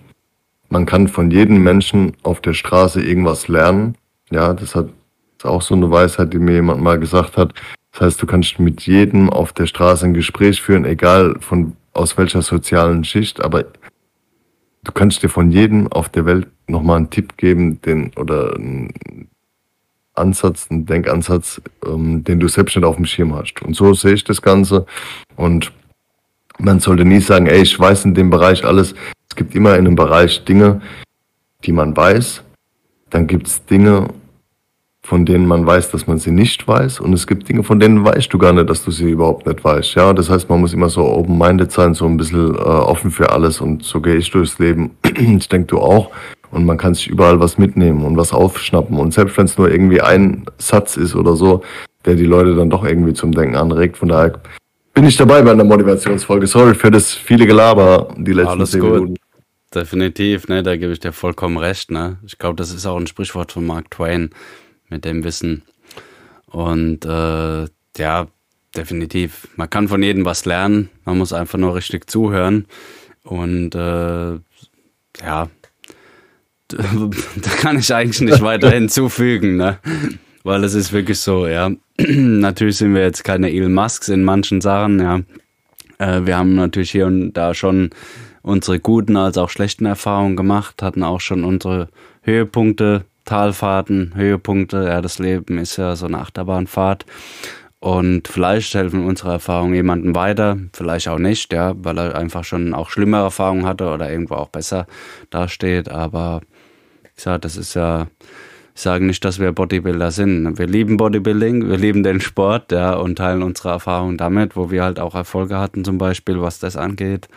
man 0.70 0.86
kann 0.86 1.08
von 1.08 1.30
jedem 1.30 1.64
Menschen 1.64 2.14
auf 2.24 2.42
der 2.42 2.54
Straße 2.54 3.02
irgendwas 3.02 3.48
lernen. 3.48 3.96
Ja, 4.32 4.54
das 4.54 4.76
hat 4.76 4.88
ist 5.38 5.46
auch 5.46 5.62
so 5.62 5.76
eine 5.76 5.92
Weisheit, 5.92 6.34
die 6.34 6.40
mir 6.40 6.54
jemand 6.54 6.82
mal 6.82 7.00
gesagt 7.00 7.38
hat. 7.38 7.54
Das 7.92 8.02
heißt, 8.02 8.22
du 8.22 8.26
kannst 8.26 8.60
mit 8.60 8.82
jedem 8.82 9.30
auf 9.30 9.54
der 9.54 9.68
Straße 9.68 10.06
ein 10.06 10.14
Gespräch 10.14 10.62
führen, 10.62 10.86
egal 10.86 11.36
von 11.40 11.76
aus 11.94 12.18
welcher 12.18 12.42
sozialen 12.42 13.04
Schicht, 13.04 13.42
aber 13.42 13.66
du 14.86 14.92
kannst 14.92 15.22
dir 15.24 15.30
von 15.30 15.52
jedem 15.52 15.92
auf 15.92 16.10
der 16.10 16.26
Welt 16.26 16.48
nochmal 16.68 16.98
einen 16.98 17.10
Tipp 17.10 17.36
geben, 17.38 17.82
den 17.82 18.12
oder 18.16 18.56
einen 18.56 18.94
Ansatz, 20.14 20.68
einen 20.70 20.86
Denkansatz, 20.86 21.62
ähm, 21.86 22.24
den 22.24 22.40
du 22.40 22.48
selbst 22.48 22.76
nicht 22.76 22.86
auf 22.86 22.96
dem 22.96 23.06
Schirm 23.06 23.36
hast. 23.36 23.62
Und 23.62 23.76
so 23.76 23.94
sehe 23.94 24.14
ich 24.14 24.24
das 24.24 24.42
Ganze. 24.42 24.86
Und 25.36 25.74
man 26.58 26.80
sollte 26.80 27.04
nie 27.04 27.20
sagen, 27.20 27.48
ey, 27.48 27.62
ich 27.62 27.78
weiß 27.78 28.06
in 28.06 28.14
dem 28.14 28.30
Bereich 28.30 28.64
alles. 28.64 28.96
Es 29.30 29.36
gibt 29.36 29.54
immer 29.56 29.74
in 29.74 29.86
einem 29.86 29.96
Bereich 29.96 30.46
Dinge, 30.46 30.82
die 31.66 31.74
man 31.74 31.98
weiß. 31.98 32.44
Dann 33.10 33.28
gibt 33.28 33.48
es 33.48 33.66
Dinge, 33.66 34.08
von 35.06 35.24
denen 35.24 35.46
man 35.46 35.68
weiß, 35.68 35.92
dass 35.92 36.08
man 36.08 36.18
sie 36.18 36.32
nicht 36.32 36.68
weiß. 36.68 37.00
Und 37.00 37.14
es 37.14 37.28
gibt 37.28 37.48
Dinge, 37.48 37.64
von 37.64 37.80
denen 37.80 38.04
weißt 38.04 38.34
du 38.34 38.40
gar 38.40 38.54
nicht, 38.54 38.70
dass 38.70 38.84
du 38.84 38.90
sie 38.90 39.12
überhaupt 39.12 39.46
nicht 39.46 39.64
weißt. 39.64 39.94
Ja, 39.94 40.14
das 40.14 40.32
heißt, 40.32 40.50
man 40.50 40.62
muss 40.62 40.74
immer 40.74 40.90
so 40.90 41.06
open-minded 41.06 41.72
sein, 41.72 41.94
so 41.94 42.08
ein 42.08 42.18
bisschen 42.18 42.56
äh, 42.56 42.58
offen 42.58 43.12
für 43.12 43.32
alles. 43.32 43.62
Und 43.62 43.84
so 43.84 44.02
gehe 44.02 44.16
ich 44.16 44.32
durchs 44.32 44.58
Leben. 44.58 44.98
ich 45.16 45.48
denke, 45.48 45.68
du 45.68 45.78
auch. 45.78 46.10
Und 46.50 46.66
man 46.66 46.78
kann 46.78 46.96
sich 46.96 47.08
überall 47.08 47.40
was 47.40 47.60
mitnehmen 47.60 48.04
und 48.04 48.18
was 48.18 48.34
aufschnappen. 48.34 48.98
Und 48.98 49.14
selbst 49.14 49.38
wenn 49.38 49.46
es 49.46 49.58
nur 49.60 49.70
irgendwie 49.70 50.02
ein 50.02 50.46
Satz 50.58 50.98
ist 50.98 51.16
oder 51.16 51.36
so, 51.36 51.62
der 52.06 52.16
die 52.16 52.26
Leute 52.26 52.56
dann 52.56 52.72
doch 52.72 52.84
irgendwie 52.84 53.14
zum 53.14 53.32
Denken 53.32 53.56
anregt. 53.56 53.98
Von 53.98 54.10
daher 54.10 54.40
bin 54.96 55.06
ich 55.06 55.18
dabei 55.18 55.44
bei 55.44 55.52
einer 55.52 55.64
Motivationsfolge. 55.64 56.48
Sorry 56.48 56.74
für 56.74 56.90
das 56.90 57.14
viele 57.14 57.46
Gelaber 57.46 58.08
die 58.18 58.34
letzten 58.34 58.54
Alles 58.54 58.72
gut. 58.74 58.82
Minuten. 58.82 59.16
Definitiv, 59.74 60.48
ne, 60.48 60.64
da 60.64 60.78
gebe 60.78 60.94
ich 60.94 61.00
dir 61.00 61.12
vollkommen 61.12 61.58
recht, 61.58 61.92
ne. 61.92 62.18
Ich 62.26 62.38
glaube, 62.38 62.56
das 62.56 62.74
ist 62.74 62.86
auch 62.86 62.98
ein 62.98 63.08
Sprichwort 63.08 63.52
von 63.52 63.66
Mark 63.66 63.92
Twain 63.92 64.30
mit 64.90 65.06
dem 65.06 65.24
Wissen. 65.24 65.64
Und 66.48 67.06
äh, 67.06 67.68
ja, 67.98 68.28
definitiv. 68.76 69.48
Man 69.56 69.70
kann 69.70 69.88
von 69.88 70.04
jedem 70.04 70.26
was 70.26 70.46
lernen. 70.46 70.90
Man 71.06 71.18
muss 71.18 71.34
einfach 71.34 71.58
nur 71.58 71.76
richtig 71.76 72.10
zuhören. 72.10 72.66
Und 73.24 73.76
äh, 73.76 74.40
ja, 75.22 75.50
da 76.68 77.50
kann 77.60 77.80
ich 77.80 77.94
eigentlich 77.94 78.22
nicht 78.22 78.42
weiter 78.44 78.72
hinzufügen, 78.72 79.58
ne? 79.58 79.80
Weil 80.44 80.64
es 80.64 80.74
ist 80.74 80.94
wirklich 80.94 81.20
so, 81.20 81.48
ja. 81.48 81.72
natürlich 81.98 82.78
sind 82.78 82.94
wir 82.94 83.02
jetzt 83.02 83.24
keine 83.24 83.52
Elon 83.52 83.74
Musks 83.74 84.10
in 84.10 84.24
manchen 84.24 84.62
Sachen, 84.62 85.00
ja. 85.00 85.22
Äh, 85.98 86.26
wir 86.26 86.38
haben 86.38 86.56
natürlich 86.56 86.92
hier 86.92 87.08
und 87.08 87.34
da 87.34 87.54
schon 87.54 87.92
unsere 88.42 88.80
guten 88.80 89.18
als 89.18 89.38
auch 89.38 89.50
schlechten 89.50 89.86
Erfahrungen 89.86 90.36
gemacht, 90.36 90.82
hatten 90.82 91.04
auch 91.04 91.22
schon 91.22 91.44
unsere 91.44 91.90
Höhepunkte 92.22 93.06
Talfahrten, 93.26 94.14
Höhepunkte. 94.16 94.86
Ja, 94.86 95.02
das 95.02 95.20
Leben 95.20 95.58
ist 95.58 95.78
ja 95.78 95.96
so 95.96 96.06
eine 96.06 96.20
Achterbahnfahrt. 96.20 97.06
Und 97.80 98.28
vielleicht 98.28 98.74
helfen 98.74 99.06
unsere 99.06 99.34
Erfahrungen 99.34 99.76
jemandem 99.76 100.16
weiter, 100.16 100.58
vielleicht 100.74 101.08
auch 101.08 101.20
nicht, 101.20 101.54
ja, 101.54 101.76
weil 101.78 102.00
er 102.00 102.16
einfach 102.16 102.44
schon 102.44 102.74
auch 102.74 102.90
schlimmere 102.90 103.26
Erfahrungen 103.26 103.68
hatte 103.68 103.90
oder 103.92 104.10
irgendwo 104.10 104.36
auch 104.36 104.50
besser 104.50 104.88
dasteht. 105.30 105.90
Aber 105.90 106.42
ich 107.16 107.22
sage, 107.22 107.42
das 107.42 107.58
ist 107.58 107.76
ja, 107.76 108.08
ich 108.74 108.82
sage 108.82 109.06
nicht, 109.06 109.24
dass 109.24 109.40
wir 109.40 109.52
Bodybuilder 109.52 110.10
sind. 110.10 110.58
Wir 110.58 110.66
lieben 110.66 110.98
Bodybuilding, 110.98 111.70
wir 111.70 111.78
lieben 111.78 112.02
den 112.02 112.22
Sport, 112.22 112.72
ja, 112.72 112.96
und 112.96 113.18
teilen 113.18 113.44
unsere 113.44 113.70
Erfahrungen 113.70 114.18
damit, 114.18 114.56
wo 114.56 114.72
wir 114.72 114.84
halt 114.84 115.00
auch 115.00 115.14
Erfolge 115.14 115.60
hatten, 115.60 115.86
zum 115.86 116.00
Beispiel, 116.00 116.42
was 116.42 116.58
das 116.58 116.78
angeht. 116.78 117.28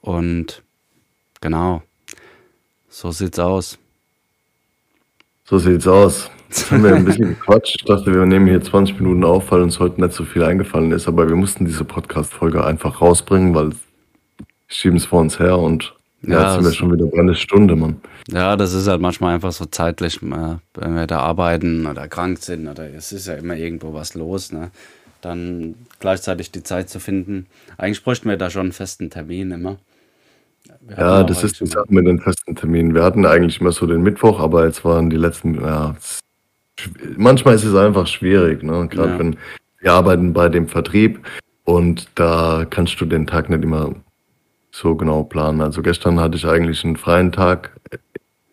Und 0.00 0.64
genau, 1.40 1.82
so 2.88 3.12
sieht's 3.12 3.38
aus. 3.38 3.78
So 5.46 5.58
sieht's 5.58 5.86
aus. 5.86 6.30
Jetzt 6.48 6.70
haben 6.70 6.84
wir 6.84 6.94
ein 6.94 7.04
bisschen 7.04 7.28
gequatscht. 7.28 7.76
Ich 7.78 7.84
dachte, 7.84 8.14
wir 8.14 8.24
nehmen 8.24 8.46
hier 8.46 8.62
20 8.62 8.98
Minuten 8.98 9.24
auf, 9.24 9.50
weil 9.52 9.60
uns 9.60 9.78
heute 9.78 10.00
nicht 10.00 10.14
so 10.14 10.24
viel 10.24 10.42
eingefallen 10.42 10.90
ist. 10.90 11.06
Aber 11.06 11.28
wir 11.28 11.36
mussten 11.36 11.66
diese 11.66 11.84
Podcast-Folge 11.84 12.64
einfach 12.64 13.02
rausbringen, 13.02 13.54
weil 13.54 13.72
schieben 14.68 14.96
es 14.96 15.04
vor 15.04 15.20
uns 15.20 15.38
her 15.38 15.58
und 15.58 15.94
ja, 16.22 16.42
jetzt 16.42 16.54
sind 16.54 16.64
wir 16.64 16.72
schon 16.72 16.92
wieder 16.92 17.04
bei 17.04 17.18
einer 17.18 17.34
Stunde, 17.34 17.76
Mann. 17.76 18.00
Ja, 18.28 18.56
das 18.56 18.72
ist 18.72 18.88
halt 18.88 19.02
manchmal 19.02 19.34
einfach 19.34 19.52
so 19.52 19.66
zeitlich, 19.66 20.22
äh, 20.22 20.56
wenn 20.74 20.94
wir 20.94 21.06
da 21.06 21.18
arbeiten 21.18 21.86
oder 21.86 22.08
krank 22.08 22.38
sind 22.38 22.66
oder 22.66 22.88
es 22.88 23.12
ist 23.12 23.26
ja 23.26 23.34
immer 23.34 23.56
irgendwo 23.56 23.92
was 23.92 24.14
los, 24.14 24.50
ne? 24.50 24.70
Dann 25.20 25.74
gleichzeitig 26.00 26.52
die 26.52 26.62
Zeit 26.62 26.88
zu 26.88 27.00
finden. 27.00 27.46
Eigentlich 27.76 28.02
bräuchten 28.02 28.30
wir 28.30 28.38
da 28.38 28.48
schon 28.48 28.62
einen 28.62 28.72
festen 28.72 29.10
Termin 29.10 29.50
immer. 29.50 29.76
Ja, 30.96 31.22
das 31.22 31.42
ist 31.44 31.60
die 31.60 31.66
Sache 31.66 31.86
mit 31.88 32.06
den 32.06 32.20
festen 32.20 32.54
Terminen. 32.56 32.94
Wir 32.94 33.02
hatten 33.02 33.26
eigentlich 33.26 33.60
immer 33.60 33.72
so 33.72 33.86
den 33.86 34.02
Mittwoch, 34.02 34.40
aber 34.40 34.66
jetzt 34.66 34.84
waren 34.84 35.10
die 35.10 35.16
letzten, 35.16 35.54
ja, 35.54 35.94
manchmal 37.16 37.54
ist 37.54 37.64
es 37.64 37.74
einfach 37.74 38.06
schwierig, 38.06 38.62
ne? 38.62 38.86
Gerade 38.88 39.12
ja. 39.12 39.18
wenn 39.18 39.36
wir 39.80 39.92
arbeiten 39.92 40.32
bei 40.32 40.48
dem 40.48 40.68
Vertrieb 40.68 41.20
und 41.64 42.08
da 42.14 42.66
kannst 42.68 43.00
du 43.00 43.04
den 43.04 43.26
Tag 43.26 43.50
nicht 43.50 43.62
immer 43.62 43.94
so 44.70 44.94
genau 44.94 45.22
planen. 45.22 45.60
Also 45.60 45.82
gestern 45.82 46.20
hatte 46.20 46.36
ich 46.36 46.46
eigentlich 46.46 46.84
einen 46.84 46.96
freien 46.96 47.32
Tag 47.32 47.70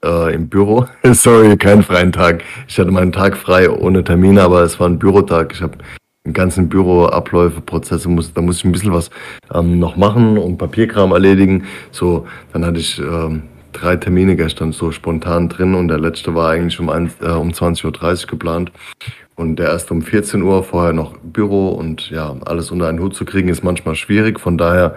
äh, 0.03 0.33
im 0.33 0.49
Büro. 0.49 0.85
Sorry, 1.11 1.57
keinen 1.57 1.83
freien 1.83 2.11
Tag. 2.11 2.43
Ich 2.67 2.79
hatte 2.79 2.91
meinen 2.91 3.11
Tag 3.11 3.37
frei 3.37 3.69
ohne 3.69 4.03
Termine, 4.03 4.41
aber 4.41 4.61
es 4.61 4.79
war 4.79 4.87
ein 4.87 4.99
Bürotag. 4.99 5.53
Ich 5.53 5.61
habe 5.61 5.77
ganzen 6.33 6.69
Büroabläufe, 6.69 7.61
Prozesse, 7.61 8.09
muss, 8.09 8.33
da 8.33 8.41
muss 8.41 8.57
ich 8.57 8.65
ein 8.65 8.71
bisschen 8.71 8.93
was 8.93 9.09
ähm, 9.53 9.79
noch 9.79 9.95
machen 9.95 10.37
und 10.37 10.57
Papierkram 10.57 11.11
erledigen. 11.11 11.65
So, 11.91 12.27
dann 12.53 12.65
hatte 12.65 12.79
ich 12.79 12.99
ähm, 12.99 13.43
drei 13.73 13.95
Termine 13.95 14.35
gestern 14.35 14.71
so 14.71 14.91
spontan 14.91 15.49
drin 15.49 15.75
und 15.75 15.87
der 15.87 15.99
letzte 15.99 16.35
war 16.35 16.51
eigentlich 16.51 16.79
um, 16.79 16.89
ein, 16.89 17.11
äh, 17.21 17.29
um 17.29 17.49
20.30 17.49 18.23
Uhr 18.23 18.29
geplant. 18.29 18.71
Und 19.35 19.57
der 19.57 19.69
erste 19.69 19.93
um 19.93 20.03
14 20.03 20.43
Uhr, 20.43 20.63
vorher 20.63 20.93
noch 20.93 21.17
Büro 21.23 21.69
und 21.69 22.11
ja, 22.11 22.35
alles 22.45 22.69
unter 22.69 22.87
einen 22.87 22.99
Hut 22.99 23.15
zu 23.15 23.25
kriegen, 23.25 23.49
ist 23.49 23.63
manchmal 23.63 23.95
schwierig. 23.95 24.39
Von 24.39 24.57
daher 24.57 24.95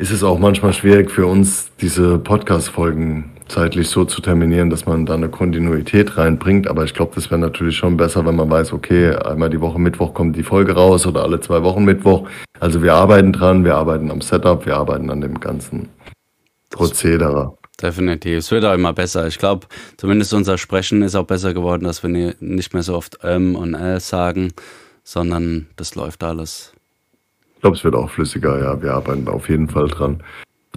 ist 0.00 0.10
es 0.10 0.22
auch 0.22 0.38
manchmal 0.38 0.72
schwierig 0.72 1.10
für 1.10 1.26
uns, 1.26 1.70
diese 1.78 2.18
Podcast-Folgen 2.18 3.32
zeitlich 3.48 3.88
so 3.88 4.06
zu 4.06 4.22
terminieren, 4.22 4.70
dass 4.70 4.86
man 4.86 5.04
da 5.04 5.12
eine 5.12 5.28
Kontinuität 5.28 6.16
reinbringt. 6.16 6.68
Aber 6.68 6.84
ich 6.84 6.94
glaube, 6.94 7.12
das 7.14 7.30
wäre 7.30 7.38
natürlich 7.38 7.76
schon 7.76 7.98
besser, 7.98 8.24
wenn 8.24 8.34
man 8.34 8.48
weiß, 8.48 8.72
okay, 8.72 9.14
einmal 9.14 9.50
die 9.50 9.60
Woche 9.60 9.78
Mittwoch 9.78 10.14
kommt 10.14 10.36
die 10.36 10.42
Folge 10.42 10.72
raus 10.72 11.06
oder 11.06 11.22
alle 11.22 11.40
zwei 11.40 11.62
Wochen 11.62 11.84
Mittwoch. 11.84 12.26
Also 12.60 12.82
wir 12.82 12.94
arbeiten 12.94 13.34
dran, 13.34 13.62
wir 13.62 13.74
arbeiten 13.74 14.10
am 14.10 14.22
Setup, 14.22 14.64
wir 14.64 14.76
arbeiten 14.76 15.10
an 15.10 15.20
dem 15.20 15.38
ganzen 15.38 15.90
Prozedere. 16.70 17.58
Definitiv. 17.82 18.38
Es 18.38 18.50
wird 18.50 18.64
auch 18.64 18.74
immer 18.74 18.94
besser. 18.94 19.26
Ich 19.26 19.36
glaube, 19.36 19.66
zumindest 19.98 20.32
unser 20.32 20.56
Sprechen 20.56 21.02
ist 21.02 21.14
auch 21.14 21.26
besser 21.26 21.52
geworden, 21.52 21.84
dass 21.84 22.02
wir 22.02 22.34
nicht 22.40 22.72
mehr 22.72 22.82
so 22.82 22.94
oft 22.94 23.18
ähm 23.22 23.54
und 23.54 23.74
äh 23.74 24.00
sagen, 24.00 24.54
sondern 25.04 25.66
das 25.76 25.94
läuft 25.94 26.24
alles. 26.24 26.72
Ich 27.60 27.62
glaube, 27.62 27.76
es 27.76 27.84
wird 27.84 27.94
auch 27.94 28.08
flüssiger, 28.08 28.58
ja. 28.58 28.82
Wir 28.82 28.94
arbeiten 28.94 29.28
auf 29.28 29.50
jeden 29.50 29.68
Fall 29.68 29.86
dran. 29.86 30.22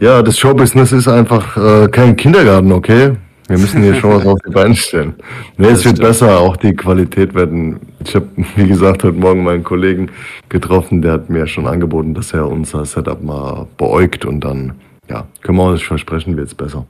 Ja, 0.01 0.21
das 0.21 0.37
Showbusiness 0.37 0.91
ist 0.91 1.07
einfach 1.07 1.55
äh, 1.55 1.87
kein 1.87 2.17
Kindergarten, 2.17 2.73
okay? 2.73 3.13
Wir 3.47 3.57
müssen 3.57 3.81
hier 3.81 3.95
schon 3.95 4.11
was 4.11 4.25
auf 4.25 4.37
die 4.45 4.51
Beine 4.51 4.75
stellen. 4.75 5.15
Nee, 5.55 5.67
es 5.67 5.85
wird 5.85 6.01
besser, 6.01 6.37
auch 6.37 6.57
die 6.57 6.75
Qualität 6.75 7.33
werden. 7.35 7.79
Ich 8.03 8.13
habe, 8.13 8.27
wie 8.57 8.67
gesagt, 8.67 9.05
heute 9.05 9.17
Morgen 9.17 9.45
meinen 9.45 9.63
Kollegen 9.63 10.11
getroffen, 10.49 11.01
der 11.01 11.13
hat 11.13 11.29
mir 11.29 11.47
schon 11.47 11.67
angeboten, 11.67 12.13
dass 12.13 12.33
er 12.33 12.49
unser 12.49 12.83
Setup 12.83 13.23
mal 13.23 13.65
beäugt 13.77 14.25
und 14.25 14.41
dann, 14.41 14.73
ja, 15.09 15.25
können 15.41 15.59
wir 15.59 15.63
uns 15.63 15.81
versprechen, 15.81 16.35
wird 16.35 16.47
es 16.47 16.53
besser. 16.53 16.85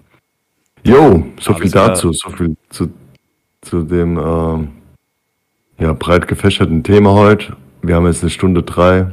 Jo, 0.84 1.24
so 1.40 1.54
viel 1.54 1.70
dazu, 1.70 2.12
so 2.14 2.32
viel 2.32 2.56
zu, 2.72 2.90
zu 3.62 3.84
dem 3.84 4.18
äh, 4.18 5.84
ja, 5.84 5.94
breit 5.94 6.28
gefächerten 6.28 6.82
Thema 6.82 7.12
heute. 7.12 7.56
Wir 7.84 7.94
haben 7.94 8.08
jetzt 8.08 8.24
eine 8.24 8.32
Stunde 8.32 8.64
drei. 8.64 9.12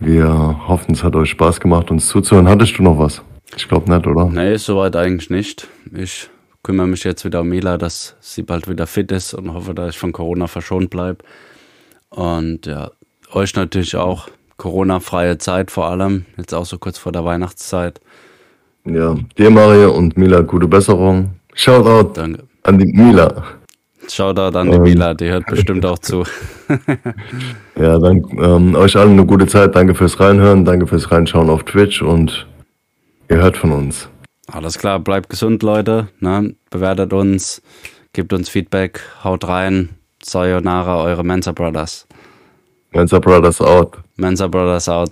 Wir 0.00 0.28
hoffen, 0.66 0.94
es 0.94 1.04
hat 1.04 1.14
euch 1.14 1.30
Spaß 1.30 1.60
gemacht, 1.60 1.90
uns 1.90 2.08
zuzuhören. 2.08 2.48
Hattest 2.48 2.78
du 2.78 2.82
noch 2.82 2.98
was? 2.98 3.22
Ich 3.54 3.68
glaube 3.68 3.92
nicht, 3.92 4.06
oder? 4.06 4.26
Nee, 4.26 4.56
soweit 4.56 4.96
eigentlich 4.96 5.28
nicht. 5.28 5.68
Ich 5.94 6.30
kümmere 6.62 6.86
mich 6.86 7.04
jetzt 7.04 7.24
wieder 7.26 7.42
um 7.42 7.48
Mila, 7.48 7.76
dass 7.76 8.16
sie 8.20 8.42
bald 8.42 8.66
wieder 8.66 8.86
fit 8.86 9.12
ist 9.12 9.34
und 9.34 9.52
hoffe, 9.52 9.74
dass 9.74 9.90
ich 9.90 9.98
von 9.98 10.12
Corona 10.12 10.46
verschont 10.46 10.88
bleibe. 10.88 11.18
Und 12.08 12.64
ja, 12.64 12.90
euch 13.32 13.54
natürlich 13.54 13.94
auch 13.96 14.28
Corona-freie 14.56 15.36
Zeit 15.36 15.70
vor 15.70 15.86
allem, 15.86 16.24
jetzt 16.38 16.54
auch 16.54 16.66
so 16.66 16.78
kurz 16.78 16.96
vor 16.98 17.12
der 17.12 17.24
Weihnachtszeit. 17.24 18.00
Ja, 18.86 19.16
dir 19.36 19.50
Mario 19.50 19.92
und 19.92 20.16
Mila 20.16 20.40
gute 20.40 20.66
Besserung. 20.66 21.34
Shoutout 21.54 22.14
Danke. 22.14 22.44
an 22.62 22.78
die 22.78 22.86
Mila. 22.86 23.44
Shoutout 24.14 24.56
an 24.56 24.70
die 24.70 24.76
ähm, 24.76 24.82
Mila, 24.82 25.14
die 25.14 25.28
hört 25.28 25.46
bestimmt 25.46 25.84
auch 25.86 25.98
zu. 25.98 26.24
ja, 27.76 27.98
dann 27.98 28.22
ähm, 28.40 28.74
euch 28.74 28.96
allen 28.96 29.12
eine 29.12 29.26
gute 29.26 29.46
Zeit. 29.46 29.74
Danke 29.74 29.94
fürs 29.94 30.18
Reinhören, 30.20 30.64
danke 30.64 30.86
fürs 30.86 31.10
Reinschauen 31.10 31.50
auf 31.50 31.64
Twitch 31.64 32.02
und 32.02 32.46
ihr 33.28 33.36
hört 33.36 33.56
von 33.56 33.72
uns. 33.72 34.08
Alles 34.46 34.78
klar, 34.78 34.98
bleibt 34.98 35.30
gesund, 35.30 35.62
Leute. 35.62 36.08
Ne? 36.18 36.54
Bewertet 36.70 37.12
uns, 37.12 37.62
gebt 38.12 38.32
uns 38.32 38.48
Feedback, 38.48 39.00
haut 39.22 39.46
rein. 39.46 39.90
Sayonara, 40.22 41.02
eure 41.02 41.24
Mensa 41.24 41.52
Brothers. 41.52 42.06
Mensa 42.92 43.18
Brothers 43.18 43.60
out. 43.60 43.98
Mensa 44.16 44.48
Brothers 44.48 44.88
out. 44.88 45.10